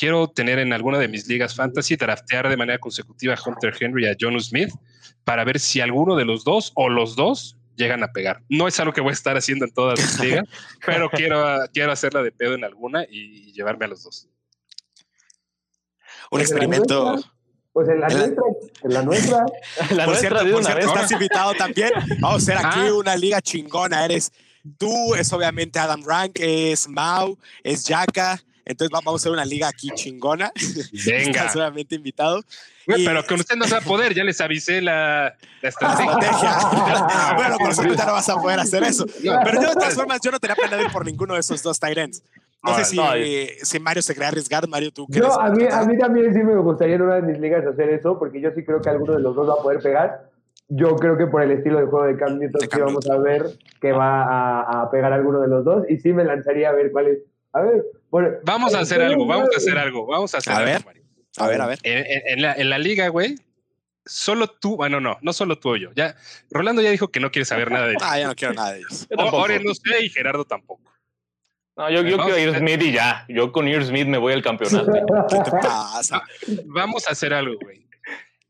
Quiero 0.00 0.28
tener 0.28 0.58
en 0.58 0.72
alguna 0.72 0.96
de 0.98 1.08
mis 1.08 1.26
ligas 1.28 1.54
fantasy, 1.54 1.94
draftear 1.96 2.48
de 2.48 2.56
manera 2.56 2.78
consecutiva 2.78 3.34
a 3.34 3.38
Hunter 3.44 3.74
Henry 3.78 4.06
y 4.06 4.08
a 4.08 4.16
John 4.18 4.40
Smith 4.40 4.70
para 5.24 5.44
ver 5.44 5.60
si 5.60 5.82
alguno 5.82 6.16
de 6.16 6.24
los 6.24 6.42
dos 6.42 6.72
o 6.74 6.88
los 6.88 7.16
dos 7.16 7.58
llegan 7.76 8.02
a 8.02 8.08
pegar. 8.10 8.40
No 8.48 8.66
es 8.66 8.80
algo 8.80 8.94
que 8.94 9.02
voy 9.02 9.10
a 9.10 9.12
estar 9.12 9.36
haciendo 9.36 9.66
en 9.66 9.72
todas 9.74 9.98
las 10.00 10.18
ligas, 10.18 10.44
pero 10.86 11.10
quiero, 11.10 11.44
quiero 11.74 11.92
hacerla 11.92 12.22
de 12.22 12.32
pedo 12.32 12.54
en 12.54 12.64
alguna 12.64 13.04
y 13.10 13.52
llevarme 13.52 13.84
a 13.84 13.88
los 13.88 14.02
dos. 14.02 14.26
Un 16.30 16.38
Pues 16.38 16.50
en 16.50 16.56
la 16.58 16.64
experimento. 16.64 17.04
nuestra- 17.12 17.32
Pues 17.74 17.88
en 17.90 18.00
la 18.00 18.06
En 18.06 18.12
la- 18.14 18.18
nuestra, 18.26 18.44
en 18.84 18.94
la 18.94 19.02
nuestra, 19.02 19.36
La 19.76 19.86
Por 19.86 19.96
nuestra 20.06 20.16
cierto, 20.16 20.44
de 20.44 20.50
por 20.52 20.60
una 20.60 20.70
cierto, 20.70 20.86
vez. 20.86 20.94
estás 20.96 21.10
invitado 21.12 21.54
también. 21.54 21.90
Vamos 22.20 22.48
a 22.48 22.52
hacer 22.54 22.66
aquí 22.66 22.80
Ah. 22.88 22.94
una 22.94 23.16
liga 23.16 23.40
chingona. 23.42 24.04
Eres 24.06 24.32
tú, 24.78 25.14
es 25.14 25.30
obviamente 25.32 25.78
Adam 25.78 26.02
Rank, 26.04 26.38
es 26.40 26.88
Mau, 26.88 27.38
es 27.62 27.84
Yaka. 27.84 28.40
Entonces 28.64 28.94
va- 28.94 29.00
vamos 29.04 29.20
a 29.20 29.22
hacer 29.22 29.32
una 29.32 29.44
liga 29.44 29.68
aquí 29.68 29.88
chingona. 29.94 30.52
Venga. 31.06 31.30
Estás 31.30 31.56
obviamente 31.56 31.94
invitado. 31.94 32.42
Güey, 32.86 33.02
Y- 33.02 33.06
pero 33.06 33.24
con 33.26 33.40
usted 33.40 33.56
no 33.56 33.64
se 33.66 33.72
va 33.72 33.78
a 33.78 33.82
poder, 33.84 34.14
ya 34.14 34.24
les 34.24 34.40
avisé 34.40 34.80
la, 34.80 35.34
la 35.62 35.68
estrategia. 35.68 36.12
estrategia. 36.12 37.34
bueno, 37.36 37.56
con 37.58 37.68
nosotros 37.68 37.96
ya 37.96 38.06
no 38.06 38.12
vas 38.12 38.28
a 38.28 38.36
poder 38.36 38.60
hacer 38.60 38.82
eso. 38.84 39.04
No. 39.24 39.38
Pero 39.44 39.60
yo, 39.62 39.68
de 39.68 39.74
todas 39.74 39.94
formas, 39.94 40.20
yo 40.24 40.30
no 40.30 40.38
tenía 40.38 40.54
planeado 40.56 40.82
ir 40.84 40.90
por 40.92 41.04
ninguno 41.04 41.34
de 41.34 41.40
esos 41.40 41.62
dos 41.62 41.78
tight 41.78 41.98
ends. 41.98 42.22
No 42.62 42.74
sé 42.76 42.84
si, 42.84 42.96
No, 42.96 43.04
si 43.62 43.80
Mario 43.80 44.02
se 44.02 44.12
quería 44.12 44.28
arriesgar. 44.28 44.68
Mario, 44.68 44.90
tú 44.92 45.06
yo 45.08 45.24
eres- 45.24 45.36
a 45.38 45.48
mí, 45.50 45.64
a 45.70 45.82
mí 45.84 45.96
también 45.98 46.32
sí 46.34 46.40
me 46.40 46.56
gustaría 46.56 46.96
en 46.96 47.02
una 47.02 47.14
de 47.16 47.22
mis 47.22 47.38
ligas 47.38 47.64
hacer 47.66 47.88
eso, 47.90 48.18
porque 48.18 48.40
yo 48.40 48.50
sí 48.54 48.64
creo 48.64 48.82
que 48.82 48.90
alguno 48.90 49.14
de 49.14 49.20
los 49.20 49.34
dos 49.34 49.48
va 49.48 49.54
a 49.54 49.62
poder 49.62 49.80
pegar. 49.80 50.28
Yo 50.68 50.94
creo 50.96 51.16
que 51.16 51.26
por 51.26 51.42
el 51.42 51.50
estilo 51.52 51.78
de 51.80 51.86
juego 51.86 52.06
de 52.06 52.16
Cam 52.16 52.38
Newton 52.38 52.60
De 52.60 52.68
sí 52.70 52.80
vamos 52.80 53.08
a 53.10 53.16
ver 53.16 53.46
que 53.80 53.92
va 53.92 54.22
a, 54.24 54.82
a 54.82 54.90
pegar 54.90 55.12
alguno 55.12 55.40
de 55.40 55.48
los 55.48 55.64
dos 55.64 55.84
y 55.88 55.96
sí 55.98 56.12
me 56.12 56.22
lanzaría 56.24 56.68
a 56.68 56.72
ver 56.72 56.92
cuál 56.92 57.06
es. 57.08 57.18
A 57.52 57.60
ver, 57.62 57.82
bueno, 58.10 58.28
Vamos 58.44 58.74
a 58.74 58.80
hacer 58.80 59.02
algo, 59.02 59.26
vamos 59.26 59.48
a 59.52 59.56
hacer 59.56 59.76
algo, 59.78 60.06
vamos 60.06 60.34
a 60.34 60.38
hacer 60.38 60.52
A 60.52 60.56
algo, 60.58 60.70
ver. 60.72 60.84
Mario. 60.84 61.02
A 61.38 61.46
ver, 61.46 61.60
a 61.60 61.66
ver. 61.66 61.78
En, 61.82 61.98
en- 61.98 62.22
en 62.26 62.42
la, 62.42 62.54
en 62.54 62.70
la 62.70 62.78
liga, 62.78 63.08
güey, 63.08 63.36
solo 64.04 64.48
tú, 64.48 64.76
bueno, 64.76 65.00
no, 65.00 65.18
no 65.22 65.32
solo 65.32 65.58
tú 65.58 65.70
o 65.70 65.76
yo. 65.76 65.90
Ya, 65.94 66.16
Rolando 66.50 66.82
ya 66.82 66.90
dijo 66.90 67.08
que 67.08 67.20
no 67.20 67.30
quiere 67.30 67.44
saber 67.44 67.70
nada 67.70 67.86
de 67.86 67.96
Ah, 68.02 68.18
ya 68.18 68.26
no 68.28 68.34
quiero 68.34 68.54
nada 68.54 68.72
de 68.72 68.78
ellos. 68.78 69.06
Yo 69.08 69.14
O- 69.14 69.16
tampoco. 69.18 69.36
Ore 69.42 69.60
no 69.62 69.74
sé 69.74 70.04
y 70.04 70.08
Gerardo 70.10 70.44
tampoco. 70.44 70.90
No, 71.76 71.88
yo, 71.90 72.02
yo 72.02 72.18
quiero 72.18 72.38
ir 72.38 72.54
Smith 72.58 72.82
y 72.82 72.92
ya. 72.92 73.24
Yo 73.28 73.52
con 73.52 73.66
Ir 73.66 73.82
Smith 73.84 74.06
me 74.06 74.18
voy 74.18 74.32
al 74.34 74.42
campeonato. 74.42 74.90
¿Qué 75.30 75.38
te 75.38 75.50
pasa? 75.50 76.22
Vamos 76.66 77.06
a 77.08 77.12
hacer 77.12 77.32
algo, 77.32 77.56
güey. 77.62 77.86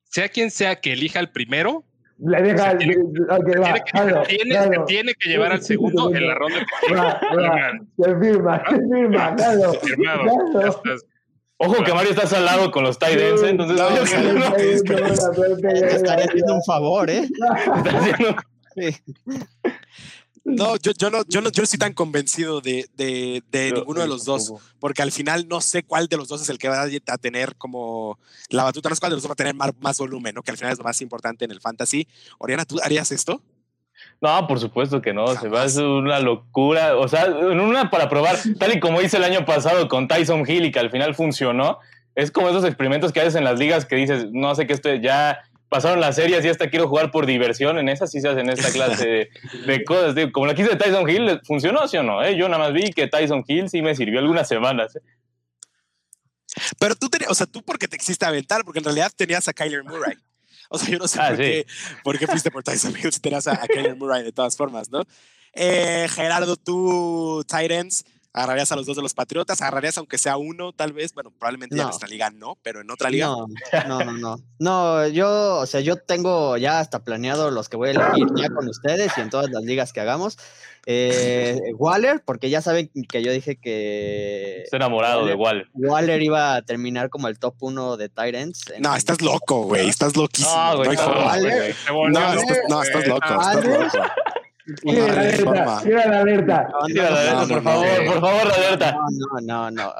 Sea 0.04 0.28
quien 0.28 0.50
sea 0.50 0.80
que 0.80 0.94
elija 0.94 1.20
el 1.20 1.30
primero, 1.30 1.84
le 2.24 2.42
deja. 2.42 2.70
Se 2.72 2.76
tiene- 2.78 2.96
va, 3.30 3.38
tiene, 3.38 3.82
que, 3.84 4.24
tiene- 4.28 4.78
tiene 4.86 5.12
llevar 5.26 5.52
al 5.52 5.62
segundo 5.62 6.14
en 6.14 6.26
la 6.26 6.34
ronda 6.34 6.58
que 6.86 6.94
Va, 6.94 7.20
va, 7.36 7.72
se 7.96 8.16
firma, 8.18 8.62
se 8.68 8.76
firma, 8.76 9.36
firmado. 9.82 10.24
estás. 10.66 11.04
Ojo 11.62 11.84
que 11.84 11.92
Mario 11.92 12.10
está 12.12 12.26
salado 12.26 12.70
con 12.70 12.84
los 12.84 12.98
tight 12.98 13.20
ends, 13.20 13.42
¿eh? 13.42 13.50
entonces 13.50 13.76
No, 13.76 13.88
haciendo 16.28 16.54
un 16.54 16.64
favor, 16.64 17.10
¿eh? 17.10 17.24
está 17.28 17.98
haciendo- 17.98 18.36
Sí. 18.76 18.96
No, 20.44 20.76
yo, 20.76 20.92
yo 20.98 21.10
no, 21.10 21.22
yo 21.28 21.40
no, 21.40 21.50
yo 21.50 21.60
no 21.60 21.64
estoy 21.64 21.78
tan 21.78 21.92
convencido 21.92 22.60
de, 22.60 22.88
de, 22.96 23.42
de 23.50 23.68
Yo- 23.70 23.76
ninguno 23.76 24.00
de 24.00 24.08
los 24.08 24.24
dos, 24.24 24.52
porque 24.78 25.02
al 25.02 25.12
final 25.12 25.46
no 25.48 25.60
sé 25.60 25.82
cuál 25.82 26.08
de 26.08 26.16
los 26.16 26.28
dos 26.28 26.40
es 26.42 26.48
el 26.48 26.58
que 26.58 26.68
va 26.68 26.82
a 26.84 27.18
tener 27.18 27.56
como 27.56 28.18
la 28.48 28.64
batuta, 28.64 28.88
no 28.88 28.94
sé 28.94 29.00
cuál 29.00 29.10
de 29.10 29.16
los 29.16 29.22
dos 29.22 29.30
va 29.30 29.34
a 29.34 29.36
tener 29.36 29.54
más, 29.54 29.70
más 29.80 29.98
volumen, 29.98 30.34
¿no? 30.34 30.42
Que 30.42 30.50
al 30.50 30.56
final 30.56 30.72
es 30.72 30.78
lo 30.78 30.84
más 30.84 31.00
importante 31.02 31.44
en 31.44 31.50
el 31.50 31.60
fantasy. 31.60 32.08
Oriana, 32.38 32.64
¿tú 32.64 32.78
harías 32.82 33.12
esto? 33.12 33.42
No, 34.22 34.46
por 34.46 34.58
supuesto 34.58 35.02
que 35.02 35.12
no, 35.12 35.26
se 35.36 35.48
va 35.48 35.60
a 35.60 35.64
hacer 35.64 35.84
una 35.84 36.20
locura, 36.20 36.96
o 36.96 37.06
sea, 37.06 37.26
en 37.26 37.60
una 37.60 37.90
para 37.90 38.08
probar, 38.08 38.38
tal 38.58 38.74
y 38.74 38.80
como 38.80 39.02
hice 39.02 39.18
el 39.18 39.24
año 39.24 39.44
pasado 39.44 39.88
con 39.88 40.08
Tyson 40.08 40.44
Hill 40.48 40.64
y 40.64 40.72
que 40.72 40.78
al 40.78 40.90
final 40.90 41.14
funcionó, 41.14 41.78
es 42.14 42.30
como 42.30 42.48
esos 42.48 42.64
experimentos 42.64 43.12
que 43.12 43.20
haces 43.20 43.34
en 43.34 43.44
las 43.44 43.58
ligas 43.58 43.84
que 43.84 43.96
dices, 43.96 44.26
no 44.32 44.54
sé 44.54 44.66
qué 44.66 44.72
estoy, 44.72 45.00
ya 45.02 45.38
pasaron 45.70 46.00
las 46.00 46.16
series 46.16 46.44
y 46.44 46.48
hasta 46.48 46.68
quiero 46.68 46.86
jugar 46.88 47.10
por 47.10 47.24
diversión, 47.24 47.78
en 47.78 47.88
esas 47.88 48.10
sí 48.10 48.20
se 48.20 48.28
hacen 48.28 48.50
esta 48.50 48.70
clase 48.70 49.08
de, 49.08 49.30
de 49.66 49.84
cosas, 49.84 50.14
digo, 50.14 50.30
como 50.32 50.46
la 50.46 50.54
quise 50.54 50.68
de 50.70 50.76
Tyson 50.76 51.08
Hill, 51.08 51.40
¿funcionó 51.44 51.88
sí 51.88 51.96
o 51.96 52.02
no? 52.02 52.22
eh? 52.22 52.36
Yo 52.36 52.48
nada 52.48 52.64
más 52.64 52.72
vi 52.74 52.90
que 52.92 53.06
Tyson 53.06 53.42
Hill 53.48 53.70
sí 53.70 53.80
me 53.80 53.94
sirvió 53.94 54.18
algunas 54.20 54.46
semanas. 54.46 54.94
eh. 54.96 55.00
Pero 56.78 56.94
tú 56.96 57.08
tenías, 57.08 57.30
o 57.30 57.34
sea, 57.34 57.46
tú 57.46 57.62
porque 57.62 57.86
te 57.88 57.96
quisiste 57.96 58.24
aventar, 58.26 58.64
porque 58.64 58.80
en 58.80 58.84
realidad 58.84 59.12
tenías 59.16 59.46
a 59.48 59.52
Kyler 59.52 59.84
Murray. 59.84 60.16
O 60.68 60.78
sea, 60.78 60.88
yo 60.88 60.98
no 60.98 61.08
sé 61.08 61.18
Ah, 61.20 61.28
por, 61.28 61.36
sí. 61.36 61.42
qué, 61.42 61.66
por 62.04 62.18
qué 62.18 62.26
fuiste 62.26 62.50
por 62.50 62.62
Tyson 62.62 62.94
Hill 62.96 63.12
si 63.12 63.20
tenías 63.20 63.46
a, 63.46 63.52
a 63.62 63.66
Kyler 63.68 63.96
Murray 63.96 64.22
de 64.24 64.32
todas 64.32 64.56
formas, 64.56 64.90
¿no? 64.90 65.02
Eh, 65.52 66.06
Gerardo, 66.10 66.56
tú, 66.56 67.44
Titans, 67.46 68.04
agarrarías 68.32 68.70
a 68.72 68.76
los 68.76 68.86
dos 68.86 68.96
de 68.96 69.02
los 69.02 69.14
Patriotas, 69.14 69.60
agarrarías 69.60 69.98
aunque 69.98 70.18
sea 70.18 70.36
uno, 70.36 70.72
tal 70.72 70.92
vez, 70.92 71.12
bueno, 71.14 71.30
probablemente 71.36 71.74
ya 71.76 71.82
en 71.82 71.86
No. 71.86 71.88
nuestra 71.90 72.08
liga 72.08 72.30
no, 72.30 72.56
pero 72.62 72.80
en 72.80 72.90
otra 72.90 73.10
liga. 73.10 73.26
No, 73.26 73.46
no, 73.88 74.04
no, 74.04 74.12
no. 74.12 74.36
No, 74.58 75.08
yo, 75.08 75.56
o 75.58 75.66
sea, 75.66 75.80
yo 75.80 75.96
tengo 75.96 76.56
ya 76.56 76.78
hasta 76.80 77.02
planeado 77.02 77.50
los 77.50 77.68
que 77.68 77.76
voy 77.76 77.88
a 77.88 77.92
elegir 77.92 78.26
ya 78.36 78.48
con 78.50 78.68
ustedes 78.68 79.12
y 79.16 79.20
en 79.20 79.30
todas 79.30 79.50
las 79.50 79.62
ligas 79.64 79.92
que 79.92 80.00
hagamos. 80.00 80.38
Eh, 80.86 81.58
Waller, 81.76 82.22
porque 82.24 82.48
ya 82.48 82.62
saben 82.62 82.90
que 83.08 83.22
yo 83.22 83.30
dije 83.32 83.56
que 83.56 84.62
Estoy 84.64 84.78
enamorado 84.78 85.26
de 85.26 85.34
Waller. 85.34 85.68
Waller 85.74 86.22
iba 86.22 86.54
a 86.56 86.62
terminar 86.62 87.10
como 87.10 87.28
el 87.28 87.38
top 87.38 87.54
uno 87.60 87.96
de 87.98 88.08
Titans. 88.08 88.64
No, 88.78 88.96
estás 88.96 89.20
loco, 89.20 89.64
güey, 89.64 89.88
estás 89.88 90.16
loquísimo. 90.16 90.54
No, 90.54 90.76
güey, 90.78 90.96
no 90.96 91.14
no. 91.14 91.26
Waller. 91.26 91.76
No, 92.10 92.32
estás, 92.32 92.58
no, 92.68 93.14
loco, 93.14 93.26
estás 93.26 93.64
loco. 93.64 94.08
Tira 94.82 95.06
la 95.06 95.12
alerta, 95.20 95.80
tira 95.82 96.06
la 96.06 96.20
alerta. 96.20 96.68
Tira 96.86 97.10
la 97.10 97.20
alerta, 97.20 97.34
No, 97.34 97.40
no, 97.40 97.48
por 97.48 97.56
no, 97.56 97.62
favor, 97.70 98.04
por 98.06 98.20
favor, 98.20 98.46
la 98.46 98.54
alerta. 98.54 98.96
No, 99.42 99.70
no, 99.70 99.72
no. 99.72 99.90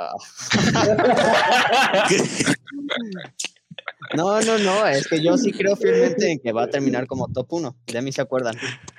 No, 4.16 4.40
no, 4.40 4.58
no, 4.58 4.86
es 4.88 5.06
que 5.06 5.22
yo 5.22 5.36
sí 5.38 5.52
creo 5.52 5.76
fielmente 5.76 6.32
en 6.32 6.40
que 6.40 6.50
va 6.50 6.64
a 6.64 6.66
terminar 6.66 7.06
como 7.06 7.28
top 7.28 7.46
1, 7.52 7.76
de 7.86 8.02
mí 8.02 8.10
se 8.10 8.20
acuerdan. 8.20 8.56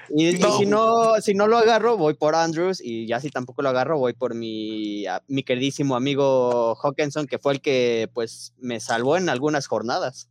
Y, 0.10 0.30
y 0.30 0.40
No. 0.40 0.58
si 0.58 0.66
no, 0.66 1.16
si 1.22 1.34
no 1.34 1.48
lo 1.48 1.58
agarro, 1.58 1.98
voy 1.98 2.14
por 2.14 2.34
Andrews, 2.34 2.80
y 2.82 3.08
ya 3.08 3.20
si 3.20 3.30
tampoco 3.30 3.62
lo 3.62 3.68
agarro, 3.70 4.00
voy 4.00 4.14
por 4.14 4.36
mi, 4.36 5.06
a- 5.08 5.22
mi 5.28 5.44
queridísimo 5.44 5.98
amigo 5.98 6.78
Hawkinson, 6.82 7.28
que 7.28 7.40
fue 7.40 7.52
el 7.54 7.62
que 7.62 8.10
pues 8.14 8.54
me 8.58 8.80
salvó 8.80 9.18
en 9.18 9.28
algunas 9.28 9.68
jornadas. 9.68 10.30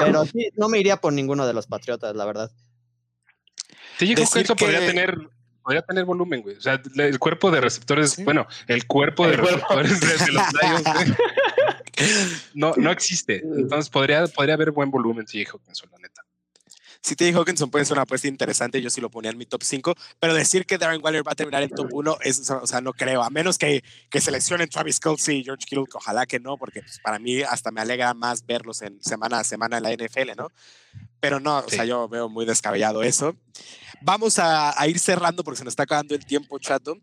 Pero 0.00 0.24
sí, 0.24 0.48
no 0.56 0.70
me 0.70 0.78
iría 0.78 0.96
por 0.96 1.12
ninguno 1.12 1.46
de 1.46 1.52
los 1.52 1.66
Patriotas, 1.66 2.16
la 2.16 2.24
verdad. 2.24 2.50
Decir 4.10 4.38
Hawkinson 4.40 4.56
que- 4.56 4.64
podría 4.64 4.86
tener 4.86 5.18
podría 5.64 5.82
tener 5.82 6.04
volumen, 6.04 6.42
güey. 6.42 6.56
O 6.56 6.60
sea, 6.60 6.82
el 6.96 7.18
cuerpo 7.20 7.52
de 7.52 7.60
receptores, 7.60 8.10
Sí. 8.14 8.24
bueno, 8.24 8.48
el 8.66 8.84
cuerpo 8.88 9.28
de 9.28 9.34
El 9.34 9.38
receptores 9.42 10.00
de, 10.00 10.06
de 10.08 10.32
los 10.32 10.52
Lions, 10.60 10.82
güey, 10.82 11.14
no, 12.54 12.72
no 12.76 12.90
existe. 12.90 13.42
Entonces 13.44 13.88
podría, 13.88 14.26
podría 14.26 14.54
haber 14.54 14.72
buen 14.72 14.90
volumen 14.90 15.24
TJ 15.24 15.46
Hawkinson, 15.52 15.88
la 15.92 15.98
neta. 15.98 16.11
Si 17.02 17.16
T.J. 17.16 17.36
Hawkinson 17.36 17.68
puede 17.68 17.84
ser 17.84 17.94
una 17.94 18.02
apuesta 18.02 18.28
interesante, 18.28 18.80
yo 18.80 18.88
sí 18.88 19.00
lo 19.00 19.10
ponía 19.10 19.32
en 19.32 19.36
mi 19.38 19.44
top 19.44 19.62
5, 19.64 19.94
pero 20.20 20.34
decir 20.34 20.64
que 20.66 20.78
Darren 20.78 21.02
Waller 21.02 21.26
va 21.26 21.32
a 21.32 21.34
terminar 21.34 21.62
en 21.64 21.70
top 21.70 21.88
1, 21.92 22.18
es, 22.22 22.48
o 22.48 22.66
sea, 22.66 22.80
no 22.80 22.92
creo, 22.92 23.22
a 23.24 23.30
menos 23.30 23.58
que, 23.58 23.82
que 24.08 24.20
seleccionen 24.20 24.68
Travis 24.68 25.00
Kelsey 25.00 25.40
y 25.40 25.44
George 25.44 25.66
Kittle, 25.66 25.86
que 25.90 25.96
ojalá 25.96 26.26
que 26.26 26.38
no, 26.38 26.56
porque 26.56 26.80
pues, 26.80 27.00
para 27.00 27.18
mí 27.18 27.42
hasta 27.42 27.72
me 27.72 27.80
alegra 27.80 28.14
más 28.14 28.46
verlos 28.46 28.82
en 28.82 29.02
semana 29.02 29.40
a 29.40 29.44
semana 29.44 29.78
en 29.78 29.82
la 29.82 29.92
NFL, 29.92 30.36
¿no? 30.36 30.48
Pero 31.18 31.40
no, 31.40 31.58
o 31.58 31.68
Sí. 31.68 31.74
sea, 31.76 31.84
yo 31.84 32.08
veo 32.08 32.28
muy 32.28 32.46
descabellado 32.46 33.02
eso. 33.02 33.34
Vamos 34.00 34.38
a, 34.38 34.80
a 34.80 34.86
ir 34.88 34.98
cerrando 34.98 35.42
porque 35.42 35.58
se 35.58 35.64
nos 35.64 35.72
está 35.72 35.82
acabando 35.84 36.14
el 36.14 36.24
tiempo, 36.24 36.58
chato. 36.60 36.96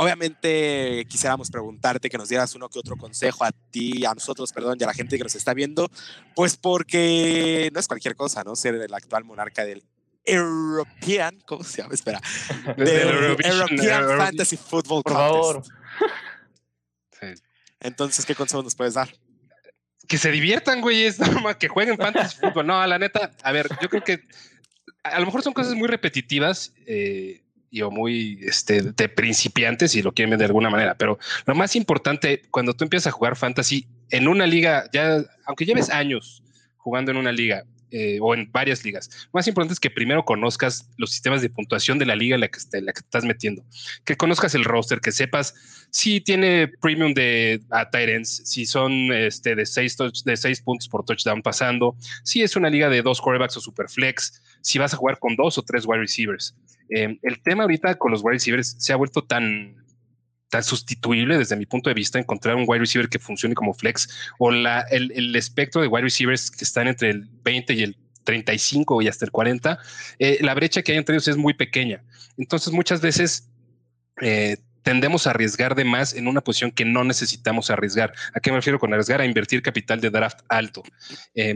Obviamente 0.00 1.04
quisiéramos 1.08 1.50
preguntarte 1.50 2.08
que 2.08 2.16
nos 2.18 2.28
dieras 2.28 2.54
uno 2.54 2.68
que 2.68 2.78
otro 2.78 2.96
consejo 2.96 3.44
a 3.44 3.50
ti, 3.50 4.04
a 4.04 4.14
nosotros, 4.14 4.52
perdón, 4.52 4.78
y 4.80 4.84
a 4.84 4.86
la 4.86 4.94
gente 4.94 5.16
que 5.18 5.24
nos 5.24 5.34
está 5.34 5.54
viendo, 5.54 5.90
pues 6.36 6.56
porque 6.56 7.68
no 7.74 7.80
es 7.80 7.88
cualquier 7.88 8.14
cosa, 8.14 8.44
¿no? 8.44 8.54
Ser 8.54 8.76
el 8.76 8.94
actual 8.94 9.24
monarca 9.24 9.64
del 9.64 9.82
European, 10.24 11.40
¿cómo 11.46 11.64
se 11.64 11.82
llama? 11.82 11.94
Espera. 11.94 12.20
Del 12.76 13.08
European 13.08 13.80
Euro- 14.02 14.18
Fantasy 14.18 14.56
Football 14.56 15.02
Por 15.02 15.12
Contest. 15.14 15.32
favor. 15.32 15.62
Sí. 17.20 17.42
Entonces, 17.80 18.24
¿qué 18.26 18.34
consejo 18.34 18.62
nos 18.62 18.74
puedes 18.74 18.94
dar? 18.94 19.08
que 20.06 20.16
se 20.16 20.30
diviertan, 20.30 20.80
güeyes, 20.80 21.18
no, 21.20 21.40
ma, 21.42 21.58
que 21.58 21.68
jueguen 21.68 21.98
fantasy 21.98 22.36
fútbol. 22.40 22.66
No, 22.66 22.86
la 22.86 22.98
neta, 22.98 23.30
a 23.42 23.52
ver, 23.52 23.68
yo 23.82 23.88
creo 23.90 24.02
que 24.02 24.22
a 25.02 25.08
a 25.10 25.20
lo 25.20 25.26
mejor 25.26 25.42
son 25.42 25.52
cosas 25.52 25.74
muy 25.74 25.86
repetitivas 25.88 26.72
eh, 26.86 27.42
y 27.70 27.82
o 27.82 27.90
muy 27.90 28.38
este, 28.42 28.82
de 28.82 29.08
principiantes, 29.08 29.92
si 29.92 30.02
lo 30.02 30.12
quieren 30.12 30.30
ver 30.30 30.38
de 30.38 30.46
alguna 30.46 30.70
manera, 30.70 30.96
pero 30.96 31.18
lo 31.46 31.54
más 31.54 31.76
importante 31.76 32.42
cuando 32.50 32.74
tú 32.74 32.84
empiezas 32.84 33.08
a 33.08 33.16
jugar 33.16 33.36
fantasy 33.36 33.86
en 34.10 34.28
una 34.28 34.46
liga, 34.46 34.88
ya, 34.92 35.24
aunque 35.46 35.64
lleves 35.64 35.90
años 35.90 36.42
jugando 36.76 37.10
en 37.10 37.18
una 37.18 37.32
liga 37.32 37.64
eh, 37.90 38.18
o 38.20 38.34
en 38.34 38.50
varias 38.52 38.84
ligas, 38.84 39.28
más 39.32 39.46
importante 39.46 39.74
es 39.74 39.80
que 39.80 39.90
primero 39.90 40.24
conozcas 40.24 40.88
los 40.96 41.10
sistemas 41.10 41.42
de 41.42 41.50
puntuación 41.50 41.98
de 41.98 42.06
la 42.06 42.16
liga 42.16 42.34
en 42.34 42.40
la 42.40 42.48
que, 42.48 42.58
te, 42.70 42.82
la 42.82 42.92
que 42.92 43.00
estás 43.00 43.24
metiendo, 43.24 43.62
que 44.04 44.16
conozcas 44.16 44.54
el 44.54 44.64
roster, 44.64 45.00
que 45.00 45.12
sepas 45.12 45.54
si 45.90 46.20
tiene 46.20 46.68
premium 46.80 47.14
de 47.14 47.62
a 47.70 47.88
ends, 47.92 48.42
si 48.44 48.66
son 48.66 49.12
este, 49.12 49.54
de, 49.54 49.66
seis 49.66 49.96
de 50.24 50.36
seis 50.36 50.60
puntos 50.60 50.88
por 50.88 51.04
touchdown 51.04 51.42
pasando, 51.42 51.96
si 52.24 52.42
es 52.42 52.56
una 52.56 52.70
liga 52.70 52.88
de 52.88 53.02
dos 53.02 53.20
quarterbacks 53.20 53.56
o 53.56 53.60
super 53.60 53.88
flex, 53.88 54.42
si 54.60 54.78
vas 54.78 54.92
a 54.94 54.96
jugar 54.96 55.18
con 55.18 55.36
dos 55.36 55.58
o 55.58 55.62
tres 55.62 55.86
wide 55.86 56.00
receivers. 56.00 56.54
Eh, 56.90 57.18
el 57.22 57.42
tema 57.42 57.64
ahorita 57.64 57.96
con 57.96 58.12
los 58.12 58.22
wide 58.22 58.34
receivers 58.34 58.76
se 58.78 58.92
ha 58.92 58.96
vuelto 58.96 59.22
tan, 59.22 59.76
tan 60.48 60.62
sustituible 60.62 61.38
desde 61.38 61.56
mi 61.56 61.66
punto 61.66 61.90
de 61.90 61.94
vista, 61.94 62.18
encontrar 62.18 62.56
un 62.56 62.64
wide 62.66 62.80
receiver 62.80 63.08
que 63.08 63.18
funcione 63.18 63.54
como 63.54 63.74
flex 63.74 64.08
o 64.38 64.50
la, 64.50 64.80
el, 64.90 65.12
el 65.12 65.36
espectro 65.36 65.82
de 65.82 65.88
wide 65.88 66.04
receivers 66.04 66.50
que 66.50 66.64
están 66.64 66.88
entre 66.88 67.10
el 67.10 67.28
20 67.44 67.74
y 67.74 67.82
el 67.82 67.96
35 68.24 69.00
y 69.02 69.08
hasta 69.08 69.24
el 69.24 69.30
40, 69.30 69.78
eh, 70.18 70.38
la 70.42 70.54
brecha 70.54 70.82
que 70.82 70.92
hay 70.92 70.98
entre 70.98 71.14
ellos 71.14 71.28
es 71.28 71.36
muy 71.36 71.54
pequeña. 71.54 72.04
Entonces 72.36 72.72
muchas 72.74 73.00
veces 73.00 73.50
eh, 74.20 74.58
tendemos 74.82 75.26
a 75.26 75.30
arriesgar 75.30 75.74
de 75.74 75.84
más 75.84 76.14
en 76.14 76.28
una 76.28 76.42
posición 76.42 76.70
que 76.70 76.84
no 76.84 77.04
necesitamos 77.04 77.70
arriesgar. 77.70 78.12
¿A 78.34 78.40
qué 78.40 78.50
me 78.50 78.58
refiero 78.58 78.78
con 78.78 78.92
arriesgar? 78.92 79.20
A 79.20 79.26
invertir 79.26 79.62
capital 79.62 80.00
de 80.00 80.10
draft 80.10 80.40
alto. 80.48 80.82
Eh, 81.34 81.54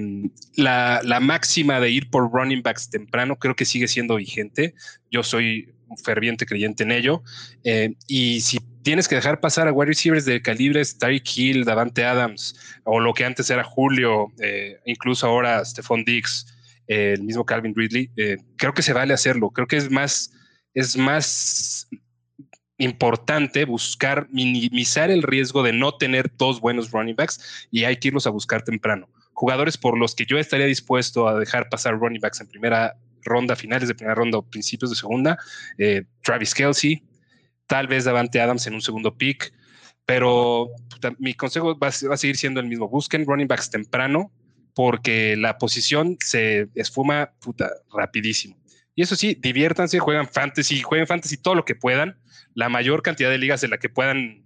la, 0.57 1.01
la, 1.05 1.21
máxima 1.21 1.81
de 1.81 1.91
ir 1.91 2.11
por 2.11 2.31
running 2.33 2.63
backs 2.63 2.91
temprano 2.91 3.37
creo 3.39 3.55
que 3.55 3.65
sigue 3.65 3.89
siendo 3.89 4.17
vigente. 4.17 4.75
Yo 5.11 5.23
soy 5.23 5.75
un 5.89 5.99
ferviente 5.99 6.47
creyente 6.47 6.83
en 6.83 6.93
ello. 6.93 7.23
Eh, 7.65 7.95
y 8.07 8.41
si 8.41 8.59
tienes 8.83 9.09
que 9.09 9.15
dejar 9.15 9.41
pasar 9.41 9.69
a 9.69 9.73
wide 9.73 9.89
receivers 9.89 10.25
de 10.25 10.43
calibres 10.43 10.99
Tyreek 10.99 11.37
Hill, 11.37 11.65
Davante 11.65 12.05
Adams, 12.05 12.55
o 12.85 13.01
lo 13.01 13.15
que 13.15 13.25
antes 13.25 13.49
era 13.51 13.65
Julio, 13.65 14.33
eh, 14.41 14.79
incluso 14.85 15.27
ahora 15.27 15.65
Stephon 15.65 16.05
Diggs, 16.05 16.47
eh, 16.89 17.15
el 17.17 17.23
mismo 17.23 17.45
Calvin 17.45 17.75
Ridley, 17.75 18.11
eh, 18.17 18.39
creo 18.57 18.75
que 18.75 18.83
se 18.83 18.93
vale 18.93 19.15
hacerlo. 19.15 19.51
Creo 19.51 19.67
que 19.67 19.77
es 19.77 19.91
más, 19.91 20.33
es 20.75 20.97
más 20.97 21.89
importante 22.79 23.65
buscar 23.65 24.27
minimizar 24.31 25.11
el 25.11 25.23
riesgo 25.23 25.63
de 25.63 25.73
no 25.73 25.97
tener 25.97 26.31
dos 26.37 26.61
buenos 26.61 26.91
running 26.91 27.15
backs 27.15 27.69
y 27.71 27.85
hay 27.85 27.97
que 27.97 28.09
irlos 28.09 28.27
a 28.27 28.31
buscar 28.31 28.63
temprano. 28.63 29.09
Jugadores 29.35 29.79
por 29.79 29.97
los 29.97 30.15
que 30.15 30.27
yo 30.27 30.39
estaría 30.39 30.67
dispuesto 30.67 31.29
a 31.29 31.39
dejar 31.39 31.69
pasar 31.69 31.99
running 31.99 32.21
backs 32.21 32.41
en 32.41 32.49
primera 32.49 32.97
ronda, 33.23 33.55
finales 33.55 33.89
de 33.89 33.95
primera 33.95 34.17
ronda 34.17 34.39
o 34.39 34.43
principios 34.43 34.91
de 34.91 34.97
segunda, 34.97 35.39
Travis 36.23 36.55
Kelsey, 36.55 37.03
tal 37.73 37.87
vez 37.87 38.05
Davante 38.05 38.39
Adams 38.39 38.67
en 38.67 38.75
un 38.75 38.83
segundo 38.83 39.17
pick, 39.17 39.51
pero 40.05 40.69
mi 41.19 41.33
consejo 41.33 41.79
va, 41.79 41.89
va, 41.89 42.15
a 42.15 42.19
seguir 42.19 42.37
siendo 42.37 42.61
el 42.61 42.67
mismo. 42.67 42.87
Busquen 42.87 43.25
running 43.25 43.49
backs 43.49 43.71
temprano 43.71 44.31
porque 44.75 45.37
la 45.39 45.57
posición 45.57 46.19
se 46.21 46.69
esfuma 46.75 47.33
puta, 47.41 47.71
rapidísimo. 47.91 48.59
Y 48.95 49.01
eso 49.01 49.17
sí, 49.17 49.39
diviértanse, 49.41 50.01
juegan 50.01 50.29
fantasy, 50.29 50.83
jueguen 50.83 51.07
fantasy 51.07 51.39
todo 51.39 51.55
lo 51.55 51.65
que 51.65 51.75
puedan, 51.75 52.19
la 52.53 52.69
mayor 52.69 53.01
cantidad 53.01 53.31
de 53.31 53.39
ligas 53.39 53.65
en 53.65 53.71
la 53.71 53.79
que 53.79 53.89
puedan 53.89 54.45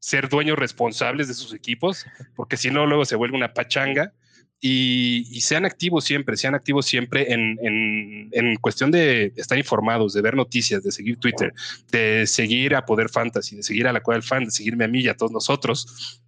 ser 0.00 0.28
dueños 0.28 0.58
responsables 0.58 1.28
de 1.28 1.34
sus 1.34 1.54
equipos, 1.54 2.04
porque 2.34 2.56
si 2.56 2.72
no, 2.72 2.86
luego 2.86 3.04
se 3.04 3.14
vuelve 3.14 3.36
una 3.36 3.54
pachanga. 3.54 4.14
Y, 4.60 5.40
sean 5.42 5.66
activos 5.66 6.04
siempre, 6.04 6.38
sean 6.38 6.54
activos 6.54 6.86
siempre 6.86 7.32
en, 7.32 7.58
en, 7.62 8.30
en, 8.32 8.56
cuestión 8.56 8.90
de 8.90 9.32
estar 9.36 9.58
informados, 9.58 10.14
de 10.14 10.22
ver 10.22 10.34
noticias, 10.36 10.82
de 10.82 10.90
seguir 10.90 11.18
Twitter, 11.18 11.52
de 11.92 12.26
seguir 12.26 12.74
a 12.74 12.86
Poder 12.86 13.10
Fantasy, 13.10 13.56
de 13.56 13.62
seguir 13.62 13.86
a 13.86 13.92
la 13.92 14.00
Cueva 14.00 14.16
del 14.16 14.22
Fan, 14.22 14.44
de 14.44 14.50
seguirme 14.50 14.84
a 14.86 14.88
mí 14.88 15.00
y 15.00 15.08
a 15.08 15.16
todos 15.16 15.32
nosotros, 15.32 16.22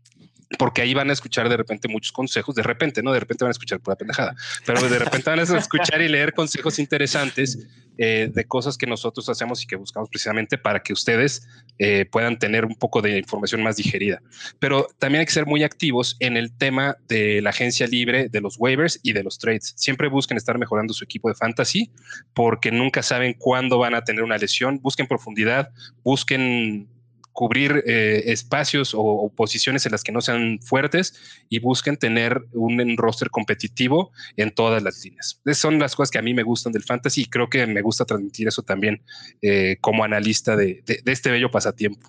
porque 0.59 0.82
ahí 0.82 0.94
van 0.94 1.11
a 1.11 1.12
escuchar 1.12 1.49
de 1.49 1.57
repente 1.57 1.88
muchos 1.88 2.12
consejos, 2.12 2.55
de 2.55 2.62
repente, 2.62 3.03
no, 3.03 3.12
de 3.12 3.20
repente 3.20 3.44
van 3.44 3.51
a 3.51 3.53
escuchar 3.53 3.80
pura 3.80 3.97
pendejada, 3.97 4.34
pero 4.64 4.88
de 4.88 4.99
repente 4.99 5.28
van 5.28 5.40
a 5.40 5.42
escuchar 5.59 6.01
y 6.01 6.09
leer 6.09 6.32
consejos 6.34 6.78
interesantes 6.78 7.66
eh, 7.99 8.30
de 8.32 8.44
cosas 8.44 8.76
que 8.76 8.86
nosotros 8.86 9.26
hacemos 9.30 9.62
y 9.62 9.66
que 9.66 9.74
buscamos 9.74 10.11
precisamente 10.11 10.59
para 10.59 10.82
que 10.82 10.92
ustedes 10.92 11.49
eh, 11.78 12.05
puedan 12.05 12.38
tener 12.38 12.66
un 12.66 12.74
poco 12.74 13.01
de 13.01 13.16
información 13.18 13.62
más 13.62 13.76
digerida. 13.76 14.20
Pero 14.59 14.86
también 14.99 15.20
hay 15.20 15.26
que 15.26 15.32
ser 15.32 15.47
muy 15.47 15.62
activos 15.62 16.16
en 16.20 16.36
el 16.36 16.55
tema 16.55 16.99
de 17.09 17.40
la 17.40 17.51
agencia 17.51 17.86
libre, 17.86 18.28
de 18.28 18.40
los 18.42 18.57
waivers 18.59 19.01
y 19.03 19.14
de 19.14 19.22
los 19.22 19.38
trades. 19.38 19.72
Siempre 19.76 20.09
busquen 20.09 20.36
estar 20.36 20.59
mejorando 20.59 20.92
su 20.92 21.05
equipo 21.05 21.30
de 21.30 21.36
fantasy 21.36 21.90
porque 22.34 22.70
nunca 22.70 23.03
saben 23.03 23.32
cuándo 23.32 23.78
van 23.78 23.94
a 23.94 24.05
tener 24.05 24.22
una 24.22 24.36
lesión. 24.36 24.78
Busquen 24.82 25.07
profundidad, 25.07 25.70
busquen 26.05 26.88
cubrir 27.37 27.84
eh, 27.87 28.32
espacios 28.32 28.95
o, 28.95 29.01
o, 29.01 29.28
posiciones 29.28 29.84
en 29.84 29.93
las 29.93 30.03
que 30.03 30.11
no 30.11 30.22
sean 30.22 30.59
fuertes 30.62 31.14
y 31.51 31.59
busquen 31.59 31.99
tener 31.99 32.41
un 32.53 32.97
roster 32.97 33.28
competitivo 33.28 34.11
en 34.39 34.55
todas 34.55 34.82
las 34.82 35.05
líneas. 35.05 35.39
Esas 35.45 35.59
son 35.59 35.78
las 35.78 35.95
cosas 35.95 36.11
que 36.11 36.18
a 36.18 36.22
mí 36.22 36.32
me 36.32 36.43
gustan 36.43 36.72
del 36.72 36.82
fantasy 36.82 37.22
y 37.22 37.26
creo 37.26 37.51
que 37.51 37.66
me 37.66 37.82
gusta 37.82 38.07
transmitir 38.07 38.49
eso 38.49 38.62
también 38.62 39.03
eh, 39.43 39.76
como 39.82 40.03
analista 40.03 40.57
de, 40.57 40.82
de, 40.87 41.01
de, 41.05 41.12
este 41.12 41.30
bello 41.30 41.51
pasatiempo. 41.51 42.09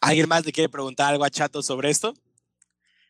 ¿Alguien 0.00 0.26
más 0.26 0.46
le 0.46 0.52
quiere 0.52 0.70
preguntar 0.70 1.12
algo 1.12 1.24
a 1.24 1.30
Chato 1.30 1.62
sobre 1.62 1.90
esto? 1.90 2.14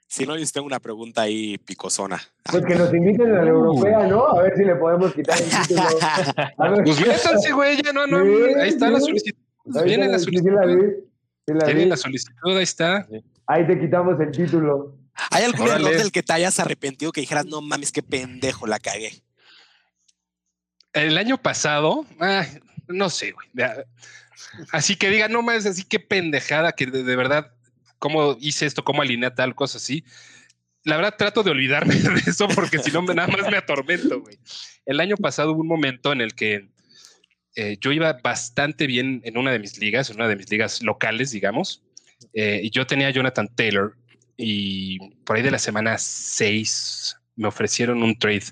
Si 0.09 0.27
no, 0.27 0.37
yo 0.37 0.45
tengo 0.53 0.67
una 0.67 0.81
pregunta 0.81 1.23
ahí 1.23 1.59
picosona. 1.59 2.21
Pues 2.51 2.65
que 2.67 2.75
nos 2.75 2.93
inviten 2.93 3.33
a 3.33 3.45
la 3.45 3.51
europea, 3.51 4.09
¿no? 4.09 4.27
A 4.27 4.43
ver 4.43 4.57
si 4.57 4.65
le 4.65 4.75
podemos 4.75 5.15
quitar 5.15 5.39
el 5.41 5.49
título. 5.49 5.89
Pues 6.85 7.01
métanse, 7.01 7.53
güey, 7.53 7.81
ya 7.81 7.93
no, 7.93 8.09
no. 8.09 8.19
Ahí 8.61 8.71
está 8.71 8.91
la 8.91 8.99
solicitud. 8.99 9.50
Ahí 9.75 9.85
Viene 9.85 10.09
la 10.09 10.19
solicitud. 10.19 10.51
la 10.53 10.67
vi, 10.67 10.81
sí 11.47 11.53
la 11.55 11.65
Tiene 11.67 11.85
vi. 11.85 11.89
la 11.91 11.97
solicitud, 11.97 12.57
ahí 12.57 12.63
está. 12.63 13.07
Ahí 13.47 13.67
te 13.67 13.79
quitamos 13.81 14.19
el 14.21 14.31
título. 14.31 14.97
¿Hay 15.31 15.45
algún 15.45 15.63
Órale. 15.69 15.87
error 15.89 15.99
del 15.99 16.13
que 16.13 16.23
te 16.23 16.33
hayas 16.33 16.59
arrepentido 16.61 17.13
que 17.13 17.21
dijeras, 17.21 17.45
no 17.47 17.61
mames, 17.61 17.93
qué 17.93 18.03
pendejo, 18.03 18.67
la 18.67 18.79
cagué? 18.79 19.23
El 20.93 21.19
año 21.19 21.37
pasado, 21.39 22.05
ah, 22.21 22.45
no 22.89 23.11
sé, 23.11 23.33
güey. 23.33 23.49
Así 24.73 24.97
que 24.97 25.11
diga, 25.11 25.29
no 25.29 25.43
más, 25.43 25.67
así 25.67 25.85
que 25.85 26.01
pendejada 26.01 26.73
que 26.73 26.87
de, 26.87 27.05
de 27.05 27.17
verdad, 27.17 27.53
cómo 27.99 28.37
hice 28.41 28.67
esto, 28.67 28.83
cómo 28.83 29.03
alineé 29.03 29.31
tal, 29.31 29.55
cosa 29.55 29.79
así. 29.79 30.05
La 30.85 30.97
verdad, 30.97 31.15
trato 31.19 31.43
de 31.43 31.51
olvidarme 31.51 31.95
de 31.97 32.23
eso 32.27 32.49
porque 32.49 32.79
si 32.79 32.91
no, 32.91 33.03
nada 33.03 33.29
más 33.29 33.51
me 33.51 33.59
atormento, 33.59 34.21
güey. 34.21 34.39
El 34.87 34.99
año 35.01 35.17
pasado 35.17 35.53
hubo 35.53 35.61
un 35.61 35.69
momento 35.69 36.13
en 36.13 36.23
el 36.23 36.35
que 36.35 36.71
eh, 37.57 37.77
yo 37.81 37.93
iba 37.93 38.13
bastante 38.23 38.87
bien 38.87 39.21
en 39.25 39.37
una 39.37 39.53
de 39.53 39.59
mis 39.59 39.79
ligas, 39.79 40.11
en 40.11 40.17
una 40.17 40.29
de 40.29 40.37
mis 40.37 40.51
ligas 40.51 40.83
locales, 40.83 41.31
digamos. 41.31 41.83
eh, 42.35 42.61
y 42.63 42.71
yo 42.71 42.87
tenía 42.87 43.11
Jonathan 43.11 43.49
Taylor 43.55 43.97
y 44.37 44.99
por 45.25 45.37
ahí 45.37 45.43
de 45.43 45.51
la 45.51 45.59
semana 45.59 45.97
6 45.99 47.17
me 47.37 47.49
ofrecieron 47.49 48.03
un 48.03 48.19
trade 48.19 48.45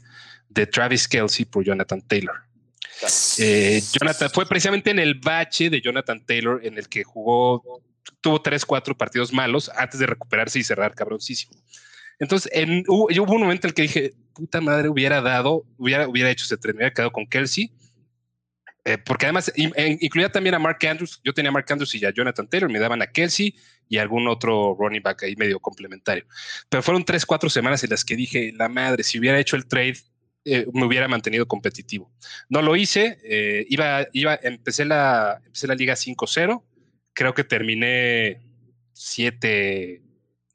de 0.49 0.67
Travis 0.67 1.07
Kelsey 1.07 1.45
por 1.45 1.65
Jonathan 1.65 2.03
Taylor. 2.03 2.49
Eh, 3.39 3.81
Jonathan 3.93 4.31
fue 4.31 4.47
precisamente 4.47 4.91
en 4.91 4.99
el 4.99 5.15
bache 5.15 5.71
de 5.71 5.81
Jonathan 5.81 6.25
Taylor 6.25 6.61
en 6.65 6.79
el 6.79 6.89
que 6.89 7.05
jugó, 7.05 7.83
tuvo 8.21 8.43
tres, 8.43 8.65
cuatro 8.65 8.97
partidos 8.97 9.33
malos 9.33 9.71
antes 9.77 10.01
de 10.01 10.07
recuperarse 10.07 10.59
y 10.59 10.65
cerrar 10.65 10.95
cabroncísimo. 10.95 11.53
Entonces, 12.19 12.51
en, 12.53 12.83
hubo, 12.89 13.07
un 13.07 13.41
momento 13.41 13.67
en 13.67 13.71
el 13.71 13.75
que 13.75 13.83
dije, 13.83 14.13
puta 14.35 14.61
madre, 14.61 14.89
hubiera 14.89 15.21
dado, 15.21 15.65
hubiera, 15.77 16.09
hubiera 16.09 16.31
hecho 16.31 16.45
ese 16.45 16.57
tren, 16.57 16.75
me 16.75 16.81
hubiera 16.81 16.95
quedado 16.95 17.13
con 17.13 17.27
Kelsey. 17.27 17.71
Eh, 18.89 18.97
porque 18.97 19.27
además 19.27 19.53
en- 19.55 19.99
incluía 20.01 20.33
también 20.33 20.55
a 20.55 20.59
Mark 20.59 20.79
Andrews. 20.87 21.21
Yo 21.23 21.35
tenía 21.35 21.51
a 21.51 21.53
Mark 21.53 21.67
Andrews 21.69 21.95
y 21.95 22.07
a 22.07 22.11
Jonathan 22.11 22.49
Taylor, 22.49 22.71
me 22.71 22.79
daban 22.79 23.03
a 23.03 23.07
Kelsey 23.07 23.55
y 23.87 23.99
algún 23.99 24.27
otro 24.29 24.75
running 24.79 25.03
back 25.03 25.25
ahí 25.25 25.37
medio 25.37 25.61
complementario. 25.61 26.25
Pero 26.71 26.83
fueron 26.83 27.05
tres, 27.05 27.27
cuatro 27.27 27.51
semanas 27.51 27.85
en 27.85 27.91
las 27.91 28.03
que 28.03 28.17
dije, 28.17 28.51
la 28.57 28.71
madre, 28.71 29.03
si 29.03 29.19
hubiera 29.19 29.39
hecho 29.39 29.57
el 29.57 29.67
trade, 29.67 29.99
eh, 30.47 30.67
me 30.73 30.87
hubiera 30.87 31.07
mantenido 31.07 31.47
competitivo. 31.47 32.11
No 32.49 32.63
lo 32.63 32.77
hice, 32.77 33.19
eh, 33.25 33.67
iba, 33.69 34.07
iba, 34.15 34.39
empecé 34.43 34.87
la, 34.87 35.39
empecé 35.45 35.67
la 35.67 35.75
liga 35.75 35.95
5-0, 35.95 36.65
creo 37.13 37.35
que 37.35 37.45
terminé 37.45 38.41
7, 38.95 40.01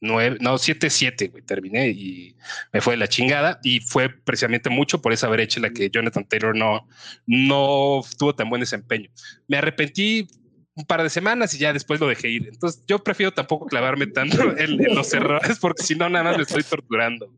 9, 0.03 0.37
no, 0.41 0.55
7-7, 0.55 1.31
güey, 1.31 1.43
terminé 1.43 1.89
y 1.89 2.35
me 2.73 2.81
fue 2.81 2.93
de 2.93 2.97
la 2.97 3.07
chingada 3.07 3.59
y 3.63 3.79
fue 3.79 4.09
precisamente 4.09 4.69
mucho 4.69 5.01
por 5.01 5.13
esa 5.13 5.29
brecha 5.29 5.59
en 5.59 5.63
la 5.63 5.69
que 5.69 5.89
Jonathan 5.89 6.25
Taylor 6.25 6.55
no, 6.55 6.87
no 7.25 8.01
tuvo 8.17 8.35
tan 8.35 8.49
buen 8.49 8.59
desempeño. 8.59 9.09
Me 9.47 9.57
arrepentí 9.57 10.27
un 10.75 10.85
par 10.85 11.03
de 11.03 11.09
semanas 11.09 11.53
y 11.53 11.57
ya 11.57 11.71
después 11.71 12.01
lo 12.01 12.07
dejé 12.07 12.29
ir. 12.29 12.49
Entonces 12.51 12.83
yo 12.85 13.01
prefiero 13.01 13.31
tampoco 13.31 13.65
clavarme 13.65 14.07
tanto 14.07 14.37
en, 14.57 14.77
los 14.93 15.13
errores 15.13 15.57
porque 15.59 15.83
si 15.83 15.95
no 15.95 16.09
nada 16.09 16.25
más 16.25 16.37
me 16.37 16.43
estoy 16.43 16.63
torturando. 16.63 17.33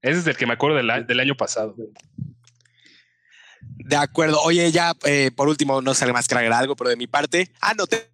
Ese 0.00 0.20
es 0.20 0.26
el 0.26 0.36
que 0.36 0.46
me 0.46 0.54
acuerdo 0.54 0.78
del, 0.78 1.06
del 1.06 1.20
año 1.20 1.34
pasado. 1.34 1.76
De 3.60 3.96
acuerdo. 3.96 4.40
Oye, 4.42 4.72
ya 4.72 4.94
eh, 5.04 5.30
por 5.34 5.48
último, 5.48 5.82
no 5.82 5.92
sale 5.92 6.12
más 6.12 6.26
que 6.26 6.34
agregar 6.34 6.60
algo, 6.60 6.74
pero 6.74 6.90
de 6.90 6.96
mi 6.96 7.06
parte. 7.06 7.50
Ah, 7.60 7.74
no, 7.76 7.86
te. 7.86 8.13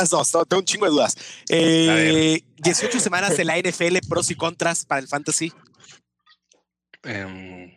Las 0.00 0.08
dos, 0.08 0.32
no, 0.32 0.46
tengo 0.46 0.60
un 0.60 0.64
chingo 0.64 0.86
de 0.86 0.92
dudas. 0.92 1.14
Eh, 1.50 2.42
18 2.56 2.98
semanas 3.00 3.38
en 3.38 3.46
la 3.48 3.58
NFL, 3.58 3.98
pros 4.08 4.30
y 4.30 4.34
contras 4.34 4.86
para 4.86 5.02
el 5.02 5.08
fantasy. 5.08 5.52
Em, 7.02 7.70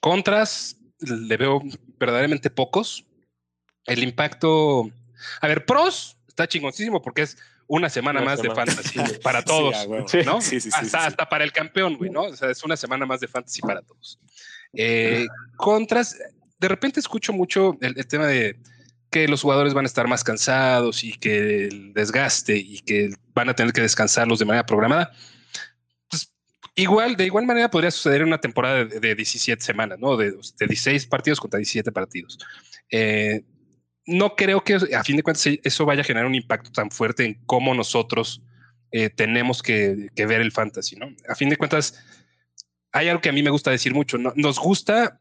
contras, 0.00 0.76
le 1.00 1.36
veo 1.36 1.60
verdaderamente 1.98 2.48
pocos. 2.48 3.04
El 3.84 4.02
impacto. 4.02 4.90
A 5.42 5.48
ver, 5.48 5.66
pros 5.66 6.16
está 6.28 6.48
chingoncísimo 6.48 7.02
porque 7.02 7.22
es 7.22 7.36
una 7.66 7.90
semana 7.90 8.20
Una 8.22 8.30
más 8.30 8.40
semana. 8.40 8.64
de 8.64 8.72
fantasy 8.72 9.18
para 9.22 9.42
todos, 9.42 9.76
Sí. 10.10 10.18
¿no? 10.24 10.40
Sí, 10.40 10.58
sí, 10.60 10.60
sí, 10.62 10.68
hasta, 10.72 10.84
sí, 10.84 10.90
sí. 10.90 10.96
hasta 10.96 11.28
para 11.28 11.44
el 11.44 11.52
campeón, 11.52 11.98
güey, 11.98 12.10
¿no? 12.10 12.22
O 12.22 12.36
sea, 12.36 12.50
es 12.50 12.64
una 12.64 12.78
semana 12.78 13.04
más 13.04 13.20
de 13.20 13.28
fantasy 13.28 13.60
para 13.60 13.82
todos. 13.82 14.18
Eh, 14.72 15.26
contras, 15.56 16.16
de 16.58 16.68
repente 16.68 17.00
escucho 17.00 17.34
mucho 17.34 17.76
el, 17.82 17.98
el 17.98 18.06
tema 18.06 18.26
de 18.26 18.58
que 19.10 19.28
los 19.28 19.42
jugadores 19.42 19.74
van 19.74 19.84
a 19.84 19.88
estar 19.88 20.08
más 20.08 20.24
cansados 20.24 21.04
y 21.04 21.12
que 21.12 21.66
el 21.66 21.92
desgaste 21.92 22.56
y 22.56 22.80
que 22.80 23.10
van 23.34 23.48
a 23.48 23.54
tener 23.54 23.72
que 23.72 23.80
descansarlos 23.80 24.38
de 24.38 24.44
manera 24.44 24.66
programada. 24.66 25.12
Pues 26.08 26.32
igual, 26.74 27.16
de 27.16 27.26
igual 27.26 27.46
manera 27.46 27.70
podría 27.70 27.90
suceder 27.90 28.22
en 28.22 28.28
una 28.28 28.40
temporada 28.40 28.84
de, 28.84 29.00
de 29.00 29.14
17 29.14 29.62
semanas, 29.62 29.98
¿no? 29.98 30.16
De, 30.16 30.32
de 30.32 30.66
16 30.66 31.06
partidos 31.06 31.40
contra 31.40 31.58
17 31.58 31.92
partidos. 31.92 32.38
Eh, 32.90 33.44
no 34.06 34.36
creo 34.36 34.62
que 34.62 34.74
a 34.74 35.04
fin 35.04 35.16
de 35.16 35.22
cuentas 35.22 35.46
eso 35.62 35.84
vaya 35.84 36.02
a 36.02 36.04
generar 36.04 36.26
un 36.26 36.34
impacto 36.34 36.70
tan 36.70 36.90
fuerte 36.90 37.24
en 37.24 37.34
cómo 37.46 37.74
nosotros 37.74 38.42
eh, 38.92 39.10
tenemos 39.10 39.62
que, 39.62 40.10
que 40.14 40.26
ver 40.26 40.40
el 40.40 40.52
fantasy, 40.52 40.96
¿no? 40.96 41.08
A 41.28 41.34
fin 41.34 41.48
de 41.48 41.56
cuentas, 41.56 42.02
hay 42.92 43.08
algo 43.08 43.20
que 43.20 43.28
a 43.28 43.32
mí 43.32 43.42
me 43.42 43.50
gusta 43.50 43.70
decir 43.70 43.92
mucho, 43.92 44.16
¿no? 44.16 44.32
Nos 44.36 44.58
gusta 44.58 45.20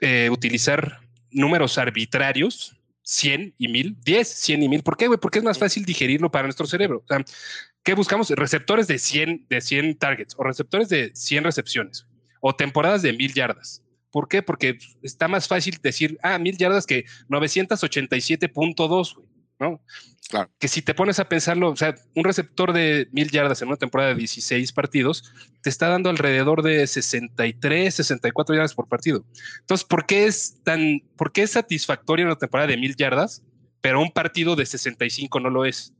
eh, 0.00 0.30
utilizar 0.30 1.00
números 1.30 1.76
arbitrarios, 1.78 2.76
100 3.04 3.54
y 3.58 3.68
1000, 3.68 3.96
10, 4.02 4.28
100 4.28 4.62
y 4.62 4.68
1000. 4.68 4.82
¿Por 4.82 4.96
qué, 4.96 5.06
güey? 5.06 5.20
Porque 5.20 5.38
es 5.38 5.44
más 5.44 5.58
fácil 5.58 5.84
digerirlo 5.84 6.30
para 6.30 6.44
nuestro 6.44 6.66
cerebro. 6.66 7.02
O 7.04 7.06
sea, 7.06 7.24
¿qué 7.82 7.94
buscamos? 7.94 8.30
Receptores 8.30 8.86
de 8.88 8.98
100, 8.98 9.46
de 9.48 9.60
100 9.60 9.98
targets 9.98 10.34
o 10.36 10.42
receptores 10.42 10.88
de 10.88 11.12
100 11.14 11.44
recepciones 11.44 12.06
o 12.40 12.54
temporadas 12.54 13.02
de 13.02 13.12
1000 13.12 13.34
yardas. 13.34 13.82
¿Por 14.10 14.28
qué? 14.28 14.42
Porque 14.42 14.78
está 15.02 15.28
más 15.28 15.48
fácil 15.48 15.78
decir, 15.82 16.18
ah, 16.22 16.38
1000 16.38 16.56
yardas 16.56 16.86
que 16.86 17.04
987.2, 17.28 19.14
güey, 19.14 19.28
¿no? 19.58 19.80
Claro. 20.28 20.50
Que 20.58 20.68
si 20.68 20.82
te 20.82 20.94
pones 20.94 21.18
a 21.18 21.28
pensarlo, 21.28 21.70
o 21.70 21.76
sea, 21.76 21.94
un 22.14 22.24
receptor 22.24 22.72
de 22.72 23.08
1000 23.12 23.30
yardas 23.30 23.62
en 23.62 23.68
una 23.68 23.76
temporada 23.76 24.10
de 24.10 24.16
16 24.16 24.72
partidos 24.72 25.32
te 25.62 25.70
está 25.70 25.88
dando 25.88 26.10
alrededor 26.10 26.62
de 26.62 26.86
63, 26.86 27.94
64 27.94 28.54
yardas 28.54 28.74
por 28.74 28.88
partido. 28.88 29.24
Entonces, 29.60 29.84
¿por 29.84 30.06
qué 30.06 30.26
es 30.26 30.62
tan, 30.64 31.00
por 31.16 31.32
qué 31.32 31.42
es 31.42 31.52
satisfactoria 31.52 32.26
una 32.26 32.36
temporada 32.36 32.68
de 32.68 32.76
1000 32.76 32.96
yardas, 32.96 33.42
pero 33.80 34.00
un 34.00 34.10
partido 34.10 34.56
de 34.56 34.66
65 34.66 35.40
no 35.40 35.50
lo 35.50 35.64
es? 35.64 35.92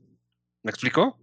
¿Me 0.63 0.71
explicó? 0.71 1.17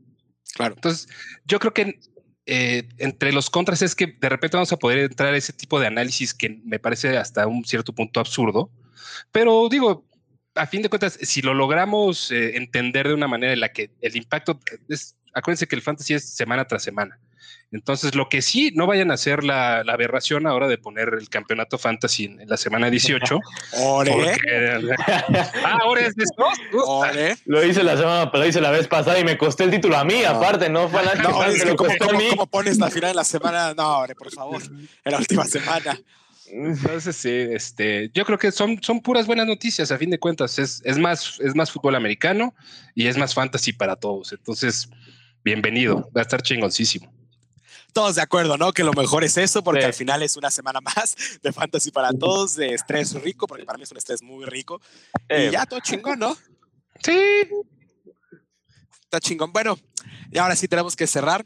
Claro. 0.55 0.75
Entonces, 0.75 1.09
yo 1.45 1.59
creo 1.59 1.75
que 1.75 1.99
eh, 2.47 2.89
entre 2.99 3.33
los 3.33 3.51
contras 3.51 3.83
es 3.83 3.95
que 3.95 4.07
de 4.21 4.29
repente 4.29 4.57
vamos 4.57 4.73
a 4.73 4.77
poder 4.77 4.99
entrar 4.99 5.33
a 5.33 5.37
ese 5.37 5.53
tipo 5.53 5.79
de 5.79 5.87
análisis 5.87 6.35
que 6.35 6.61
me 6.65 6.79
parece 6.79 7.17
hasta 7.17 7.47
un 7.47 7.65
cierto 7.65 7.93
punto 7.93 8.21
absurdo, 8.21 8.71
pero 9.31 9.69
digo, 9.69 10.05
a 10.55 10.67
fin 10.67 10.83
de 10.83 10.89
cuentas, 10.89 11.19
si 11.23 11.43
lo 11.43 11.55
logramos 11.55 12.31
eh, 12.31 12.57
entender 12.57 13.09
de 13.09 13.15
una 13.15 13.29
manera 13.29 13.53
en 13.53 13.61
la 13.61 13.71
que 13.73 13.91
el 14.01 14.17
impacto 14.17 14.59
es, 14.89 15.17
acuérdense 15.35 15.67
que 15.67 15.77
el 15.77 15.83
fantasy 15.83 16.15
es 16.15 16.25
semana 16.35 16.67
tras 16.67 16.83
semana. 16.83 17.19
Entonces, 17.75 18.15
lo 18.15 18.29
que 18.29 18.43
sí, 18.43 18.71
no 18.75 18.87
vayan 18.87 19.11
a 19.11 19.15
hacer 19.15 19.43
la, 19.45 19.83
la 19.83 19.95
aberración 19.95 20.47
ahora 20.47 20.69
de 20.69 20.77
poner 20.77 21.09
el 21.19 21.31
campeonato 21.31 21.79
fantasy 21.79 22.27
en, 22.27 22.39
en 22.43 22.49
la 22.51 22.59
semana 22.59 22.91
18. 22.91 23.41
Ore, 23.81 24.13
porque, 24.13 24.95
ah, 25.65 25.79
ahora 25.83 26.03
es 26.03 26.15
de 26.15 26.25
ore. 26.85 27.35
Lo 27.47 27.65
hice 27.65 27.83
la 27.83 27.97
semana, 27.97 28.31
lo 28.33 28.47
hice 28.47 28.61
la 28.61 28.71
vez 28.71 28.87
pasada 28.89 29.19
y 29.19 29.25
me 29.25 29.39
costé 29.39 29.65
el 29.65 29.71
título 29.71 29.97
a 29.97 30.05
mí, 30.05 30.21
No. 30.23 30.29
aparte, 30.29 30.69
no 30.69 30.87
fue 30.91 31.03
la 31.03 31.15
No, 31.15 31.41
me 31.41 31.55
que 31.55 31.65
lo 31.65 31.77
¿cómo, 31.77 31.89
costó 31.89 32.11
a 32.11 32.13
mí. 32.19 32.29
cómo 32.29 32.47
pones 32.47 32.79
la 32.79 32.91
final 32.91 33.11
de 33.13 33.15
la 33.17 33.25
semana? 33.25 33.73
No, 33.73 34.01
ore, 34.01 34.15
por 34.15 34.31
favor. 34.31 34.61
En 34.63 35.13
la 35.13 35.17
última 35.19 35.45
semana. 35.47 35.99
Entonces, 36.55 37.17
sí, 37.17 37.31
este, 37.31 38.11
yo 38.13 38.27
creo 38.27 38.37
que 38.39 38.53
son, 38.53 38.79
son 38.83 39.01
puras 39.01 39.27
buenas 39.27 39.47
noticias, 39.47 39.91
a 39.91 39.97
fin 39.97 40.11
de 40.11 40.19
cuentas. 40.19 40.59
Es, 40.59 40.83
es, 40.85 40.99
más, 40.99 41.41
es 41.41 41.55
más 41.55 41.71
fútbol 41.71 41.95
americano 41.95 42.55
y 42.95 43.07
es 43.07 43.17
más 43.17 43.33
fantasy 43.33 43.73
para 43.73 43.97
todos. 43.97 44.33
Entonces, 44.33 44.91
bienvenido, 45.43 46.11
va 46.15 46.21
a 46.21 46.23
estar 46.23 46.43
chingoncísimo. 46.43 47.11
Todos 47.95 48.17
de 48.17 48.23
acuerdo, 48.23 48.59
¿no? 48.59 48.73
Que 48.73 48.85
lo 48.85 48.93
mejor 48.93 49.25
es 49.25 49.39
eso, 49.39 49.65
porque 49.65 49.81
Sí. 49.81 49.87
al 49.87 49.95
final 49.95 50.23
es 50.23 50.37
una 50.37 50.51
semana 50.51 50.81
más 50.83 51.15
de 51.43 51.53
fantasy 51.53 51.91
para 51.91 52.13
todos, 52.13 52.55
de 52.57 52.75
estrés 52.75 53.15
rico, 53.23 53.47
porque 53.47 53.65
para 53.65 53.79
mí 53.79 53.85
es 53.85 53.91
un 53.91 53.97
estrés 53.99 54.23
muy 54.23 54.45
rico. 54.45 54.81
Eh, 55.31 55.47
y 55.49 55.53
ya 55.53 55.65
todo 55.65 55.81
chingón, 55.81 56.19
¿no? 56.19 56.37
Sí, 57.03 57.19
Está 59.05 59.21
chingón. 59.21 59.53
Bueno, 59.53 59.79
y 60.31 60.39
ahora 60.39 60.57
sí 60.57 60.69
tenemos 60.69 60.97
que 60.97 61.07
cerrar. 61.07 61.45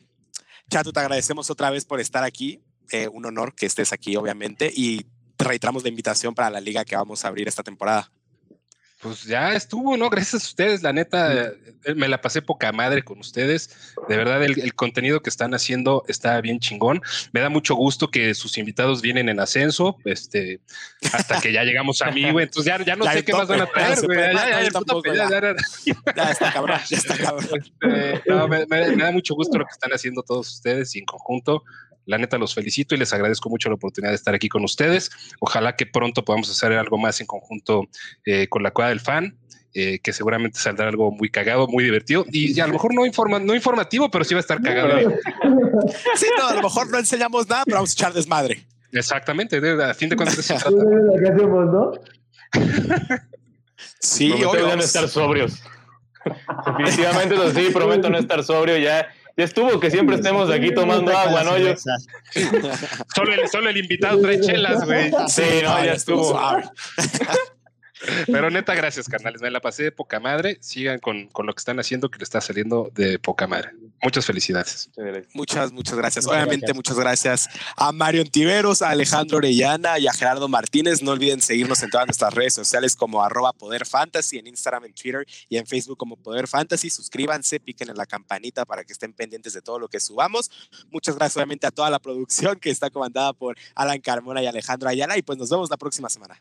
Chato, 0.70 0.92
te 0.92 1.00
agradecemos 1.00 1.50
otra 1.50 1.70
vez 1.70 1.84
por 1.84 2.00
estar 2.00 2.22
aquí. 2.22 2.61
Eh, 2.91 3.09
un 3.09 3.26
honor 3.26 3.55
que 3.55 3.66
estés 3.66 3.93
aquí, 3.93 4.16
obviamente. 4.16 4.70
Y 4.74 5.07
te 5.37 5.45
reiteramos 5.45 5.82
la 5.82 5.89
invitación 5.89 6.34
para 6.34 6.51
la 6.51 6.61
liga 6.61 6.84
que 6.84 6.97
vamos 6.97 7.24
a 7.24 7.28
abrir 7.28 7.49
esta 7.49 7.62
temporada. 7.62 8.11
pues 9.01 9.24
ya 9.24 9.55
estuvo, 9.55 9.97
¿no? 9.97 10.09
Gracias 10.09 10.43
a 10.43 10.47
ustedes, 10.47 10.82
la 10.82 10.93
neta, 10.93 11.53
eh, 11.84 11.95
me 11.95 12.09
la 12.09 12.20
pasé 12.20 12.43
poca 12.43 12.72
madre 12.72 13.03
con 13.03 13.18
ustedes. 13.18 13.95
De 14.09 14.16
verdad, 14.16 14.43
el, 14.43 14.74
contenido 14.74 15.20
que 15.20 15.30
están 15.30 15.53
haciendo 15.53 16.05
está 16.09 16.41
bien 16.41 16.59
chingón. 16.59 17.03
Me 17.32 17.41
da 17.41 17.51
mucho 17.51 17.74
gusto 17.74 18.09
que 18.09 18.34
sus 18.34 18.57
invitados 18.57 19.03
vienen 19.03 19.28
en 19.28 19.39
ascenso, 19.39 19.99
este, 20.05 20.61
hasta 21.12 21.41
que 21.41 21.53
ya 21.53 21.64
llegamos 21.64 22.01
a 22.03 22.11
mí, 22.11 22.30
güey. 22.30 22.47
Entonces 22.47 22.72
ya, 22.72 22.84
ya 22.84 22.97
no 22.97 23.05
sé 23.12 23.24
qué 23.24 23.32
más 23.32 23.49
van 23.49 23.61
a 23.61 23.66
traer, 23.66 24.01
güey. 24.03 24.18
Ya, 24.18 24.62
está 26.30 26.53
cabrón, 26.53 26.80
ya 26.89 26.97
está 26.97 27.18
cabrón. 27.18 27.62
Este, 27.82 28.30
no, 28.30 28.49
me, 28.49 28.64
me 28.66 28.97
da 28.97 29.12
mucho 29.12 29.34
gusto 29.34 29.59
lo 29.59 29.66
que 29.66 29.72
están 29.72 29.93
haciendo 29.93 30.22
todos 30.22 30.49
ustedes 30.49 30.97
y 30.97 31.01
en 31.01 31.05
conjunto. 31.05 31.62
La 32.07 32.18
neta 32.18 32.38
los 32.38 32.54
felicito 32.54 32.94
y 32.94 32.98
les 32.98 33.12
agradezco 33.12 33.50
mucho 33.50 33.68
la 33.68 33.74
oportunidad 33.74 34.12
de 34.12 34.16
estar 34.16 34.34
aquí 34.34 34.48
con 34.48 34.64
ustedes. 34.64 35.11
Ojalá 35.40 35.76
que 35.76 35.86
pronto 35.86 36.24
podamos 36.24 36.50
hacer 36.50 36.72
algo 36.72 36.96
más 36.98 37.20
en 37.20 37.26
conjunto 37.26 37.88
eh, 38.24 38.48
con 38.48 38.62
la 38.62 38.70
Cueva 38.70 38.88
del 38.90 39.00
Fan. 39.00 39.36
Eh, 39.78 39.98
que 39.98 40.14
seguramente 40.14 40.59
saldrá 40.59 40.88
algo 40.88 41.11
muy 41.11 41.28
cagado, 41.28 41.68
muy 41.68 41.84
divertido 41.84 42.24
y, 42.32 42.59
a 42.61 42.66
lo 42.66 42.72
mejor 42.72 42.94
no, 42.94 43.04
informa, 43.04 43.38
no 43.38 43.54
informativo, 43.54 44.11
pero 44.11 44.24
sí 44.24 44.32
va 44.32 44.38
a 44.38 44.40
estar 44.40 44.62
cagado. 44.62 45.12
Sí, 46.14 46.26
no, 46.38 46.46
a 46.46 46.54
lo 46.54 46.62
mejor 46.62 46.90
no 46.90 46.98
enseñamos 46.98 47.46
nada, 47.46 47.62
pero 47.66 47.76
vamos 47.76 47.90
a 47.90 47.92
echar 47.92 48.14
desmadre. 48.14 48.66
Exactamente, 48.90 49.59
a 49.59 49.92
fin 49.92 50.09
de 50.09 50.16
cuentas 50.16 50.42
se 50.42 50.54
trata. 50.59 50.70
¿no? 50.70 51.92
Sí, 54.00 54.32
obvio. 54.32 54.74
no 54.74 54.82
estar 54.82 55.07
sobrios. 55.09 55.62
Definitivamente 56.66 57.36
sí, 57.54 57.70
prometo 57.70 58.09
no 58.09 58.18
estar 58.18 58.42
sobrio 58.42 58.78
ya 58.78 59.07
ya 59.37 59.45
estuvo 59.45 59.78
que 59.78 59.91
siempre 59.91 60.16
estemos 60.16 60.51
aquí 60.51 60.72
tomando 60.72 61.16
agua, 61.16 61.45
¿no? 61.45 61.59
Yo... 61.59 61.74
solo, 63.14 63.34
el, 63.34 63.49
solo 63.49 63.68
el 63.68 63.76
invitado 63.76 64.20
trae 64.20 64.41
chelas, 64.41 64.84
güey. 64.84 65.11
Sí, 65.28 65.43
no, 65.62 65.84
ya 65.84 65.93
estuvo. 65.93 66.39
Pero 68.26 68.51
neta, 68.51 68.74
gracias, 68.74 69.09
carnales. 69.09 69.43
Me 69.43 69.51
la 69.51 69.61
pasé 69.61 69.84
de 69.84 69.93
poca 69.93 70.20
madre. 70.20 70.59
Sigan 70.61 71.01
con, 71.01 71.28
con, 71.28 71.47
lo 71.47 71.55
que 71.55 71.61
están 71.61 71.78
haciendo, 71.78 72.11
que 72.11 72.18
le 72.18 72.24
está 72.24 72.41
saliendo 72.41 72.91
de 72.95 73.18
poca 73.18 73.47
madre. 73.47 73.72
Muchas 74.03 74.26
felicidades. 74.26 74.90
Muchas, 75.32 75.72
muchas 75.72 75.97
gracias. 75.97 76.26
Obviamente, 76.26 76.72
muchas 76.74 76.99
gracias 76.99 77.49
a 77.76 77.92
Mario 77.92 78.24
Tiveros, 78.24 78.82
a 78.82 78.90
Alejandro 78.90 79.38
Orellana 79.38 79.99
y 79.99 80.07
a 80.07 80.12
Gerardo 80.12 80.49
Martínez. 80.49 81.03
No 81.03 81.12
olviden 81.12 81.40
seguirnos 81.40 81.82
en 81.82 81.90
todas 81.90 82.07
nuestras 82.07 82.34
redes 82.34 82.55
sociales 82.55 82.94
como 82.94 83.22
arroba 83.22 83.53
Poder 83.53 83.86
Fantasy, 83.86 84.38
en 84.38 84.47
Instagram, 84.47 84.84
en 84.84 84.94
Twitter 84.94 85.26
y 85.49 85.57
en 85.57 85.66
Facebook 85.66 85.97
como 85.97 86.16
Poder 86.16 86.47
Fantasy. 86.47 86.90
Suscríbanse, 86.90 87.59
piquen 87.59 87.88
en 87.90 87.97
la 87.97 88.07
campanita 88.07 88.64
para 88.64 88.84
que 88.84 88.92
estén 88.92 89.12
pendientes 89.12 89.55
de 89.55 89.62
todo 89.62 89.78
lo 89.78 89.88
que 89.88 90.01
subamos. 90.01 90.51
Muchas 90.90 91.16
gracias, 91.16 91.36
obviamente, 91.36 91.66
a 91.66 91.70
toda 91.70 91.90
la 91.90 91.99
producción 91.99 92.59
que 92.59 92.70
está 92.70 92.90
comandada 92.90 93.32
por 93.32 93.57
Alan 93.74 94.01
Carmona 94.01 94.42
y 94.42 94.47
Alejandro 94.47 94.88
Ayala. 94.88 95.16
Y 95.16 95.22
pues 95.22 95.38
nos 95.38 95.51
vemos 95.51 95.70
la 95.70 95.76
próxima 95.76 96.09
semana. 96.09 96.40